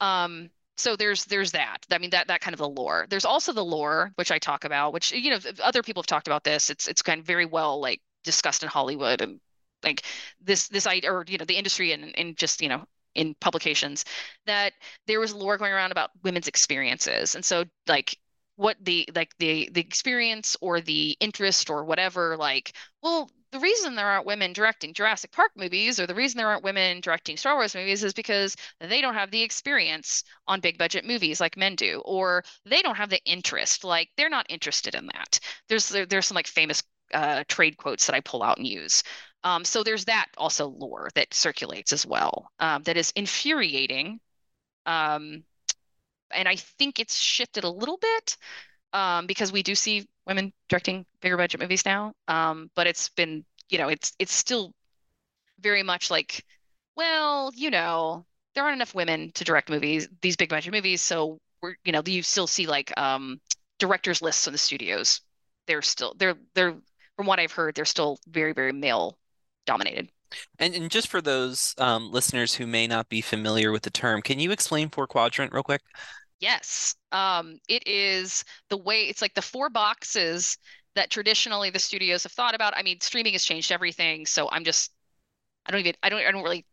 Um, 0.00 0.50
so 0.76 0.96
there's 0.96 1.24
there's 1.26 1.52
that. 1.52 1.78
I 1.90 1.98
mean 1.98 2.10
that 2.10 2.28
that 2.28 2.40
kind 2.40 2.54
of 2.54 2.58
the 2.58 2.68
lore. 2.68 3.06
There's 3.10 3.24
also 3.24 3.52
the 3.52 3.64
lore 3.64 4.12
which 4.14 4.30
i 4.30 4.38
talk 4.38 4.64
about 4.64 4.92
which 4.92 5.12
you 5.12 5.30
know 5.30 5.38
other 5.62 5.82
people 5.82 6.02
have 6.02 6.06
talked 6.06 6.26
about 6.28 6.44
this 6.44 6.70
it's 6.70 6.88
it's 6.88 7.02
kind 7.02 7.20
of 7.20 7.26
very 7.26 7.46
well 7.46 7.80
like 7.80 8.00
discussed 8.24 8.62
in 8.62 8.68
hollywood 8.68 9.20
and 9.22 9.40
like 9.82 10.02
this 10.40 10.68
this 10.68 10.86
idea 10.86 11.12
or 11.12 11.24
you 11.28 11.38
know 11.38 11.44
the 11.44 11.56
industry 11.56 11.92
and 11.92 12.16
and 12.18 12.36
just 12.36 12.60
you 12.62 12.68
know 12.68 12.84
in 13.14 13.35
publications 13.40 14.05
that 14.46 14.73
there 15.07 15.20
was 15.20 15.35
lore 15.35 15.59
going 15.59 15.73
around 15.73 15.92
about 15.92 16.11
women's 16.23 16.49
experiences. 16.49 17.35
And 17.35 17.44
so 17.44 17.64
like 17.87 18.16
what 18.57 18.77
the 18.83 19.09
like 19.14 19.35
the 19.38 19.70
the 19.73 19.81
experience 19.81 20.57
or 20.61 20.81
the 20.81 21.16
interest 21.20 21.70
or 21.70 21.83
whatever 21.83 22.37
like 22.37 22.75
well 23.03 23.31
the 23.53 23.59
reason 23.59 23.94
there 23.94 24.07
aren't 24.07 24.27
women 24.27 24.53
directing 24.53 24.94
Jurassic 24.94 25.33
Park 25.33 25.51
movies 25.57 25.99
or 25.99 26.07
the 26.07 26.14
reason 26.14 26.38
there 26.38 26.49
aren't 26.49 26.62
women 26.62 27.01
directing 27.01 27.37
Star 27.37 27.57
Wars 27.57 27.75
movies 27.75 28.05
is 28.05 28.12
because 28.12 28.55
they 28.81 29.01
don't 29.01 29.14
have 29.14 29.31
the 29.31 29.42
experience 29.42 30.23
on 30.46 30.61
big 30.61 30.79
budget 30.79 31.05
movies 31.05 31.40
like 31.40 31.57
men 31.57 31.75
do 31.75 32.01
or 32.05 32.44
they 32.64 32.83
don't 32.83 32.96
have 32.96 33.11
the 33.11 33.23
interest. 33.25 33.83
Like 33.83 34.09
they're 34.16 34.29
not 34.29 34.46
interested 34.49 34.94
in 34.94 35.07
that. 35.07 35.40
There's 35.68 35.88
there, 35.88 36.07
there's 36.07 36.27
some 36.27 36.37
like 36.37 36.46
famous 36.46 36.83
uh, 37.12 37.42
trade 37.49 37.77
quotes 37.77 38.07
that 38.07 38.14
I 38.14 38.20
pull 38.20 38.42
out 38.42 38.59
and 38.59 38.66
use 38.66 39.03
um, 39.44 39.64
so 39.64 39.83
there's 39.83 40.05
that 40.05 40.26
also 40.37 40.68
lore 40.68 41.09
that 41.14 41.33
circulates 41.33 41.92
as 41.92 42.07
well 42.07 42.50
um, 42.61 42.83
that 42.83 42.96
is 42.96 43.12
infuriating. 43.16 44.20
Um, 44.87 45.44
and 46.33 46.48
I 46.48 46.57
think 46.57 47.00
it's 47.00 47.18
shifted 47.18 47.64
a 47.64 47.70
little 47.70 47.96
bit 47.96 48.37
um, 48.92 49.26
because 49.26 49.53
we 49.53 49.62
do 49.62 49.74
see 49.74 50.07
women 50.26 50.53
directing 50.68 51.07
bigger 51.20 51.36
budget 51.36 51.61
movies 51.61 51.84
now. 51.84 52.12
Um, 52.28 52.70
but 52.74 52.86
it's 52.86 53.09
been, 53.11 53.45
you 53.68 53.78
know, 53.78 53.88
it's 53.88 54.12
it's 54.18 54.32
still 54.32 54.72
very 55.61 55.82
much 55.82 56.11
like, 56.11 56.45
well, 56.97 57.51
you 57.55 57.70
know, 57.70 58.24
there 58.55 58.64
aren't 58.64 58.76
enough 58.76 58.95
women 58.95 59.32
to 59.32 59.45
direct 59.45 59.70
movies, 59.70 60.09
these 60.20 60.36
big 60.36 60.51
budget 60.51 60.72
movies. 60.72 61.01
So 61.01 61.38
we're, 61.62 61.76
you 61.84 61.93
know, 61.93 62.03
you 62.05 62.22
still 62.22 62.47
see 62.47 62.66
like 62.66 62.93
um, 62.99 63.41
directors 63.78 64.22
lists 64.22 64.47
in 64.47 64.53
the 64.53 64.59
studios. 64.59 65.20
They're 65.66 65.82
still 65.82 66.14
they're 66.18 66.36
they're 66.55 66.76
from 67.16 67.26
what 67.26 67.41
I've 67.41 67.53
heard, 67.53 67.74
they're 67.74 67.84
still 67.84 68.18
very 68.28 68.53
very 68.53 68.72
male 68.72 69.18
dominated. 69.66 70.08
And, 70.58 70.74
and 70.74 70.90
just 70.90 71.08
for 71.08 71.20
those 71.20 71.74
um, 71.78 72.12
listeners 72.12 72.54
who 72.54 72.66
may 72.66 72.86
not 72.86 73.08
be 73.08 73.20
familiar 73.20 73.72
with 73.72 73.82
the 73.82 73.90
term, 73.90 74.22
can 74.22 74.38
you 74.38 74.52
explain 74.52 74.88
four 74.88 75.06
quadrant 75.06 75.52
real 75.52 75.62
quick? 75.62 75.82
Yes. 76.38 76.94
Um, 77.12 77.58
it 77.68 77.86
is 77.86 78.44
the 78.68 78.76
way 78.76 79.02
it's 79.02 79.20
like 79.20 79.34
the 79.34 79.42
four 79.42 79.68
boxes 79.68 80.56
that 80.94 81.11
traditionally 81.11 81.70
the 81.70 81.78
studios 81.78 82.22
have 82.22 82.32
thought 82.32 82.54
about. 82.54 82.74
I 82.76 82.82
mean, 82.82 83.00
streaming 83.00 83.32
has 83.32 83.44
changed 83.44 83.72
everything. 83.72 84.26
So 84.26 84.48
I'm 84.50 84.64
just, 84.64 84.92
I 85.66 85.72
don't 85.72 85.80
even, 85.80 85.94
I 86.02 86.08
don't, 86.08 86.20
I 86.20 86.30
don't 86.30 86.42
really 86.42 86.64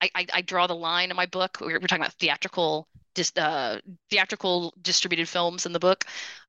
I, 0.00 0.10
I, 0.14 0.26
I 0.34 0.42
draw 0.42 0.66
the 0.66 0.76
line 0.76 1.10
in 1.10 1.16
my 1.16 1.26
book. 1.26 1.58
We're, 1.60 1.80
we're 1.80 1.86
talking 1.86 2.02
about 2.02 2.14
theatrical 2.14 2.88
dis, 3.14 3.32
uh, 3.36 3.80
theatrical 4.10 4.74
distributed 4.82 5.28
films 5.28 5.66
in 5.66 5.72
the 5.72 5.78
book. 5.78 6.04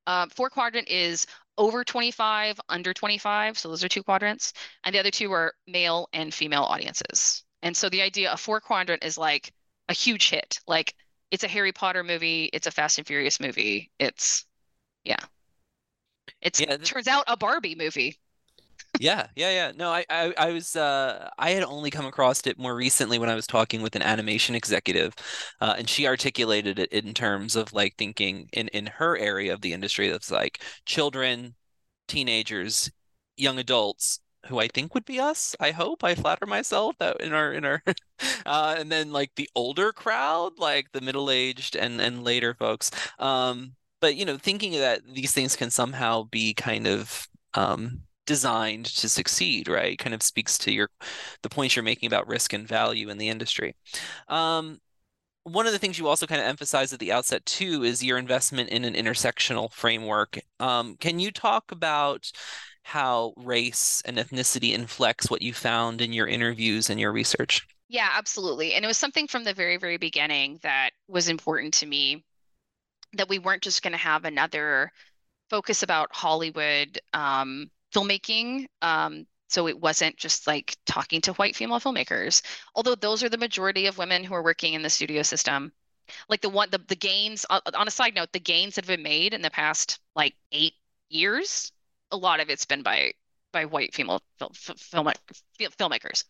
Uh, 0.07 0.27
four 0.33 0.49
quadrant 0.49 0.87
is 0.87 1.25
over 1.57 1.83
25, 1.83 2.59
under 2.69 2.93
25. 2.93 3.57
So 3.57 3.69
those 3.69 3.83
are 3.83 3.89
two 3.89 4.03
quadrants. 4.03 4.53
And 4.83 4.95
the 4.95 4.99
other 4.99 5.11
two 5.11 5.31
are 5.33 5.53
male 5.67 6.09
and 6.13 6.33
female 6.33 6.63
audiences. 6.63 7.43
And 7.61 7.75
so 7.75 7.89
the 7.89 8.01
idea 8.01 8.31
of 8.31 8.39
four 8.39 8.61
quadrant 8.61 9.03
is 9.03 9.17
like 9.17 9.53
a 9.89 9.93
huge 9.93 10.29
hit. 10.29 10.59
Like 10.67 10.95
it's 11.31 11.43
a 11.43 11.47
Harry 11.47 11.71
Potter 11.71 12.03
movie, 12.03 12.49
it's 12.53 12.67
a 12.67 12.71
Fast 12.71 12.97
and 12.97 13.05
Furious 13.05 13.39
movie. 13.39 13.91
It's 13.99 14.45
yeah. 15.03 15.19
It's 16.41 16.59
yeah, 16.59 16.77
turns 16.77 17.07
out 17.07 17.25
a 17.27 17.35
Barbie 17.35 17.75
movie 17.75 18.17
yeah, 18.99 19.27
yeah, 19.35 19.49
yeah. 19.49 19.71
No, 19.75 19.89
I, 19.91 20.05
I, 20.09 20.33
I 20.37 20.51
was, 20.51 20.75
uh, 20.75 21.29
I 21.39 21.51
had 21.51 21.63
only 21.63 21.89
come 21.89 22.05
across 22.05 22.45
it 22.45 22.59
more 22.59 22.75
recently 22.75 23.17
when 23.17 23.29
I 23.29 23.35
was 23.35 23.47
talking 23.47 23.81
with 23.81 23.95
an 23.95 24.01
animation 24.01 24.55
executive, 24.55 25.13
uh, 25.61 25.75
and 25.77 25.89
she 25.89 26.05
articulated 26.05 26.79
it 26.79 26.91
in 26.91 27.13
terms 27.13 27.55
of 27.55 27.71
like 27.73 27.95
thinking 27.97 28.49
in 28.53 28.67
in 28.69 28.87
her 28.87 29.17
area 29.17 29.53
of 29.53 29.61
the 29.61 29.73
industry 29.73 30.09
that's 30.09 30.29
like 30.31 30.61
children, 30.85 31.55
teenagers, 32.07 32.91
young 33.37 33.57
adults 33.59 34.19
who 34.47 34.59
I 34.59 34.67
think 34.67 34.93
would 34.95 35.05
be 35.05 35.19
us. 35.19 35.55
I 35.59 35.71
hope. 35.71 36.03
I 36.03 36.15
flatter 36.15 36.45
myself 36.45 36.95
that 36.99 37.21
in 37.21 37.33
our 37.33 37.53
in 37.53 37.65
our 37.65 37.81
uh, 38.45 38.75
and 38.77 38.91
then 38.91 39.11
like 39.13 39.31
the 39.35 39.49
older 39.55 39.93
crowd, 39.93 40.59
like 40.59 40.91
the 40.91 41.01
middle 41.01 41.31
aged 41.31 41.75
and 41.77 42.01
and 42.01 42.23
later 42.23 42.53
folks. 42.53 42.91
Um, 43.19 43.75
but 44.01 44.15
you 44.17 44.25
know, 44.25 44.37
thinking 44.37 44.73
that 44.73 45.01
these 45.13 45.31
things 45.33 45.55
can 45.55 45.69
somehow 45.71 46.23
be 46.23 46.53
kind 46.53 46.85
of 46.87 47.27
um 47.53 48.01
designed 48.29 48.85
to 48.85 49.09
succeed, 49.09 49.67
right? 49.67 49.97
Kind 49.97 50.13
of 50.13 50.21
speaks 50.21 50.55
to 50.59 50.71
your 50.71 50.91
the 51.41 51.49
points 51.49 51.75
you're 51.75 51.81
making 51.81 52.05
about 52.05 52.27
risk 52.27 52.53
and 52.53 52.67
value 52.67 53.09
in 53.09 53.17
the 53.17 53.27
industry. 53.27 53.75
Um, 54.27 54.79
one 55.45 55.65
of 55.65 55.73
the 55.73 55.79
things 55.79 55.97
you 55.97 56.07
also 56.07 56.27
kind 56.27 56.39
of 56.39 56.45
emphasize 56.45 56.93
at 56.93 56.99
the 56.99 57.11
outset 57.11 57.43
too 57.47 57.83
is 57.83 58.03
your 58.03 58.19
investment 58.19 58.69
in 58.69 58.85
an 58.85 58.93
intersectional 58.93 59.73
framework. 59.73 60.37
Um, 60.59 60.95
can 60.97 61.17
you 61.17 61.31
talk 61.31 61.71
about 61.71 62.31
how 62.83 63.33
race 63.35 64.03
and 64.05 64.17
ethnicity 64.17 64.73
inflects 64.73 65.31
what 65.31 65.41
you 65.41 65.51
found 65.51 65.99
in 65.99 66.13
your 66.13 66.27
interviews 66.27 66.91
and 66.91 66.99
your 66.99 67.11
research? 67.11 67.65
Yeah, 67.87 68.09
absolutely. 68.13 68.75
And 68.75 68.85
it 68.85 68.87
was 68.87 68.99
something 68.99 69.27
from 69.27 69.43
the 69.43 69.55
very, 69.55 69.77
very 69.77 69.97
beginning 69.97 70.59
that 70.61 70.91
was 71.07 71.29
important 71.29 71.73
to 71.75 71.87
me 71.87 72.23
that 73.13 73.27
we 73.27 73.39
weren't 73.39 73.63
just 73.63 73.81
going 73.81 73.93
to 73.93 73.97
have 73.97 74.23
another 74.23 74.91
focus 75.49 75.81
about 75.81 76.13
Hollywood 76.13 76.99
um, 77.13 77.71
filmmaking. 77.93 78.67
Um, 78.81 79.25
so 79.47 79.67
it 79.67 79.79
wasn't 79.79 80.15
just 80.15 80.45
like 80.45 80.77
talking 80.85 81.21
to 81.21 81.33
white 81.33 81.55
female 81.55 81.79
filmmakers, 81.79 82.43
although 82.75 82.95
those 82.95 83.23
are 83.23 83.29
the 83.29 83.37
majority 83.37 83.87
of 83.87 83.97
women 83.97 84.23
who 84.23 84.35
are 84.35 84.43
working 84.43 84.75
in 84.75 84.83
the 84.83 84.89
studio 84.89 85.23
system. 85.23 85.71
Like 86.27 86.41
the 86.41 86.49
one, 86.49 86.69
the, 86.71 86.79
the 86.87 86.95
gains, 86.95 87.45
on 87.49 87.87
a 87.87 87.91
side 87.91 88.15
note, 88.15 88.31
the 88.31 88.39
gains 88.39 88.75
that 88.75 88.85
have 88.85 88.95
been 88.95 89.03
made 89.03 89.33
in 89.33 89.41
the 89.41 89.49
past 89.49 89.99
like 90.15 90.35
eight 90.51 90.73
years, 91.09 91.71
a 92.11 92.17
lot 92.17 92.39
of 92.39 92.49
it's 92.49 92.65
been 92.65 92.83
by 92.83 93.13
by 93.51 93.65
white 93.65 93.93
female 93.93 94.21
film, 94.37 94.51
film, 94.53 95.07
filmmakers. 95.59 96.23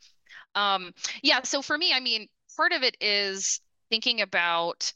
Um, 0.56 0.94
yeah, 1.22 1.42
so 1.44 1.62
for 1.62 1.78
me, 1.78 1.92
I 1.94 2.00
mean, 2.00 2.28
part 2.56 2.72
of 2.72 2.84
it 2.84 2.96
is 3.02 3.60
thinking 3.90 4.22
about 4.22 4.94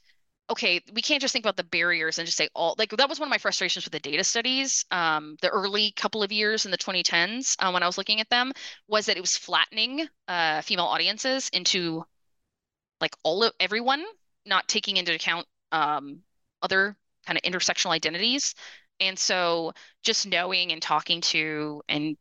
okay, 0.50 0.82
we 0.94 1.02
can't 1.02 1.22
just 1.22 1.32
think 1.32 1.46
about 1.46 1.58
the 1.58 1.64
barriers 1.64 2.18
and 2.18 2.26
just 2.26 2.38
say 2.38 2.50
all 2.54 2.76
like 2.78 2.90
that 2.92 3.10
was 3.10 3.20
one 3.20 3.28
of 3.28 3.32
my 3.32 3.38
frustrations 3.38 3.86
with 3.86 3.94
the 3.94 4.00
data 4.00 4.24
studies. 4.24 4.86
Um, 4.92 5.38
the 5.42 5.50
early 5.50 5.92
couple 5.96 6.22
of 6.22 6.32
years 6.32 6.66
in 6.66 6.72
the 6.72 6.78
2010s 6.78 7.56
uh, 7.60 7.72
when 7.72 7.84
I 7.84 7.86
was 7.86 7.98
looking 7.98 8.20
at 8.20 8.30
them 8.30 8.52
was 8.88 9.06
that 9.06 9.18
it 9.18 9.22
was 9.22 9.38
flattening 9.38 10.08
uh, 10.28 10.62
female 10.62 10.86
audiences 10.86 11.50
into 11.54 12.04
like 13.00 13.16
all 13.24 13.44
of 13.44 13.54
everyone, 13.60 14.04
not 14.46 14.68
taking 14.68 14.98
into 14.98 15.14
account 15.14 15.46
um, 15.72 16.20
other 16.62 16.96
kind 17.26 17.38
of 17.38 17.50
intersectional 17.50 17.92
identities. 17.92 18.54
And 19.00 19.18
so 19.18 19.74
just 20.04 20.28
knowing 20.28 20.72
and 20.72 20.82
talking 20.82 21.22
to 21.22 21.82
and 21.88 22.18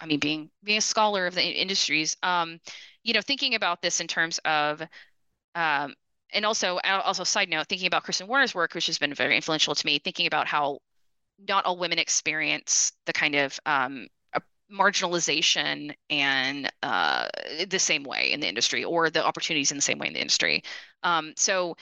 I 0.00 0.06
mean 0.06 0.20
being 0.20 0.50
being 0.62 0.78
a 0.78 0.82
scholar 0.82 1.26
of 1.26 1.34
the 1.34 1.42
industries, 1.42 2.16
um, 2.22 2.60
you 3.02 3.14
know, 3.14 3.20
thinking 3.20 3.54
about 3.54 3.82
this 3.82 4.00
in 4.00 4.06
terms 4.06 4.38
of 4.44 4.82
um, 5.54 5.94
and 6.34 6.44
also 6.44 6.78
also 6.84 7.24
side 7.24 7.48
note 7.48 7.66
thinking 7.68 7.86
about 7.86 8.02
kristen 8.02 8.26
warner's 8.26 8.54
work 8.54 8.74
which 8.74 8.86
has 8.86 8.98
been 8.98 9.14
very 9.14 9.36
influential 9.36 9.74
to 9.74 9.86
me 9.86 9.98
thinking 9.98 10.26
about 10.26 10.46
how 10.46 10.78
not 11.48 11.64
all 11.64 11.78
women 11.78 11.98
experience 11.98 12.92
the 13.06 13.12
kind 13.12 13.34
of 13.34 13.58
um, 13.66 14.06
marginalization 14.72 15.94
and 16.10 16.70
uh, 16.82 17.28
the 17.68 17.78
same 17.78 18.02
way 18.02 18.32
in 18.32 18.40
the 18.40 18.48
industry 18.48 18.84
or 18.84 19.10
the 19.10 19.24
opportunities 19.24 19.70
in 19.70 19.76
the 19.76 19.82
same 19.82 19.98
way 19.98 20.06
in 20.06 20.14
the 20.14 20.20
industry. 20.20 20.62
Um, 21.02 21.32
so 21.36 21.76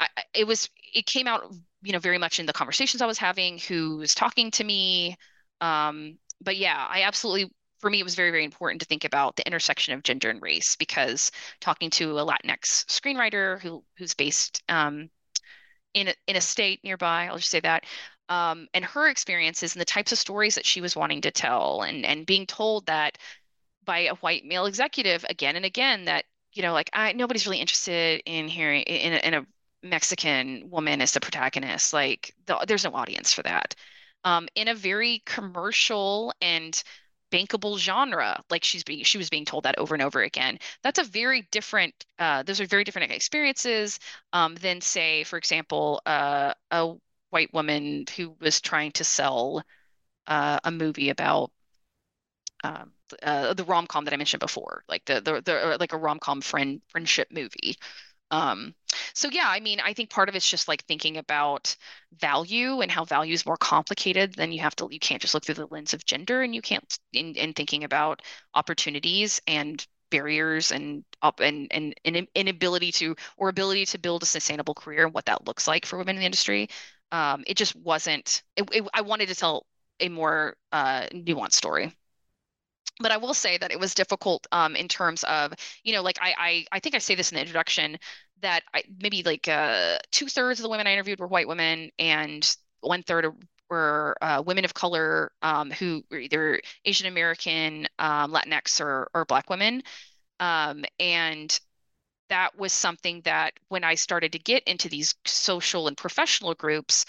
I, 0.00 0.08
it 0.34 0.46
was 0.46 0.68
it 0.94 1.06
came 1.06 1.26
out 1.26 1.52
you 1.82 1.92
know 1.92 1.98
very 1.98 2.18
much 2.18 2.40
in 2.40 2.46
the 2.46 2.52
conversations 2.52 3.02
i 3.02 3.06
was 3.06 3.18
having 3.18 3.58
who 3.58 3.98
was 3.98 4.14
talking 4.14 4.50
to 4.52 4.64
me. 4.64 5.16
Um, 5.60 6.18
but 6.40 6.56
yeah 6.56 6.86
i 6.88 7.02
absolutely 7.02 7.50
for 7.78 7.90
me, 7.90 8.00
it 8.00 8.04
was 8.04 8.14
very, 8.14 8.30
very 8.30 8.44
important 8.44 8.80
to 8.80 8.86
think 8.86 9.04
about 9.04 9.36
the 9.36 9.46
intersection 9.46 9.94
of 9.94 10.02
gender 10.02 10.30
and 10.30 10.42
race 10.42 10.76
because 10.76 11.30
talking 11.60 11.90
to 11.90 12.18
a 12.18 12.26
Latinx 12.26 12.84
screenwriter 12.86 13.60
who 13.60 13.84
who's 13.96 14.14
based 14.14 14.62
um, 14.68 15.10
in 15.94 16.08
a, 16.08 16.14
in 16.26 16.36
a 16.36 16.40
state 16.40 16.80
nearby, 16.84 17.26
I'll 17.26 17.38
just 17.38 17.50
say 17.50 17.60
that, 17.60 17.84
um, 18.28 18.68
and 18.74 18.84
her 18.84 19.08
experiences 19.08 19.74
and 19.74 19.80
the 19.80 19.86
types 19.86 20.12
of 20.12 20.18
stories 20.18 20.54
that 20.56 20.66
she 20.66 20.80
was 20.80 20.96
wanting 20.96 21.20
to 21.22 21.30
tell, 21.30 21.82
and 21.82 22.04
and 22.04 22.26
being 22.26 22.46
told 22.46 22.86
that 22.86 23.18
by 23.84 24.00
a 24.00 24.14
white 24.16 24.44
male 24.44 24.66
executive 24.66 25.24
again 25.28 25.56
and 25.56 25.64
again 25.64 26.04
that 26.04 26.24
you 26.52 26.62
know 26.62 26.72
like 26.72 26.90
I 26.92 27.12
nobody's 27.12 27.46
really 27.46 27.60
interested 27.60 28.22
in 28.26 28.48
hearing 28.48 28.82
in 28.82 29.12
a, 29.14 29.16
in 29.18 29.34
a 29.34 29.46
Mexican 29.82 30.68
woman 30.70 31.00
as 31.00 31.12
the 31.12 31.20
protagonist. 31.20 31.92
Like 31.92 32.34
the, 32.46 32.64
there's 32.66 32.84
no 32.84 32.94
audience 32.94 33.32
for 33.32 33.42
that. 33.42 33.74
Um, 34.24 34.48
in 34.56 34.68
a 34.68 34.74
very 34.74 35.22
commercial 35.24 36.34
and 36.40 36.82
bankable 37.30 37.78
genre 37.78 38.42
like 38.50 38.64
she's 38.64 38.84
being 38.84 39.04
she 39.04 39.18
was 39.18 39.30
being 39.30 39.44
told 39.44 39.64
that 39.64 39.78
over 39.78 39.94
and 39.94 40.02
over 40.02 40.22
again 40.22 40.58
that's 40.82 40.98
a 40.98 41.04
very 41.04 41.46
different 41.50 41.94
uh, 42.18 42.42
those 42.42 42.60
are 42.60 42.66
very 42.66 42.84
different 42.84 43.12
experiences 43.12 43.98
um, 44.32 44.54
than 44.56 44.80
say 44.80 45.24
for 45.24 45.36
example 45.36 46.00
uh, 46.06 46.52
a 46.70 46.94
white 47.30 47.52
woman 47.52 48.04
who 48.16 48.34
was 48.40 48.60
trying 48.60 48.92
to 48.92 49.04
sell 49.04 49.62
uh, 50.26 50.58
a 50.64 50.70
movie 50.70 51.10
about 51.10 51.50
um, 52.64 52.92
uh, 53.22 53.54
the 53.54 53.64
rom-com 53.64 54.04
that 54.04 54.12
I 54.12 54.16
mentioned 54.16 54.40
before, 54.40 54.84
like 54.88 55.04
the 55.04 55.20
the, 55.20 55.40
the 55.40 55.76
like 55.78 55.92
a 55.92 55.96
rom-com 55.96 56.40
friend 56.40 56.82
friendship 56.88 57.28
movie. 57.30 57.76
Um, 58.30 58.74
so 59.14 59.28
yeah, 59.30 59.46
I 59.46 59.60
mean, 59.60 59.80
I 59.80 59.94
think 59.94 60.10
part 60.10 60.28
of 60.28 60.34
it's 60.36 60.48
just 60.48 60.68
like 60.68 60.84
thinking 60.84 61.16
about 61.16 61.74
value 62.20 62.80
and 62.80 62.90
how 62.90 63.04
value 63.04 63.32
is 63.32 63.46
more 63.46 63.56
complicated 63.56 64.34
than 64.34 64.52
you 64.52 64.60
have 64.60 64.76
to, 64.76 64.88
you 64.90 64.98
can't 64.98 65.20
just 65.22 65.34
look 65.34 65.44
through 65.44 65.54
the 65.54 65.66
lens 65.66 65.94
of 65.94 66.04
gender 66.04 66.42
and 66.42 66.54
you 66.54 66.60
can't 66.60 66.98
in, 67.12 67.34
in 67.36 67.54
thinking 67.54 67.84
about 67.84 68.20
opportunities 68.54 69.40
and 69.46 69.86
barriers 70.10 70.72
and 70.72 71.04
up 71.22 71.40
and, 71.40 71.68
and, 71.70 71.94
and 72.04 72.28
inability 72.34 72.92
to 72.92 73.14
or 73.36 73.48
ability 73.48 73.86
to 73.86 73.98
build 73.98 74.22
a 74.22 74.26
sustainable 74.26 74.74
career 74.74 75.04
and 75.04 75.14
what 75.14 75.26
that 75.26 75.46
looks 75.46 75.66
like 75.66 75.86
for 75.86 75.98
women 75.98 76.16
in 76.16 76.20
the 76.20 76.26
industry. 76.26 76.68
Um, 77.12 77.44
it 77.46 77.56
just 77.56 77.74
wasn't, 77.76 78.42
it, 78.56 78.68
it, 78.72 78.88
I 78.92 79.00
wanted 79.02 79.28
to 79.28 79.34
tell 79.34 79.66
a 80.00 80.08
more 80.08 80.56
uh, 80.72 81.06
nuanced 81.12 81.52
story 81.54 81.94
but 83.00 83.12
I 83.12 83.16
will 83.16 83.34
say 83.34 83.58
that 83.58 83.70
it 83.70 83.78
was 83.78 83.94
difficult 83.94 84.46
um, 84.52 84.76
in 84.76 84.88
terms 84.88 85.24
of, 85.24 85.52
you 85.84 85.92
know, 85.92 86.02
like 86.02 86.18
I, 86.20 86.34
I, 86.38 86.66
I 86.72 86.80
think 86.80 86.94
I 86.94 86.98
say 86.98 87.14
this 87.14 87.30
in 87.30 87.36
the 87.36 87.40
introduction 87.40 87.98
that 88.40 88.62
I, 88.74 88.82
maybe 89.00 89.22
like 89.22 89.48
uh, 89.48 89.98
two 90.10 90.26
thirds 90.26 90.60
of 90.60 90.62
the 90.64 90.68
women 90.68 90.86
I 90.86 90.92
interviewed 90.92 91.20
were 91.20 91.26
white 91.26 91.48
women, 91.48 91.90
and 91.98 92.56
one 92.80 93.02
third 93.02 93.26
were 93.70 94.16
uh, 94.22 94.42
women 94.44 94.64
of 94.64 94.74
color 94.74 95.32
um, 95.42 95.70
who 95.70 96.02
were 96.10 96.18
either 96.18 96.60
Asian 96.84 97.06
American, 97.06 97.86
um, 97.98 98.32
Latinx, 98.32 98.80
or 98.80 99.08
or 99.14 99.24
Black 99.24 99.50
women, 99.50 99.82
um, 100.40 100.84
and 100.98 101.58
that 102.28 102.58
was 102.58 102.72
something 102.72 103.20
that 103.22 103.54
when 103.68 103.84
I 103.84 103.94
started 103.94 104.32
to 104.32 104.38
get 104.38 104.62
into 104.64 104.88
these 104.88 105.14
social 105.24 105.88
and 105.88 105.96
professional 105.96 106.54
groups, 106.54 107.04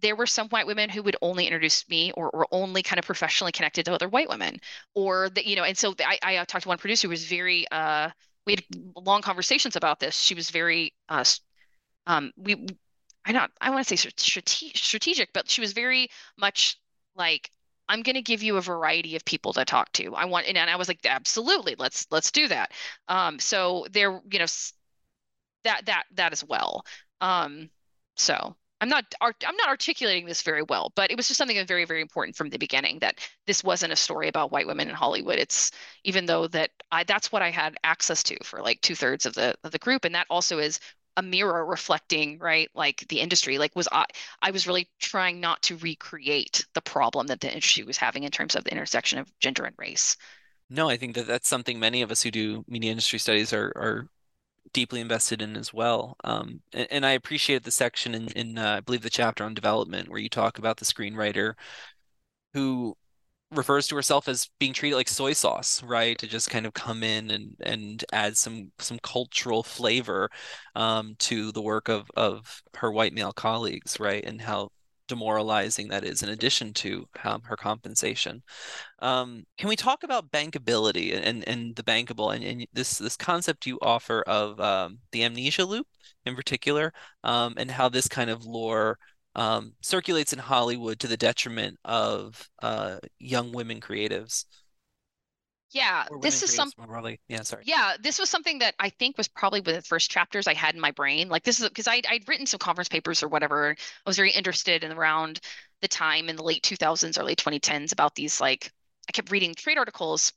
there 0.00 0.16
were 0.16 0.26
some 0.26 0.48
white 0.48 0.66
women 0.66 0.90
who 0.90 1.02
would 1.02 1.16
only 1.22 1.46
introduce 1.46 1.88
me 1.88 2.12
or, 2.12 2.30
or 2.30 2.46
only 2.50 2.82
kind 2.82 2.98
of 2.98 3.04
professionally 3.04 3.52
connected 3.52 3.84
to 3.84 3.94
other 3.94 4.08
white 4.08 4.28
women 4.28 4.60
or 4.94 5.28
that 5.30 5.46
you 5.46 5.56
know 5.56 5.64
and 5.64 5.76
so 5.76 5.94
I, 6.00 6.18
I 6.22 6.44
talked 6.44 6.62
to 6.64 6.68
one 6.68 6.78
producer 6.78 7.06
who 7.06 7.10
was 7.10 7.24
very 7.26 7.66
uh 7.70 8.10
we 8.46 8.52
had 8.54 8.64
long 8.96 9.20
conversations 9.22 9.76
about 9.76 10.00
this. 10.00 10.16
She 10.18 10.34
was 10.34 10.50
very 10.50 10.94
uh 11.08 11.24
um 12.06 12.32
we 12.36 12.66
i 13.24 13.32
not 13.32 13.50
i 13.60 13.70
want 13.70 13.86
to 13.86 13.96
say 13.96 14.10
strate- 14.16 14.76
strategic 14.76 15.32
but 15.32 15.48
she 15.50 15.60
was 15.60 15.72
very 15.72 16.08
much 16.38 16.78
like 17.16 17.50
i'm 17.88 18.02
going 18.02 18.14
to 18.16 18.22
give 18.22 18.42
you 18.42 18.56
a 18.56 18.60
variety 18.60 19.16
of 19.16 19.24
people 19.24 19.52
to 19.52 19.64
talk 19.64 19.92
to. 19.92 20.14
I 20.14 20.24
want 20.26 20.46
and 20.46 20.58
i 20.58 20.76
was 20.76 20.88
like 20.88 21.00
absolutely 21.04 21.74
let's 21.78 22.06
let's 22.10 22.30
do 22.30 22.48
that. 22.48 22.72
Um 23.08 23.38
so 23.38 23.86
there 23.90 24.20
you 24.30 24.38
know 24.38 24.46
that 25.64 25.86
that 25.86 26.04
that 26.12 26.32
as 26.32 26.44
well. 26.44 26.84
Um 27.20 27.70
so 28.16 28.56
I'm 28.80 28.88
not 28.88 29.04
I'm 29.20 29.56
not 29.56 29.68
articulating 29.68 30.26
this 30.26 30.42
very 30.42 30.62
well, 30.62 30.92
but 30.96 31.10
it 31.10 31.16
was 31.16 31.28
just 31.28 31.38
something 31.38 31.64
very 31.66 31.84
very 31.84 32.00
important 32.00 32.36
from 32.36 32.48
the 32.50 32.58
beginning 32.58 32.98
that 33.00 33.18
this 33.46 33.62
wasn't 33.62 33.92
a 33.92 33.96
story 33.96 34.28
about 34.28 34.52
white 34.52 34.66
women 34.66 34.88
in 34.88 34.94
Hollywood. 34.94 35.38
It's 35.38 35.70
even 36.04 36.26
though 36.26 36.46
that 36.48 36.70
I 36.90 37.04
that's 37.04 37.30
what 37.30 37.42
I 37.42 37.50
had 37.50 37.76
access 37.84 38.22
to 38.24 38.36
for 38.42 38.62
like 38.62 38.80
two 38.80 38.94
thirds 38.94 39.26
of 39.26 39.34
the 39.34 39.54
of 39.64 39.72
the 39.72 39.78
group, 39.78 40.04
and 40.04 40.14
that 40.14 40.26
also 40.30 40.58
is 40.58 40.80
a 41.16 41.22
mirror 41.22 41.66
reflecting 41.66 42.38
right 42.38 42.70
like 42.74 43.06
the 43.08 43.20
industry 43.20 43.58
like 43.58 43.74
was 43.74 43.88
i 43.92 44.04
i 44.42 44.50
was 44.52 44.66
really 44.66 44.88
trying 45.00 45.40
not 45.40 45.60
to 45.60 45.76
recreate 45.78 46.64
the 46.74 46.80
problem 46.80 47.26
that 47.26 47.40
the 47.40 47.48
industry 47.48 47.82
was 47.82 47.96
having 47.96 48.22
in 48.22 48.30
terms 48.30 48.54
of 48.54 48.62
the 48.64 48.70
intersection 48.70 49.18
of 49.18 49.28
gender 49.40 49.64
and 49.64 49.74
race 49.76 50.16
no 50.68 50.88
i 50.88 50.96
think 50.96 51.14
that 51.14 51.26
that's 51.26 51.48
something 51.48 51.78
many 51.78 52.02
of 52.02 52.10
us 52.10 52.22
who 52.22 52.30
do 52.30 52.64
media 52.68 52.90
industry 52.90 53.18
studies 53.18 53.52
are 53.52 53.72
are 53.76 54.08
deeply 54.72 55.00
invested 55.00 55.42
in 55.42 55.56
as 55.56 55.72
well. 55.72 56.16
Um, 56.24 56.60
and, 56.72 56.88
and, 56.90 57.06
I 57.06 57.12
appreciate 57.12 57.64
the 57.64 57.70
section 57.70 58.14
in, 58.14 58.28
in 58.28 58.58
uh, 58.58 58.76
I 58.78 58.80
believe 58.80 59.02
the 59.02 59.10
chapter 59.10 59.44
on 59.44 59.54
development 59.54 60.08
where 60.08 60.20
you 60.20 60.28
talk 60.28 60.58
about 60.58 60.76
the 60.78 60.84
screenwriter 60.84 61.54
who 62.54 62.96
refers 63.52 63.88
to 63.88 63.96
herself 63.96 64.28
as 64.28 64.48
being 64.60 64.72
treated 64.72 64.96
like 64.96 65.08
soy 65.08 65.32
sauce, 65.32 65.82
right? 65.82 66.16
To 66.18 66.26
just 66.26 66.50
kind 66.50 66.66
of 66.66 66.74
come 66.74 67.02
in 67.02 67.30
and 67.30 67.56
and 67.60 68.04
add 68.12 68.36
some 68.36 68.72
some 68.78 68.98
cultural 69.02 69.62
flavor 69.62 70.30
um, 70.74 71.16
to 71.20 71.52
the 71.52 71.62
work 71.62 71.88
of 71.88 72.10
of 72.16 72.62
her 72.76 72.92
white 72.92 73.12
male 73.12 73.32
colleagues, 73.32 73.98
right? 74.00 74.24
And 74.24 74.40
how 74.40 74.70
demoralizing 75.10 75.88
that 75.88 76.04
is 76.04 76.22
in 76.22 76.30
addition 76.30 76.72
to 76.72 77.06
um, 77.24 77.42
her 77.42 77.56
compensation. 77.56 78.42
Um, 79.00 79.44
can 79.58 79.68
we 79.68 79.76
talk 79.76 80.02
about 80.02 80.30
bankability 80.30 81.14
and, 81.14 81.46
and 81.46 81.76
the 81.76 81.82
bankable 81.82 82.34
and, 82.34 82.42
and 82.44 82.66
this 82.72 82.98
this 82.98 83.16
concept 83.16 83.66
you 83.66 83.78
offer 83.82 84.22
of 84.22 84.58
um, 84.60 84.98
the 85.12 85.24
amnesia 85.24 85.64
loop 85.64 85.86
in 86.24 86.34
particular 86.34 86.92
um, 87.24 87.54
and 87.58 87.70
how 87.70 87.88
this 87.90 88.08
kind 88.08 88.30
of 88.30 88.46
lore 88.46 88.98
um, 89.36 89.74
circulates 89.82 90.32
in 90.32 90.38
Hollywood 90.38 90.98
to 91.00 91.08
the 91.08 91.16
detriment 91.16 91.78
of 91.84 92.48
uh, 92.62 92.98
young 93.18 93.52
women 93.52 93.80
creatives? 93.80 94.44
Yeah, 95.72 96.04
this 96.20 96.42
is 96.42 96.52
something. 96.52 96.84
Yeah, 97.28 97.42
sorry. 97.42 97.62
Yeah, 97.66 97.94
this 98.00 98.18
was 98.18 98.28
something 98.28 98.58
that 98.58 98.74
I 98.78 98.88
think 98.90 99.16
was 99.16 99.28
probably 99.28 99.60
one 99.60 99.70
of 99.70 99.82
the 99.82 99.88
first 99.88 100.10
chapters 100.10 100.46
I 100.46 100.54
had 100.54 100.74
in 100.74 100.80
my 100.80 100.90
brain. 100.90 101.28
Like 101.28 101.44
this 101.44 101.60
is 101.60 101.68
because 101.68 101.86
I'd, 101.86 102.06
I'd 102.06 102.28
written 102.28 102.46
some 102.46 102.58
conference 102.58 102.88
papers 102.88 103.22
or 103.22 103.28
whatever. 103.28 103.70
I 103.70 104.08
was 104.08 104.16
very 104.16 104.32
interested 104.32 104.82
in 104.82 104.92
around 104.92 105.40
the 105.80 105.88
time 105.88 106.28
in 106.28 106.36
the 106.36 106.42
late 106.42 106.62
2000s, 106.62 107.18
early 107.18 107.36
2010s 107.36 107.92
about 107.92 108.14
these 108.14 108.40
like 108.40 108.72
I 109.08 109.12
kept 109.12 109.30
reading 109.30 109.54
trade 109.54 109.78
articles 109.78 110.32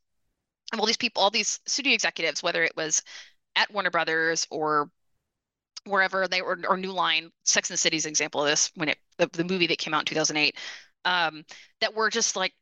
of 0.72 0.80
all 0.80 0.86
these 0.86 0.98
people, 0.98 1.22
all 1.22 1.30
these 1.30 1.60
studio 1.66 1.94
executives, 1.94 2.44
whether 2.44 2.64
it 2.64 2.76
was 2.76 3.02
at 3.56 3.72
Warner 3.74 3.92
Brothers 3.92 4.48
or 4.50 4.90
wherever 5.86 6.28
they 6.28 6.42
were, 6.42 6.60
or 6.68 6.78
New 6.78 6.92
Line, 6.92 7.32
Sex 7.44 7.70
and 7.70 7.76
the 7.76 7.80
City's 7.80 8.06
example 8.06 8.42
of 8.42 8.50
this 8.50 8.72
when 8.76 8.90
it 8.90 8.98
the, 9.18 9.30
the 9.34 9.44
movie 9.44 9.68
that 9.68 9.78
came 9.78 9.94
out 9.94 10.02
in 10.02 10.06
2008, 10.06 10.58
um, 11.06 11.44
that 11.82 11.94
were 11.94 12.10
just 12.10 12.36
like 12.36 12.54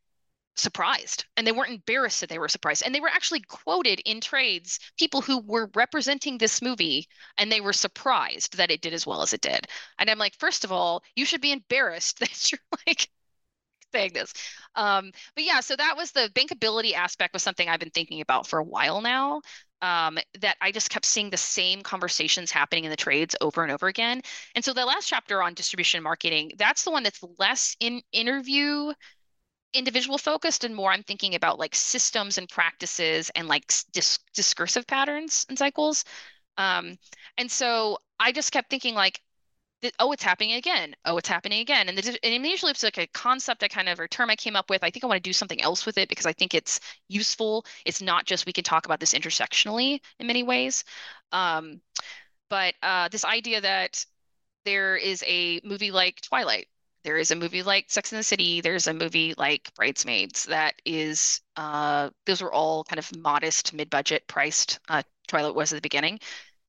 surprised 0.56 1.26
and 1.38 1.48
they 1.48 1.52
weren't 1.52 1.72
embarrassed 1.72 2.20
that 2.20 2.30
they 2.30 2.40
were 2.40 2.50
surprised 2.50 2.84
and 2.86 2.94
they 2.94 3.00
were 3.00 3.10
actually 3.10 3.40
quoted 3.42 4.02
in 4.06 4.20
trades 4.20 4.80
people 4.98 5.22
who 5.22 5.40
were 5.40 5.70
representing 5.76 6.38
this 6.38 6.62
movie 6.62 7.08
and 7.38 7.52
they 7.52 7.62
were 7.62 7.74
surprised 7.74 8.58
that 8.58 8.70
it 8.70 8.82
did 8.82 8.94
as 8.94 9.08
well 9.08 9.22
as 9.22 9.34
it 9.34 9.42
did 9.42 9.66
and 9.98 10.10
i'm 10.10 10.18
like 10.18 10.36
first 10.38 10.64
of 10.64 10.72
all 10.72 11.04
you 11.16 11.26
should 11.26 11.42
be 11.42 11.54
embarrassed 11.54 12.20
that 12.20 12.52
you're 12.52 12.60
like 12.86 13.10
saying 13.94 14.12
this 14.14 14.34
um, 14.76 15.12
but 15.36 15.44
yeah 15.44 15.60
so 15.60 15.76
that 15.76 15.96
was 15.98 16.12
the 16.12 16.30
bankability 16.34 16.94
aspect 16.94 17.34
was 17.34 17.44
something 17.44 17.70
i've 17.70 17.80
been 17.80 17.90
thinking 17.90 18.22
about 18.22 18.46
for 18.46 18.60
a 18.60 18.64
while 18.64 19.02
now 19.02 19.42
um, 19.82 20.20
that 20.40 20.58
I 20.62 20.72
just 20.72 20.92
kept 20.92 21.06
seeing 21.06 21.32
the 21.32 21.38
same 21.38 21.82
conversations 21.82 22.52
happening 22.52 22.84
in 22.84 22.92
the 22.92 22.96
trades 22.96 23.36
over 23.42 23.64
and 23.64 23.72
over 23.72 23.88
again. 23.88 24.22
And 24.54 24.64
so 24.64 24.74
the 24.74 24.86
last 24.86 25.08
chapter 25.08 25.42
on 25.42 25.56
distribution 25.56 26.04
marketing, 26.04 26.52
that's 26.58 26.84
the 26.84 26.92
one 26.92 27.02
that's 27.02 27.24
less 27.40 27.76
in 27.80 28.02
interview 28.12 28.94
individual 29.74 30.18
focused 30.18 30.64
and 30.64 30.76
more 30.76 30.92
I'm 30.92 31.04
thinking 31.04 31.36
about 31.36 31.60
like 31.60 31.76
systems 31.76 32.38
and 32.38 32.50
practices 32.50 33.32
and 33.36 33.48
like 33.48 33.72
dis- 33.94 34.20
discursive 34.34 34.88
patterns 34.88 35.46
and 35.50 35.58
cycles. 35.58 36.04
Um, 36.58 36.98
and 37.38 37.50
so 37.50 37.98
I 38.20 38.32
just 38.32 38.52
kept 38.52 38.70
thinking 38.70 38.96
like, 38.96 39.22
oh, 40.00 40.12
it's 40.12 40.24
happening 40.24 40.54
again. 40.54 40.96
Oh, 41.06 41.18
it's 41.18 41.28
happening 41.28 41.60
again. 41.60 41.90
And, 41.90 41.98
the, 41.98 42.20
and 42.24 42.46
usually 42.46 42.72
it's 42.72 42.84
like 42.84 43.00
a 43.00 43.08
concept 43.08 43.64
I 43.64 43.68
kind 43.68 43.90
of, 43.90 44.00
or 44.00 44.08
term 44.08 44.30
I 44.30 44.36
came 44.36 44.56
up 44.56 44.70
with. 44.70 44.84
I 44.84 44.92
think 44.92 45.04
I 45.04 45.08
want 45.08 45.18
to 45.18 45.28
do 45.28 45.34
something 45.34 45.62
else 45.62 45.86
with 45.86 45.98
it 45.98 46.10
because 46.10 46.26
I 46.26 46.34
think 46.34 46.54
it's 46.54 46.80
useful. 47.08 47.66
It's 47.86 48.02
not 48.02 48.26
just 48.26 48.46
we 48.46 48.54
can 48.54 48.64
talk 48.64 48.86
about 48.86 49.00
this 49.00 49.14
intersectionally 49.14 50.00
in 50.20 50.28
many 50.28 50.44
ways. 50.44 50.84
Um, 51.32 51.82
but 52.50 52.76
uh, 52.84 53.08
this 53.10 53.26
idea 53.26 53.62
that 53.62 54.06
there 54.66 54.96
is 54.98 55.24
a 55.26 55.62
movie 55.64 55.92
like 55.92 56.22
Twilight 56.22 56.68
there 57.04 57.18
is 57.18 57.32
a 57.32 57.36
movie 57.36 57.64
like 57.64 57.86
Sex 57.90 58.12
and 58.12 58.20
the 58.20 58.24
City. 58.24 58.62
There's 58.62 58.88
a 58.88 58.94
movie 58.94 59.34
like 59.38 59.74
Bridesmaids 59.76 60.46
that 60.46 60.76
is, 60.86 61.42
uh, 61.56 62.10
those 62.26 62.42
were 62.42 62.54
all 62.54 62.84
kind 62.84 63.00
of 63.00 63.16
modest, 63.18 63.74
mid 63.74 63.90
budget 63.90 64.28
priced. 64.28 64.80
Uh, 64.88 65.04
Twilight 65.28 65.56
was 65.56 65.72
at 65.74 65.78
the 65.78 65.82
beginning. 65.82 66.20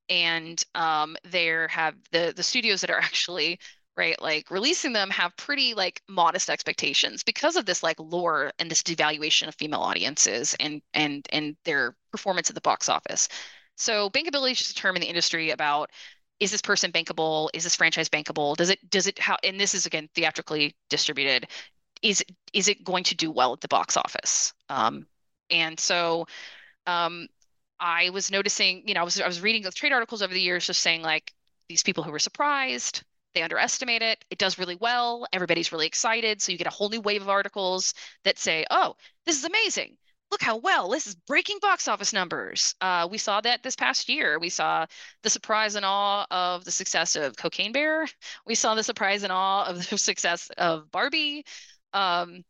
And 0.09 0.63
um, 0.75 1.17
there 1.25 1.69
have 1.69 1.95
the 2.13 2.33
the 2.37 2.43
studios 2.43 2.81
that 2.83 2.91
are 2.91 2.99
actually 3.01 3.59
right 3.97 4.21
like 4.23 4.51
releasing 4.51 4.93
them 4.93 5.11
have 5.11 5.37
pretty 5.37 5.75
like 5.75 6.03
modest 6.09 6.49
expectations 6.51 7.23
because 7.23 7.57
of 7.57 7.67
this 7.67 7.83
like 7.83 7.99
lore 8.01 8.53
and 8.59 8.71
this 8.71 8.83
devaluation 8.83 9.49
of 9.49 9.55
female 9.55 9.81
audiences 9.81 10.57
and 10.61 10.81
and 10.95 11.27
and 11.33 11.57
their 11.65 11.95
performance 12.11 12.49
at 12.49 12.55
the 12.55 12.61
box 12.63 12.89
office 12.89 13.29
so 13.77 14.09
bankability 14.11 14.53
is 14.53 14.59
just 14.59 14.71
a 14.71 14.75
term 14.75 14.97
in 14.97 15.03
the 15.03 15.09
industry 15.09 15.51
about 15.51 15.91
is 16.43 16.51
this 16.51 16.61
person 16.61 16.91
bankable? 16.91 17.49
Is 17.55 17.63
this 17.63 17.77
franchise 17.77 18.09
bankable? 18.09 18.57
Does 18.57 18.69
it 18.69 18.91
does 18.91 19.07
it 19.07 19.17
how 19.17 19.37
and 19.45 19.61
this 19.61 19.77
is 19.77 19.87
again 19.87 20.09
theatrically 20.13 20.75
distributed. 20.91 21.47
Is 22.03 22.25
is 22.53 22.67
it 22.67 22.83
going 22.83 23.05
to 23.05 23.15
do 23.15 23.31
well 23.31 23.53
at 23.53 23.61
the 23.61 23.69
box 23.69 23.97
office? 23.97 24.53
Um, 24.69 25.07
and 25.51 25.79
so 25.79 26.27
um, 26.89 27.29
I 27.79 28.11
was 28.11 28.33
noticing, 28.33 28.83
you 28.89 28.95
know, 28.95 29.03
I 29.03 29.05
was 29.05 29.21
I 29.21 29.27
was 29.29 29.41
reading 29.41 29.63
the 29.63 29.71
trade 29.71 29.93
articles 29.93 30.21
over 30.21 30.35
the 30.35 30.41
years 30.41 30.67
just 30.67 30.81
saying 30.81 31.03
like 31.03 31.33
these 31.69 31.85
people 31.85 32.03
who 32.03 32.11
were 32.11 32.19
surprised, 32.19 33.05
they 33.37 33.43
underestimate 33.43 34.03
it. 34.03 34.25
It 34.29 34.39
does 34.39 34.59
really 34.59 34.75
well. 34.75 35.29
Everybody's 35.33 35.71
really 35.71 35.87
excited. 35.87 36.43
So 36.43 36.51
you 36.51 36.59
get 36.59 36.67
a 36.67 36.71
whole 36.71 36.89
new 36.89 37.01
wave 37.01 37.23
of 37.23 37.29
articles 37.29 37.95
that 38.25 38.37
say, 38.37 38.65
oh, 38.69 38.97
this 39.27 39.39
is 39.39 39.45
amazing 39.45 39.97
look 40.33 40.43
how 40.43 40.57
well 40.57 40.89
this 40.89 41.07
is 41.07 41.15
breaking 41.15 41.59
box 41.61 41.87
office 41.87 42.13
numbers. 42.13 42.75
Uh, 42.81 43.07
we 43.09 43.19
saw 43.19 43.41
that 43.43 43.63
this 43.63 43.77
past 43.77 44.09
year. 44.09 44.39
We 44.39 44.49
saw 44.49 44.87
the 45.23 45.31
surprise 45.31 45.75
and 45.75 45.85
awe 45.85 46.27
of 46.31 46.65
the 46.65 46.71
success 46.73 47.15
of 47.17 47.37
Cocaine 47.37 47.71
Bear. 47.71 48.07
We 48.47 48.55
saw 48.55 48.75
the 48.75 48.83
surprise 48.83 49.23
and 49.23 49.33
awe 49.33 49.67
of 49.67 49.89
the 49.89 49.99
success 49.99 50.51
of 50.57 50.91
Barbie. 50.91 51.45
Um, 51.93 52.43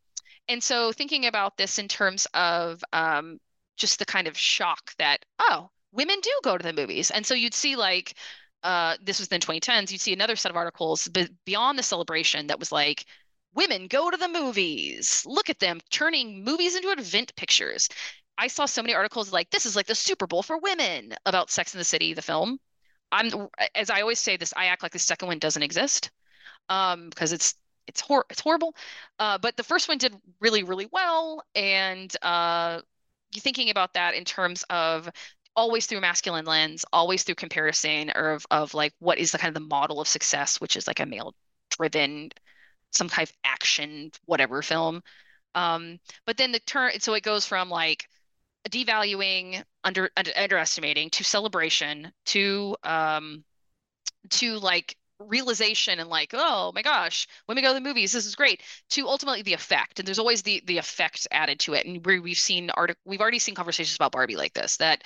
and 0.48 0.62
so 0.62 0.92
thinking 0.92 1.26
about 1.26 1.56
this 1.56 1.78
in 1.78 1.88
terms 1.88 2.26
of 2.34 2.82
um, 2.92 3.38
just 3.76 3.98
the 3.98 4.06
kind 4.06 4.28
of 4.28 4.38
shock 4.38 4.92
that, 4.98 5.24
oh, 5.40 5.68
women 5.90 6.20
do 6.22 6.30
go 6.44 6.56
to 6.56 6.62
the 6.62 6.72
movies. 6.72 7.10
And 7.10 7.26
so 7.26 7.34
you'd 7.34 7.52
see 7.52 7.74
like, 7.74 8.14
uh, 8.62 8.96
this 9.02 9.18
was 9.18 9.26
in 9.28 9.40
the 9.40 9.46
2010s, 9.46 9.90
you'd 9.90 10.00
see 10.00 10.12
another 10.12 10.36
set 10.36 10.50
of 10.50 10.56
articles 10.56 11.10
beyond 11.44 11.78
the 11.78 11.82
celebration 11.82 12.46
that 12.46 12.60
was 12.60 12.70
like, 12.70 13.04
women 13.54 13.86
go 13.88 14.10
to 14.10 14.16
the 14.16 14.28
movies. 14.28 15.24
Look 15.26 15.50
at 15.50 15.58
them 15.58 15.80
turning 15.90 16.44
movies 16.44 16.74
into 16.74 16.90
event 16.90 17.34
pictures. 17.36 17.88
I 18.38 18.48
saw 18.48 18.66
so 18.66 18.82
many 18.82 18.94
articles 18.94 19.32
like 19.32 19.50
this 19.50 19.66
is 19.66 19.76
like 19.76 19.86
the 19.86 19.94
Super 19.94 20.26
Bowl 20.26 20.42
for 20.42 20.58
women 20.58 21.14
about 21.26 21.50
Sex 21.50 21.74
in 21.74 21.78
the 21.78 21.84
City, 21.84 22.14
the 22.14 22.22
film. 22.22 22.58
I'm 23.12 23.48
as 23.74 23.90
I 23.90 24.00
always 24.00 24.18
say 24.18 24.36
this, 24.36 24.54
I 24.56 24.66
act 24.66 24.82
like 24.82 24.92
the 24.92 24.98
second 24.98 25.28
one 25.28 25.38
doesn't 25.38 25.62
exist 25.62 26.10
um, 26.68 27.10
because 27.10 27.32
it's 27.32 27.54
it's 27.86 28.00
hor- 28.00 28.26
it's 28.30 28.40
horrible. 28.40 28.74
Uh, 29.18 29.38
but 29.38 29.56
the 29.56 29.62
first 29.62 29.88
one 29.88 29.98
did 29.98 30.14
really 30.40 30.62
really 30.62 30.88
well, 30.92 31.44
and 31.54 32.14
uh, 32.22 32.80
thinking 33.34 33.70
about 33.70 33.94
that 33.94 34.14
in 34.14 34.24
terms 34.24 34.64
of 34.70 35.08
always 35.56 35.86
through 35.86 36.00
masculine 36.00 36.46
lens, 36.46 36.84
always 36.92 37.22
through 37.24 37.34
comparison 37.34 38.10
or 38.14 38.32
of, 38.32 38.46
of 38.50 38.74
like 38.74 38.94
what 39.00 39.18
is 39.18 39.32
the 39.32 39.38
kind 39.38 39.54
of 39.56 39.62
the 39.62 39.68
model 39.68 40.00
of 40.00 40.08
success, 40.08 40.60
which 40.60 40.76
is 40.76 40.86
like 40.86 41.00
a 41.00 41.06
male 41.06 41.34
driven 41.70 42.30
some 42.92 43.08
kind 43.08 43.28
of 43.28 43.34
action 43.44 44.10
whatever 44.26 44.62
film. 44.62 45.02
Um, 45.54 45.98
but 46.26 46.36
then 46.36 46.52
the 46.52 46.60
turn, 46.60 47.00
so 47.00 47.14
it 47.14 47.22
goes 47.22 47.46
from 47.46 47.68
like 47.68 48.08
devaluing, 48.70 49.62
under, 49.84 50.10
under 50.16 50.30
underestimating 50.36 51.10
to 51.10 51.24
celebration 51.24 52.12
to 52.26 52.76
um, 52.84 53.44
to 54.30 54.58
like 54.58 54.96
realization 55.28 56.00
and 56.00 56.08
like 56.08 56.30
oh 56.34 56.72
my 56.74 56.82
gosh 56.82 57.26
when 57.46 57.54
we 57.54 57.62
go 57.62 57.68
to 57.68 57.74
the 57.74 57.80
movies 57.80 58.12
this 58.12 58.26
is 58.26 58.34
great 58.34 58.62
to 58.90 59.06
ultimately 59.06 59.42
the 59.42 59.52
effect. 59.52 59.98
And 59.98 60.06
there's 60.06 60.18
always 60.18 60.42
the 60.42 60.62
the 60.66 60.78
effect 60.78 61.26
added 61.30 61.60
to 61.60 61.74
it. 61.74 61.86
And 61.86 62.04
where 62.04 62.20
we've 62.20 62.38
seen 62.38 62.70
art 62.70 62.96
we've 63.04 63.20
already 63.20 63.38
seen 63.38 63.54
conversations 63.54 63.96
about 63.96 64.12
barbie 64.12 64.36
like 64.36 64.54
this 64.54 64.76
that 64.78 65.04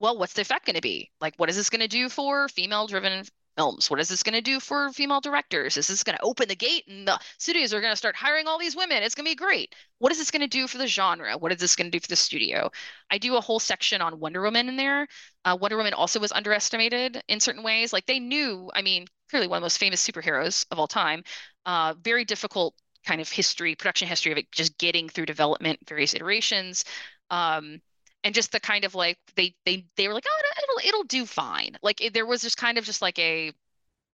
well 0.00 0.18
what's 0.18 0.34
the 0.34 0.42
effect 0.42 0.66
going 0.66 0.76
to 0.76 0.82
be? 0.82 1.10
Like 1.20 1.34
what 1.36 1.50
is 1.50 1.56
this 1.56 1.70
going 1.70 1.80
to 1.80 1.88
do 1.88 2.08
for 2.08 2.48
female 2.48 2.86
driven 2.86 3.24
films? 3.56 3.90
What 3.90 4.00
is 4.00 4.08
this 4.08 4.22
going 4.22 4.34
to 4.34 4.40
do 4.40 4.60
for 4.60 4.90
female 4.92 5.20
directors? 5.20 5.76
Is 5.76 5.86
this 5.86 6.02
going 6.04 6.16
to 6.16 6.24
open 6.24 6.48
the 6.48 6.56
gate 6.56 6.84
and 6.88 7.08
the 7.08 7.18
studios 7.38 7.72
are 7.72 7.80
going 7.80 7.92
to 7.92 7.96
start 7.96 8.16
hiring 8.16 8.46
all 8.46 8.58
these 8.58 8.76
women? 8.76 9.02
It's 9.02 9.14
going 9.14 9.24
to 9.24 9.30
be 9.30 9.36
great. 9.36 9.74
What 9.98 10.12
is 10.12 10.18
this 10.18 10.30
going 10.30 10.42
to 10.42 10.46
do 10.46 10.66
for 10.66 10.78
the 10.78 10.86
genre? 10.86 11.36
What 11.38 11.52
is 11.52 11.58
this 11.58 11.76
going 11.76 11.90
to 11.90 11.98
do 11.98 12.00
for 12.00 12.08
the 12.08 12.16
studio? 12.16 12.70
I 13.10 13.18
do 13.18 13.36
a 13.36 13.40
whole 13.40 13.58
section 13.58 14.02
on 14.02 14.20
Wonder 14.20 14.42
Woman 14.42 14.68
in 14.68 14.76
there. 14.76 15.08
Uh, 15.44 15.56
Wonder 15.60 15.76
Woman 15.76 15.94
also 15.94 16.20
was 16.20 16.32
underestimated 16.32 17.22
in 17.28 17.40
certain 17.40 17.62
ways. 17.62 17.92
Like 17.92 18.06
they 18.06 18.18
knew, 18.18 18.70
I 18.74 18.82
mean, 18.82 19.06
clearly 19.30 19.48
one 19.48 19.58
of 19.58 19.62
the 19.62 19.64
most 19.64 19.78
famous 19.78 20.06
superheroes 20.06 20.66
of 20.70 20.78
all 20.78 20.88
time. 20.88 21.22
Uh, 21.64 21.94
very 22.00 22.24
difficult 22.24 22.74
kind 23.06 23.20
of 23.20 23.30
history, 23.30 23.74
production 23.74 24.08
history 24.08 24.32
of 24.32 24.38
it, 24.38 24.50
just 24.52 24.76
getting 24.78 25.08
through 25.08 25.26
development, 25.26 25.78
various 25.88 26.14
iterations. 26.14 26.84
Um, 27.30 27.80
and 28.26 28.34
just 28.34 28.50
the 28.52 28.60
kind 28.60 28.84
of 28.84 28.96
like 28.96 29.18
they 29.36 29.54
they 29.64 29.86
they 29.96 30.08
were 30.08 30.14
like 30.14 30.26
oh 30.28 30.42
it'll 30.82 30.88
it'll 30.88 31.04
do 31.04 31.24
fine. 31.26 31.76
Like 31.82 32.00
it, 32.02 32.12
there 32.12 32.26
was 32.26 32.42
just 32.42 32.56
kind 32.56 32.76
of 32.76 32.84
just 32.84 33.00
like 33.00 33.18
a 33.20 33.48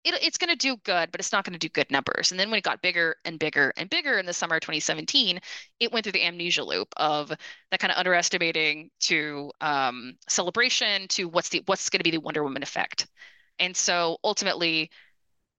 it, 0.04 0.14
it's 0.22 0.38
going 0.38 0.50
to 0.50 0.56
do 0.56 0.76
good 0.84 1.11
but 1.12 1.20
it's 1.20 1.32
not 1.32 1.44
going 1.44 1.54
to 1.54 1.59
do 1.59 1.68
good 1.68 1.90
numbers. 1.90 2.30
And 2.30 2.40
then 2.40 2.50
when 2.50 2.59
it 2.59 2.64
got 2.64 2.82
bigger 2.82 3.16
and 3.24 3.38
bigger 3.38 3.72
and 3.76 3.90
bigger 3.90 4.18
in 4.18 4.26
the 4.26 4.32
summer 4.32 4.56
of 4.56 4.62
2017 4.62 5.40
it 5.80 5.92
went 5.92 6.04
through 6.04 6.12
the 6.12 6.24
amnesia 6.24 6.64
loop 6.64 6.88
of 6.96 7.30
that 7.70 7.80
kind 7.80 7.92
of 7.92 7.98
underestimating 7.98 8.90
to 9.00 9.52
um, 9.61 10.16
celebration 10.28 11.09
to 11.09 11.28
what's 11.28 11.50
the 11.50 11.62
what's 11.66 11.90
going 11.90 12.00
to 12.00 12.04
be 12.04 12.12
the 12.12 12.18
wonder 12.20 12.42
woman 12.44 12.62
effect. 12.62 13.06
And 13.59 13.76
so 13.76 14.18
ultimately 14.24 14.90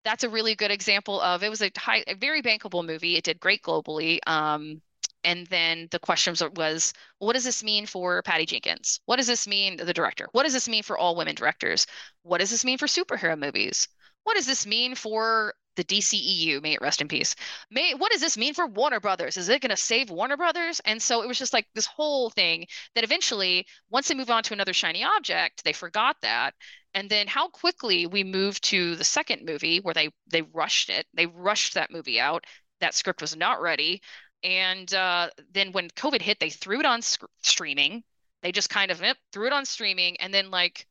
that's 0.05 0.23
a 0.23 0.29
really 0.29 0.55
good 0.55 0.71
example 0.71 1.19
of 1.21 1.43
it 1.43 1.49
was 1.49 1.61
a 1.61 1.71
high 1.77 2.03
a 2.07 2.15
very 2.15 2.41
bankable 2.41 2.85
movie. 2.85 3.15
It 3.17 3.23
did 3.25 3.39
great 3.39 3.61
globally. 3.61 4.19
Um, 4.27 4.81
and 5.23 5.47
then 5.47 5.87
the 5.91 5.99
question 5.99 6.35
was, 6.55 6.93
what 7.19 7.33
does 7.33 7.43
this 7.43 7.63
mean 7.63 7.85
for 7.85 8.21
Patty 8.21 8.45
Jenkins? 8.45 9.01
What 9.05 9.17
does 9.17 9.27
this 9.27 9.47
mean, 9.47 9.77
the 9.77 9.93
director? 9.93 10.27
What 10.31 10.43
does 10.43 10.53
this 10.53 10.69
mean 10.69 10.83
for 10.83 10.97
all 10.97 11.15
women 11.15 11.35
directors? 11.35 11.85
What 12.23 12.39
does 12.39 12.49
this 12.49 12.65
mean 12.65 12.77
for 12.77 12.87
superhero 12.87 13.37
movies? 13.37 13.87
What 14.23 14.35
does 14.35 14.45
this 14.45 14.65
mean 14.65 14.95
for 14.95 15.53
the 15.75 15.83
DCEU? 15.83 16.61
May 16.61 16.73
it 16.73 16.81
rest 16.81 17.01
in 17.01 17.07
peace. 17.07 17.35
May 17.71 17.93
what 17.93 18.11
does 18.11 18.21
this 18.21 18.37
mean 18.37 18.53
for 18.53 18.67
Warner 18.67 18.99
Brothers? 18.99 19.37
Is 19.37 19.49
it 19.49 19.61
going 19.61 19.69
to 19.69 19.77
save 19.77 20.09
Warner 20.09 20.37
Brothers? 20.37 20.81
And 20.85 21.01
so 21.01 21.21
it 21.21 21.27
was 21.27 21.39
just 21.39 21.53
like 21.53 21.67
this 21.73 21.85
whole 21.85 22.29
thing 22.29 22.65
that 22.95 23.03
eventually, 23.03 23.65
once 23.89 24.07
they 24.07 24.15
move 24.15 24.29
on 24.29 24.43
to 24.43 24.53
another 24.53 24.73
shiny 24.73 25.03
object, 25.03 25.63
they 25.63 25.73
forgot 25.73 26.17
that. 26.21 26.53
And 26.93 27.09
then 27.09 27.27
how 27.27 27.49
quickly 27.49 28.07
we 28.07 28.23
moved 28.23 28.63
to 28.65 28.95
the 28.95 29.03
second 29.03 29.45
movie 29.45 29.79
where 29.79 29.93
they 29.93 30.09
they 30.27 30.41
rushed 30.41 30.89
it. 30.89 31.07
They 31.13 31.27
rushed 31.27 31.75
that 31.75 31.91
movie 31.91 32.19
out. 32.19 32.45
That 32.81 32.95
script 32.95 33.21
was 33.21 33.35
not 33.35 33.61
ready. 33.61 34.01
And 34.43 34.93
uh, 34.93 35.29
then 35.51 35.71
when 35.71 35.89
COVID 35.89 36.21
hit, 36.21 36.39
they 36.39 36.49
threw 36.49 36.79
it 36.79 36.85
on 36.85 37.01
sc- 37.01 37.25
streaming. 37.41 38.03
They 38.41 38.51
just 38.51 38.69
kind 38.69 38.91
of 38.91 39.01
yep, 39.01 39.17
threw 39.33 39.47
it 39.47 39.53
on 39.53 39.65
streaming, 39.65 40.17
and 40.17 40.33
then 40.33 40.49
like, 40.49 40.87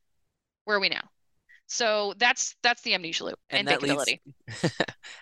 where 0.65 0.77
are 0.77 0.79
we 0.79 0.89
now? 0.89 1.09
So 1.71 2.15
that's 2.17 2.55
that's 2.63 2.81
the 2.81 2.95
amnesia 2.95 3.25
loop 3.25 3.39
and, 3.51 3.59
and 3.59 3.67
that 3.67 3.83
leads, 3.83 4.03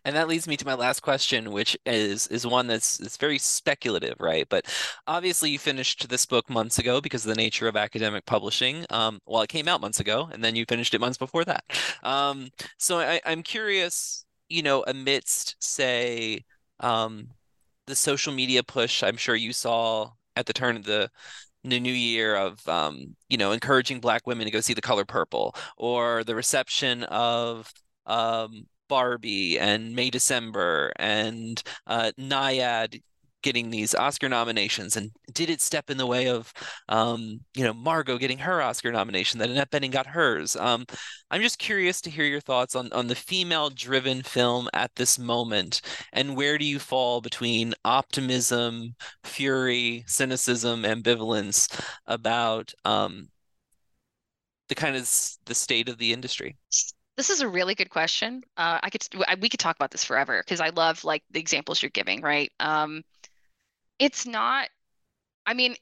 and 0.06 0.16
that 0.16 0.30
leads 0.30 0.48
me 0.48 0.56
to 0.56 0.66
my 0.66 0.76
last 0.76 1.02
question, 1.02 1.52
which 1.52 1.78
is 1.86 2.28
is 2.28 2.48
one 2.48 2.68
that's 2.68 3.02
it's 3.02 3.18
very 3.18 3.38
speculative, 3.38 4.16
right? 4.22 4.48
But 4.48 4.66
obviously, 5.08 5.50
you 5.50 5.60
finished 5.60 6.08
this 6.08 6.26
book 6.26 6.50
months 6.50 6.80
ago 6.80 7.02
because 7.02 7.26
of 7.26 7.36
the 7.36 7.42
nature 7.42 7.68
of 7.68 7.76
academic 7.76 8.26
publishing. 8.26 8.86
Um, 8.90 9.20
well, 9.26 9.42
it 9.42 9.50
came 9.50 9.68
out 9.68 9.82
months 9.82 10.00
ago, 10.00 10.30
and 10.32 10.42
then 10.42 10.56
you 10.56 10.66
finished 10.66 10.94
it 10.94 11.02
months 11.02 11.18
before 11.18 11.44
that. 11.44 11.66
Um, 12.02 12.48
so 12.78 13.00
I, 13.00 13.20
I'm 13.26 13.44
curious, 13.44 14.26
you 14.48 14.64
know, 14.64 14.86
amidst 14.88 15.58
say 15.60 16.46
um, 16.80 17.28
the 17.88 17.96
social 17.96 18.34
media 18.34 18.64
push 18.64 19.04
I'm 19.04 19.18
sure 19.18 19.36
you 19.36 19.54
saw 19.54 20.12
at 20.36 20.46
the 20.46 20.54
turn 20.54 20.76
of 20.76 20.84
the 20.84 21.10
the 21.64 21.80
new 21.80 21.92
year 21.92 22.36
of 22.36 22.66
um, 22.68 23.16
you 23.30 23.38
know 23.38 23.52
encouraging 23.52 24.00
black 24.00 24.28
women 24.28 24.46
to 24.46 24.52
go 24.52 24.62
see 24.62 24.74
the 24.74 24.82
color 24.82 25.06
purple 25.06 25.56
or 25.78 26.24
the 26.24 26.36
reception 26.36 27.04
of 27.06 27.72
um, 28.06 28.68
Barbie 28.88 29.60
and 29.60 29.96
May 29.96 30.10
December 30.10 30.94
and 30.98 31.62
uh, 31.88 32.12
Nyad 32.20 33.02
getting 33.48 33.70
these 33.70 33.96
Oscar 33.96 34.28
nominations, 34.28 34.98
and 34.98 35.10
did 35.34 35.50
it 35.50 35.62
step 35.62 35.90
in 35.90 35.96
the 35.96 36.06
way 36.06 36.28
of, 36.28 36.52
um, 36.90 37.40
you 37.56 37.64
know, 37.64 37.74
Margot 37.74 38.18
getting 38.18 38.40
her 38.40 38.62
Oscar 38.62 38.92
nomination 38.92 39.40
that 39.40 39.50
Annette 39.50 39.72
Bening 39.72 39.90
got 39.92 40.06
hers? 40.06 40.58
Um, 40.58 40.86
I'm 41.32 41.42
just 41.42 41.58
curious 41.58 42.02
to 42.02 42.10
hear 42.10 42.26
your 42.26 42.42
thoughts 42.42 42.76
on 42.76 42.92
on 42.92 43.08
the 43.08 43.16
female-driven 43.16 44.24
film 44.24 44.68
at 44.74 44.92
this 44.96 45.18
moment, 45.18 45.80
and 46.12 46.36
where 46.36 46.58
do 46.58 46.66
you 46.66 46.78
fall 46.78 47.22
between 47.22 47.74
optimism, 47.86 48.96
fury, 49.24 50.04
cynicism, 50.08 50.84
ambivalence 50.84 51.72
about 52.06 52.74
um, 52.84 53.30
the 54.68 54.76
kind 54.76 54.98
of 54.98 55.10
the 55.46 55.56
state 55.56 55.88
of 55.88 55.98
the 55.98 56.12
industry? 56.12 56.58
This 57.16 57.30
is 57.30 57.42
a 57.42 57.48
really 57.48 57.76
good 57.76 57.90
question. 57.90 58.44
Uh, 58.58 58.80
I 58.84 58.90
could 58.90 59.08
we 59.42 59.50
could 59.50 59.60
talk 59.60 59.78
about 59.78 59.92
this 59.92 60.04
forever 60.04 60.44
because 60.44 60.60
I 60.60 60.70
love 60.70 61.04
like 61.06 61.24
the 61.32 61.40
examples 61.40 61.82
you're 61.82 61.90
giving, 62.02 62.22
right? 62.22 62.52
Um, 62.60 63.04
it's 64.00 64.26
not 64.26 64.70
i 65.46 65.54
mean 65.54 65.76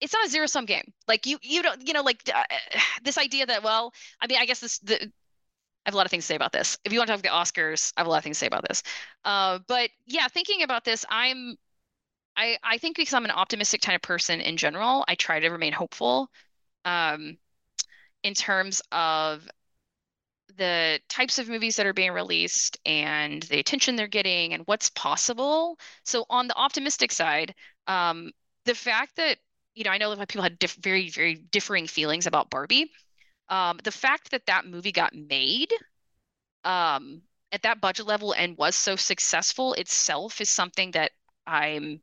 it's 0.00 0.12
not 0.12 0.26
a 0.26 0.28
zero 0.28 0.46
sum 0.46 0.66
game 0.66 0.92
like 1.08 1.26
you 1.26 1.38
you 1.42 1.62
don't 1.62 1.86
you 1.86 1.94
know 1.94 2.02
like 2.02 2.22
uh, 2.34 2.44
this 3.04 3.18
idea 3.18 3.46
that 3.46 3.62
well 3.62 3.92
i 4.20 4.26
mean 4.26 4.38
i 4.38 4.46
guess 4.46 4.60
this 4.60 4.78
the 4.80 5.10
I 5.84 5.90
have 5.90 5.94
a 5.94 5.96
lot 5.98 6.06
of 6.06 6.10
things 6.10 6.24
to 6.24 6.28
say 6.28 6.34
about 6.34 6.52
this. 6.52 6.78
If 6.84 6.92
you 6.92 6.98
want 6.98 7.08
to 7.08 7.12
talk 7.12 7.20
about 7.20 7.30
the 7.30 7.60
Oscars, 7.60 7.92
I 7.96 8.00
have 8.00 8.06
a 8.06 8.10
lot 8.10 8.18
of 8.18 8.24
things 8.24 8.38
to 8.38 8.40
say 8.40 8.46
about 8.46 8.66
this. 8.66 8.82
Uh, 9.22 9.58
but 9.68 9.90
yeah, 10.06 10.28
thinking 10.28 10.62
about 10.62 10.82
this, 10.82 11.04
I'm, 11.10 11.56
I, 12.36 12.56
I 12.62 12.78
think 12.78 12.96
because 12.96 13.12
I'm 13.12 13.26
an 13.26 13.30
optimistic 13.30 13.82
kind 13.82 13.94
of 13.94 14.00
person 14.00 14.40
in 14.40 14.56
general, 14.56 15.04
I 15.06 15.14
try 15.14 15.40
to 15.40 15.50
remain 15.50 15.74
hopeful, 15.74 16.30
um, 16.86 17.36
in 18.22 18.32
terms 18.32 18.80
of 18.90 19.46
the 20.56 21.00
types 21.08 21.38
of 21.38 21.48
movies 21.48 21.76
that 21.76 21.86
are 21.86 21.92
being 21.92 22.12
released 22.12 22.78
and 22.86 23.42
the 23.44 23.58
attention 23.58 23.96
they're 23.96 24.06
getting 24.06 24.54
and 24.54 24.62
what's 24.66 24.90
possible. 24.90 25.78
So 26.04 26.24
on 26.30 26.48
the 26.48 26.56
optimistic 26.56 27.12
side, 27.12 27.54
um, 27.86 28.30
the 28.64 28.74
fact 28.74 29.16
that 29.16 29.38
you 29.74 29.84
know 29.84 29.90
I 29.90 29.98
know 29.98 30.14
that 30.14 30.28
people 30.28 30.42
had 30.42 30.58
diff- 30.58 30.76
very 30.76 31.10
very 31.10 31.34
differing 31.36 31.86
feelings 31.86 32.26
about 32.26 32.50
Barbie. 32.50 32.90
Um, 33.48 33.78
the 33.84 33.92
fact 33.92 34.30
that 34.30 34.46
that 34.46 34.66
movie 34.66 34.92
got 34.92 35.14
made 35.14 35.72
um, 36.64 37.22
at 37.52 37.62
that 37.62 37.80
budget 37.80 38.06
level 38.06 38.32
and 38.32 38.56
was 38.56 38.74
so 38.76 38.96
successful 38.96 39.74
itself 39.74 40.40
is 40.40 40.50
something 40.50 40.92
that 40.92 41.12
I'm 41.46 42.00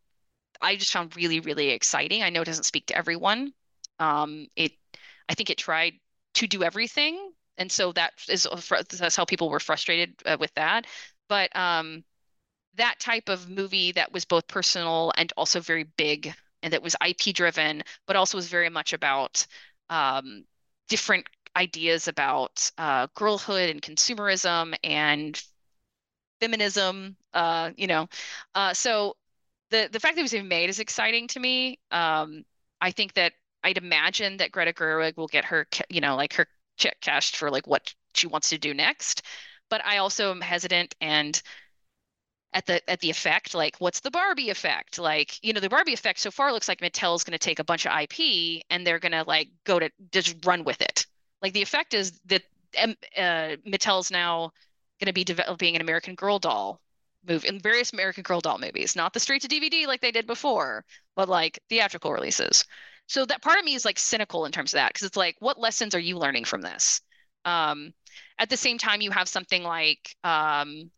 I 0.62 0.76
just 0.78 0.93
found 0.93 1.16
really 1.16 1.39
really 1.39 1.70
exciting. 1.70 2.24
I 2.24 2.30
know 2.30 2.41
it 2.41 2.45
doesn't 2.45 2.66
speak 2.66 2.88
to 2.88 2.97
everyone. 2.97 3.54
Um, 3.99 4.47
it 4.56 4.74
I 5.30 5.36
think 5.36 5.49
it 5.49 5.58
tried 5.58 5.93
to 6.36 6.47
do 6.47 6.64
everything 6.64 7.32
and 7.58 7.72
so 7.72 7.91
that 7.93 8.14
is 8.30 8.47
that's 8.99 9.16
how 9.16 9.26
people 9.26 9.49
were 9.49 9.60
frustrated 9.60 10.16
uh, 10.26 10.38
with 10.39 10.54
that. 10.56 10.88
But 11.30 11.56
um, 11.56 12.04
that 12.76 12.99
type 12.99 13.30
of 13.30 13.49
movie 13.49 13.91
that 13.93 14.12
was 14.12 14.26
both 14.26 14.47
personal 14.47 15.12
and 15.18 15.32
also 15.38 15.60
very 15.60 15.84
big, 15.97 16.34
and 16.64 16.74
that 16.74 16.84
was 16.84 16.95
IP 17.02 17.34
driven, 17.34 17.84
but 18.08 18.16
also 18.16 18.38
was 18.38 18.47
very 18.49 18.70
much 18.70 18.93
about 18.93 19.45
um, 19.89 20.45
different 20.89 21.26
ideas 21.56 22.08
about 22.08 22.72
uh, 22.78 23.08
girlhood 23.16 23.70
and 23.70 23.82
consumerism 23.82 24.74
and 24.84 25.41
feminism. 26.39 27.16
Uh, 27.34 27.72
you 27.78 27.88
know, 27.88 28.08
uh, 28.56 28.74
so 28.74 29.16
the 29.72 29.89
the 29.91 29.99
fact 29.99 30.16
that 30.16 30.22
it 30.22 30.24
was 30.24 30.34
even 30.34 30.47
made 30.47 30.70
is 30.70 30.80
exciting 30.80 31.28
to 31.30 31.39
me. 31.39 31.80
Um, 31.91 32.43
I 32.82 32.91
think 32.91 33.14
that 33.14 33.34
I'd 33.64 33.78
imagine 33.78 34.38
that 34.38 34.52
Greta 34.52 34.74
Gerwig 34.74 35.18
will 35.18 35.28
get 35.28 35.45
her, 35.45 35.68
you 35.89 36.02
know, 36.02 36.16
like 36.16 36.34
her 36.36 36.47
check 36.82 36.99
cashed 37.01 37.38
for 37.38 37.49
like 37.49 37.67
what 37.67 37.93
she 38.13 38.27
wants 38.27 38.49
to 38.49 38.57
do 38.57 38.73
next. 38.73 39.21
But 39.69 39.86
I 39.86 39.97
also 39.97 40.32
am 40.32 40.41
hesitant 40.41 40.95
and 40.99 41.41
at 42.53 42.65
the 42.65 42.89
at 42.89 42.99
the 42.99 43.09
effect 43.09 43.53
like 43.53 43.77
what's 43.77 44.01
the 44.01 44.11
barbie 44.11 44.49
effect? 44.49 44.99
Like 44.99 45.43
you 45.43 45.53
know 45.53 45.61
the 45.61 45.69
barbie 45.69 45.93
effect 45.93 46.19
so 46.19 46.32
far 46.32 46.51
looks 46.51 46.67
like 46.67 46.82
mattel's 46.82 47.23
going 47.23 47.38
to 47.38 47.39
take 47.39 47.59
a 47.59 47.63
bunch 47.63 47.86
of 47.86 47.93
ip 48.01 48.63
and 48.69 48.86
they're 48.86 48.99
going 48.99 49.13
to 49.13 49.23
like 49.23 49.49
go 49.63 49.79
to 49.79 49.89
just 50.11 50.45
run 50.45 50.63
with 50.63 50.82
it. 50.82 51.05
Like 51.41 51.53
the 51.53 51.61
effect 51.61 51.93
is 51.93 52.19
that 52.25 52.43
uh, 52.77 53.55
mattel's 53.65 54.11
now 54.11 54.51
going 54.99 55.07
to 55.07 55.13
be 55.13 55.23
developing 55.23 55.75
an 55.75 55.82
american 55.82 56.15
girl 56.15 56.39
doll 56.39 56.82
movie 57.27 57.47
in 57.47 57.59
various 57.59 57.93
american 57.93 58.23
girl 58.23 58.41
doll 58.41 58.57
movies. 58.57 58.95
Not 58.95 59.13
the 59.13 59.19
straight 59.19 59.41
to 59.43 59.47
dvd 59.47 59.88
like 59.88 60.01
they 60.01 60.11
did 60.11 60.27
before 60.27 60.84
but 61.15 61.29
like 61.29 61.59
theatrical 61.69 62.11
releases 62.11 62.65
so 63.12 63.26
that 63.26 63.41
part 63.41 63.59
of 63.59 63.66
me 63.66 63.76
is 63.76 63.84
like 63.84 63.99
cynical 63.99 64.45
in 64.45 64.53
terms 64.53 64.72
of 64.72 64.78
that 64.78 64.93
because 64.93 65.05
it's 65.05 65.18
like 65.18 65.36
what 65.39 65.59
lessons 65.59 65.93
are 65.93 65.99
you 65.99 66.18
learning 66.18 66.45
from 66.45 66.62
this? 66.62 67.01
Um, 67.43 67.93
at 68.39 68.49
the 68.49 68.55
same 68.55 68.78
time 68.78 69.01
you 69.01 69.12
have 69.12 69.28
something 69.28 69.64
like 69.64 70.16
um, 70.24 70.89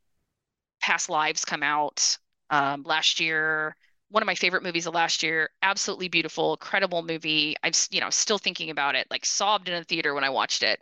past 0.79 1.09
lives 1.09 1.43
come 1.43 1.63
out 1.63 2.17
um, 2.51 2.83
last 2.83 3.19
year 3.19 3.75
one 4.09 4.21
of 4.21 4.27
my 4.27 4.35
favorite 4.35 4.61
movies 4.61 4.85
of 4.85 4.93
last 4.93 5.23
year 5.23 5.49
absolutely 5.63 6.07
beautiful 6.07 6.53
incredible 6.53 7.01
movie. 7.01 7.55
I'm 7.63 7.71
you 7.89 7.99
know 7.99 8.11
still 8.11 8.37
thinking 8.37 8.69
about 8.69 8.93
it 8.93 9.07
like 9.09 9.25
sobbed 9.25 9.67
in 9.67 9.73
a 9.73 9.83
theater 9.83 10.13
when 10.13 10.23
i 10.23 10.29
watched 10.29 10.61
it. 10.61 10.79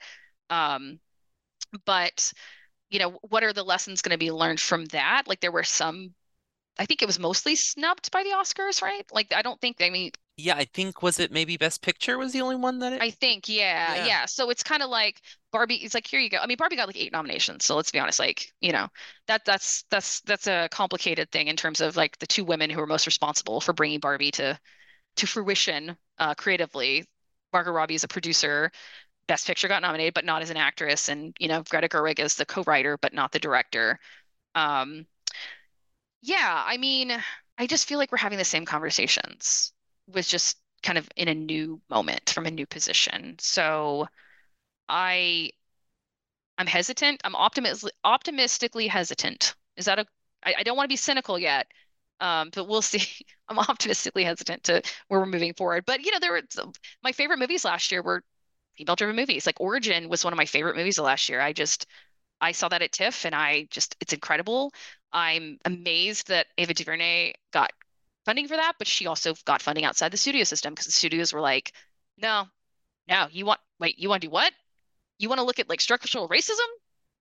Um, 0.49 0.99
but 1.85 2.33
you 2.89 2.99
know 2.99 3.19
what 3.29 3.43
are 3.43 3.53
the 3.53 3.63
lessons 3.63 4.01
going 4.01 4.11
to 4.13 4.19
be 4.19 4.31
learned 4.31 4.59
from 4.59 4.85
that? 4.87 5.23
Like 5.27 5.39
there 5.41 5.51
were 5.51 5.63
some 5.63 6.13
I 6.79 6.85
think 6.85 7.01
it 7.01 7.07
was 7.07 7.19
mostly 7.19 7.55
snubbed 7.55 8.11
by 8.11 8.23
the 8.23 8.31
Oscars, 8.31 8.81
right? 8.81 9.05
Like 9.13 9.33
I 9.33 9.43
don't 9.43 9.61
think 9.61 9.77
I 9.81 9.89
mean 9.91 10.11
yeah, 10.37 10.55
I 10.55 10.65
think 10.65 11.01
was 11.01 11.19
it 11.19 11.31
maybe 11.31 11.57
Best 11.57 11.81
Picture 11.81 12.17
was 12.17 12.31
the 12.33 12.41
only 12.41 12.55
one 12.55 12.79
that 12.79 12.93
it... 12.93 13.01
I 13.01 13.09
think, 13.09 13.49
yeah, 13.49 13.95
yeah. 13.95 14.05
yeah. 14.05 14.25
So 14.25 14.49
it's 14.49 14.63
kind 14.63 14.81
of 14.81 14.89
like 14.89 15.21
Barbie. 15.51 15.75
It's 15.75 15.93
like 15.93 16.07
here 16.07 16.19
you 16.19 16.29
go. 16.29 16.37
I 16.37 16.47
mean, 16.47 16.57
Barbie 16.57 16.75
got 16.75 16.87
like 16.87 16.97
eight 16.97 17.11
nominations. 17.11 17.65
So 17.65 17.75
let's 17.75 17.91
be 17.91 17.99
honest, 17.99 18.19
like 18.19 18.51
you 18.61 18.71
know, 18.71 18.87
that 19.27 19.45
that's 19.45 19.83
that's 19.89 20.21
that's 20.21 20.47
a 20.47 20.69
complicated 20.71 21.31
thing 21.31 21.47
in 21.47 21.55
terms 21.55 21.81
of 21.81 21.95
like 21.95 22.17
the 22.19 22.27
two 22.27 22.45
women 22.45 22.69
who 22.69 22.79
are 22.81 22.87
most 22.87 23.05
responsible 23.05 23.61
for 23.61 23.73
bringing 23.73 23.99
Barbie 23.99 24.31
to 24.31 24.59
to 25.17 25.27
fruition 25.27 25.95
uh, 26.17 26.33
creatively. 26.35 27.05
Margot 27.53 27.71
Robbie 27.71 27.95
is 27.95 28.03
a 28.03 28.07
producer. 28.07 28.71
Best 29.27 29.45
Picture 29.45 29.67
got 29.67 29.81
nominated, 29.81 30.13
but 30.13 30.25
not 30.25 30.41
as 30.41 30.49
an 30.49 30.57
actress, 30.57 31.09
and 31.09 31.35
you 31.39 31.47
know 31.47 31.63
Greta 31.69 31.89
Gerwig 31.89 32.19
as 32.19 32.35
the 32.35 32.45
co-writer, 32.45 32.97
but 32.97 33.13
not 33.13 33.31
the 33.31 33.39
director. 33.39 33.99
Um, 34.55 35.05
yeah, 36.21 36.63
I 36.65 36.77
mean, 36.77 37.11
I 37.57 37.67
just 37.67 37.87
feel 37.87 37.97
like 37.97 38.11
we're 38.11 38.17
having 38.17 38.37
the 38.37 38.45
same 38.45 38.65
conversations 38.65 39.73
with 40.07 40.27
just 40.27 40.57
kind 40.83 40.97
of 40.97 41.07
in 41.15 41.27
a 41.27 41.35
new 41.35 41.81
moment 41.89 42.29
from 42.29 42.45
a 42.45 42.51
new 42.51 42.65
position. 42.65 43.35
So 43.39 44.07
I 44.89 45.51
I'm 46.57 46.67
hesitant. 46.67 47.21
I'm 47.23 47.35
optimistically 47.35 47.91
optimistically 48.03 48.87
hesitant. 48.87 49.55
Is 49.77 49.85
that 49.85 49.99
a 49.99 50.05
I, 50.43 50.55
I 50.59 50.63
don't 50.63 50.77
want 50.77 50.85
to 50.85 50.93
be 50.93 50.97
cynical 50.97 51.37
yet. 51.39 51.67
Um, 52.19 52.51
but 52.53 52.67
we'll 52.67 52.81
see. 52.93 53.25
I'm 53.47 53.59
optimistically 53.59 54.23
hesitant 54.23 54.63
to 54.65 54.81
where 55.07 55.19
we're 55.19 55.25
moving 55.25 55.53
forward. 55.53 55.85
But 55.85 56.01
you 56.05 56.11
know, 56.11 56.19
there 56.19 56.31
were 56.31 56.41
my 57.03 57.11
favorite 57.11 57.39
movies 57.39 57.65
last 57.65 57.91
year 57.91 58.01
were 58.01 58.23
female-driven 58.77 59.15
movies. 59.15 59.45
Like 59.45 59.59
Origin 59.59 60.09
was 60.09 60.23
one 60.23 60.33
of 60.33 60.37
my 60.37 60.45
favorite 60.45 60.75
movies 60.77 60.97
of 60.97 61.05
last 61.05 61.29
year. 61.29 61.41
I 61.41 61.53
just 61.53 61.87
I 62.41 62.51
saw 62.53 62.69
that 62.69 62.81
at 62.81 62.91
TIFF 62.91 63.25
and 63.25 63.35
I 63.35 63.67
just 63.71 63.95
it's 64.01 64.13
incredible. 64.13 64.73
I'm 65.13 65.59
amazed 65.65 66.27
that 66.29 66.47
Ava 66.57 66.73
DuVernay 66.73 67.33
got 67.51 67.71
funding 68.25 68.47
for 68.47 68.55
that, 68.55 68.73
but 68.77 68.87
she 68.87 69.07
also 69.07 69.33
got 69.45 69.61
funding 69.61 69.85
outside 69.85 70.11
the 70.11 70.17
studio 70.17 70.43
system 70.43 70.73
because 70.73 70.85
the 70.85 70.91
studios 70.91 71.33
were 71.33 71.41
like, 71.41 71.73
no, 72.17 72.47
no, 73.07 73.27
you 73.31 73.45
want 73.45 73.59
wait, 73.79 73.99
you 73.99 74.09
want 74.09 74.21
to 74.21 74.27
do 74.27 74.31
what? 74.31 74.53
You 75.17 75.29
want 75.29 75.39
to 75.39 75.45
look 75.45 75.59
at 75.59 75.69
like 75.69 75.81
structural 75.81 76.29
racism? 76.29 76.67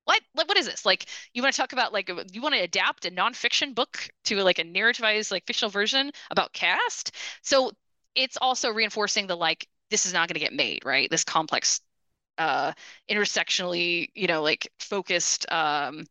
What? 0.05 0.23
Like, 0.35 0.49
what 0.49 0.57
is 0.57 0.67
this? 0.67 0.87
Like, 0.87 1.07
you 1.35 1.43
want 1.43 1.55
to 1.55 1.61
talk 1.61 1.73
about 1.73 1.93
like 1.93 2.11
you 2.33 2.43
want 2.43 2.55
to 2.55 2.61
adapt 2.61 3.05
a 3.05 3.11
nonfiction 3.11 3.75
book 3.75 4.09
to 4.25 4.43
like 4.43 4.59
a 4.59 4.65
narrativized 4.65 5.31
like 5.31 5.47
fictional 5.47 5.71
version 5.71 6.11
about 6.31 6.53
caste? 6.53 7.13
So 7.43 7.73
it's 8.15 8.37
also 8.41 8.73
reinforcing 8.73 9.27
the 9.27 9.37
like 9.37 9.69
this 9.91 10.07
is 10.07 10.13
not 10.13 10.29
going 10.29 10.35
to 10.35 10.41
get 10.41 10.53
made, 10.53 10.85
right? 10.85 11.11
This 11.11 11.25
complex, 11.25 11.81
uh, 12.39 12.73
intersectionally, 13.11 14.09
you 14.15 14.27
know, 14.27 14.43
like 14.43 14.71
focused 14.79 15.51
um 15.53 16.07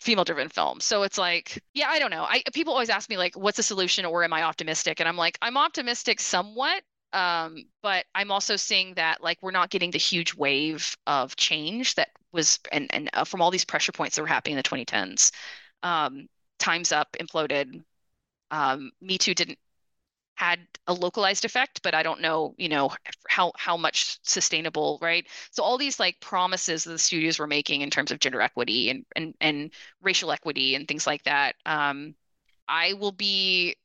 female 0.00 0.24
driven 0.24 0.48
film. 0.48 0.80
So 0.80 1.02
it's 1.02 1.18
like, 1.18 1.62
yeah, 1.74 1.88
I 1.88 1.98
don't 1.98 2.10
know. 2.10 2.24
I 2.24 2.42
people 2.52 2.72
always 2.72 2.90
ask 2.90 3.08
me 3.08 3.16
like 3.16 3.36
what's 3.36 3.56
the 3.56 3.62
solution 3.62 4.04
or 4.04 4.24
am 4.24 4.32
I 4.32 4.42
optimistic? 4.42 5.00
And 5.00 5.08
I'm 5.08 5.16
like, 5.16 5.38
I'm 5.42 5.56
optimistic 5.56 6.20
somewhat. 6.20 6.82
Um, 7.12 7.64
but 7.82 8.06
I'm 8.14 8.30
also 8.30 8.56
seeing 8.56 8.94
that 8.94 9.22
like 9.22 9.38
we're 9.42 9.50
not 9.50 9.70
getting 9.70 9.90
the 9.90 9.98
huge 9.98 10.34
wave 10.34 10.96
of 11.06 11.36
change 11.36 11.94
that 11.96 12.08
was 12.32 12.58
and 12.72 12.86
and 12.94 13.10
uh, 13.12 13.24
from 13.24 13.42
all 13.42 13.50
these 13.50 13.64
pressure 13.64 13.92
points 13.92 14.16
that 14.16 14.22
were 14.22 14.28
happening 14.28 14.54
in 14.54 14.56
the 14.58 14.62
2010s. 14.62 15.32
Um, 15.82 16.28
Times 16.58 16.92
Up 16.92 17.16
imploded. 17.20 17.82
Um, 18.50 18.92
Me 19.00 19.18
Too 19.18 19.34
didn't 19.34 19.58
had 20.42 20.66
a 20.88 20.92
localized 20.92 21.44
effect, 21.44 21.82
but 21.82 21.94
I 21.94 22.02
don't 22.02 22.20
know, 22.20 22.54
you 22.58 22.68
know, 22.68 22.90
how 23.28 23.52
how 23.56 23.76
much 23.76 24.18
sustainable, 24.22 24.98
right? 25.00 25.26
So 25.52 25.62
all 25.62 25.78
these 25.78 26.00
like 26.00 26.20
promises 26.20 26.84
that 26.84 26.90
the 26.92 26.98
studios 26.98 27.38
were 27.38 27.46
making 27.46 27.82
in 27.82 27.90
terms 27.90 28.10
of 28.10 28.18
gender 28.18 28.40
equity 28.40 28.90
and 28.90 29.04
and 29.16 29.34
and 29.40 29.70
racial 30.02 30.32
equity 30.32 30.74
and 30.74 30.88
things 30.88 31.06
like 31.06 31.22
that. 31.24 31.54
Um, 31.66 32.14
I 32.68 32.94
will 32.94 33.12
be, 33.12 33.76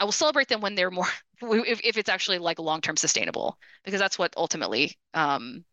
I 0.00 0.04
will 0.04 0.12
celebrate 0.12 0.48
them 0.48 0.60
when 0.62 0.74
they're 0.76 0.90
more, 0.90 1.08
if 1.42 1.80
if 1.84 1.98
it's 1.98 2.08
actually 2.10 2.38
like 2.38 2.58
long 2.60 2.80
term 2.82 2.96
sustainable, 2.96 3.58
because 3.84 4.00
that's 4.00 4.18
what 4.18 4.34
ultimately, 4.36 4.98
um, 5.14 5.64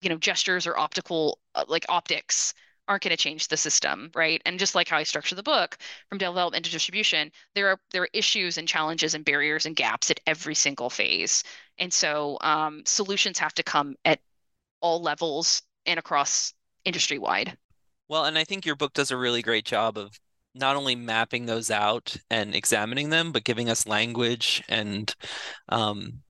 you 0.00 0.08
know, 0.10 0.18
gestures 0.18 0.66
or 0.66 0.78
optical 0.78 1.40
uh, 1.54 1.64
like 1.68 1.86
optics 1.88 2.54
aren't 2.88 3.02
going 3.02 3.10
to 3.10 3.16
change 3.16 3.48
the 3.48 3.56
system, 3.56 4.10
right? 4.14 4.42
And 4.46 4.58
just 4.58 4.74
like 4.74 4.88
how 4.88 4.96
I 4.96 5.02
structure 5.04 5.34
the 5.34 5.42
book, 5.42 5.78
from 6.08 6.18
development 6.18 6.64
to 6.64 6.70
distribution, 6.70 7.30
there 7.54 7.68
are 7.68 7.80
there 7.90 8.02
are 8.02 8.08
issues 8.12 8.58
and 8.58 8.66
challenges 8.66 9.14
and 9.14 9.24
barriers 9.24 9.66
and 9.66 9.76
gaps 9.76 10.10
at 10.10 10.20
every 10.26 10.54
single 10.54 10.90
phase, 10.90 11.44
and 11.78 11.92
so 11.92 12.38
um, 12.40 12.82
solutions 12.86 13.38
have 13.38 13.54
to 13.54 13.62
come 13.62 13.96
at 14.04 14.20
all 14.80 15.02
levels 15.02 15.62
and 15.86 15.98
across 15.98 16.54
industry 16.84 17.18
wide. 17.18 17.56
Well, 18.08 18.24
and 18.24 18.38
I 18.38 18.44
think 18.44 18.64
your 18.64 18.76
book 18.76 18.94
does 18.94 19.10
a 19.10 19.16
really 19.16 19.42
great 19.42 19.64
job 19.64 19.98
of 19.98 20.18
not 20.54 20.76
only 20.76 20.96
mapping 20.96 21.46
those 21.46 21.70
out 21.70 22.16
and 22.30 22.54
examining 22.54 23.10
them, 23.10 23.32
but 23.32 23.44
giving 23.44 23.68
us 23.68 23.86
language 23.86 24.62
and 24.68 25.14
um, 25.68 26.22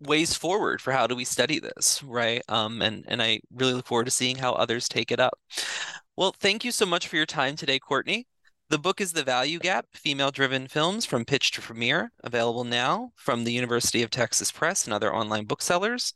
ways 0.00 0.34
forward 0.34 0.80
for 0.80 0.92
how 0.92 1.06
do 1.06 1.14
we 1.14 1.24
study 1.24 1.58
this, 1.58 2.02
right? 2.02 2.42
Um, 2.48 2.82
and 2.82 3.04
and 3.08 3.22
I 3.22 3.40
really 3.54 3.74
look 3.74 3.86
forward 3.86 4.06
to 4.06 4.10
seeing 4.10 4.36
how 4.36 4.52
others 4.52 4.88
take 4.88 5.10
it 5.10 5.20
up. 5.20 5.38
Well, 6.16 6.34
thank 6.38 6.64
you 6.64 6.72
so 6.72 6.86
much 6.86 7.08
for 7.08 7.16
your 7.16 7.26
time 7.26 7.56
today, 7.56 7.78
Courtney. 7.78 8.26
The 8.70 8.78
book 8.78 9.00
is 9.00 9.12
The 9.12 9.22
Value 9.22 9.58
Gap 9.58 9.86
Female 9.92 10.30
Driven 10.30 10.68
Films 10.68 11.04
from 11.04 11.24
Pitch 11.24 11.50
to 11.52 11.60
Premiere, 11.60 12.10
available 12.24 12.64
now 12.64 13.12
from 13.14 13.44
the 13.44 13.52
University 13.52 14.02
of 14.02 14.10
Texas 14.10 14.50
Press 14.50 14.84
and 14.84 14.94
other 14.94 15.14
online 15.14 15.44
booksellers. 15.44 16.14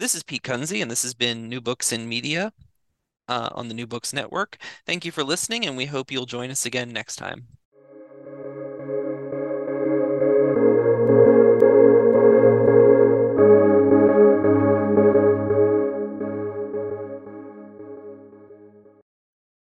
This 0.00 0.14
is 0.14 0.24
Pete 0.24 0.42
Kunze, 0.42 0.82
and 0.82 0.90
this 0.90 1.02
has 1.04 1.14
been 1.14 1.48
New 1.48 1.60
Books 1.60 1.92
in 1.92 2.08
Media 2.08 2.52
uh, 3.28 3.50
on 3.52 3.68
the 3.68 3.74
New 3.74 3.86
Books 3.86 4.12
Network. 4.12 4.56
Thank 4.86 5.04
you 5.04 5.12
for 5.12 5.22
listening, 5.22 5.66
and 5.66 5.76
we 5.76 5.86
hope 5.86 6.10
you'll 6.10 6.26
join 6.26 6.50
us 6.50 6.66
again 6.66 6.90
next 6.90 7.16
time. 7.16 7.46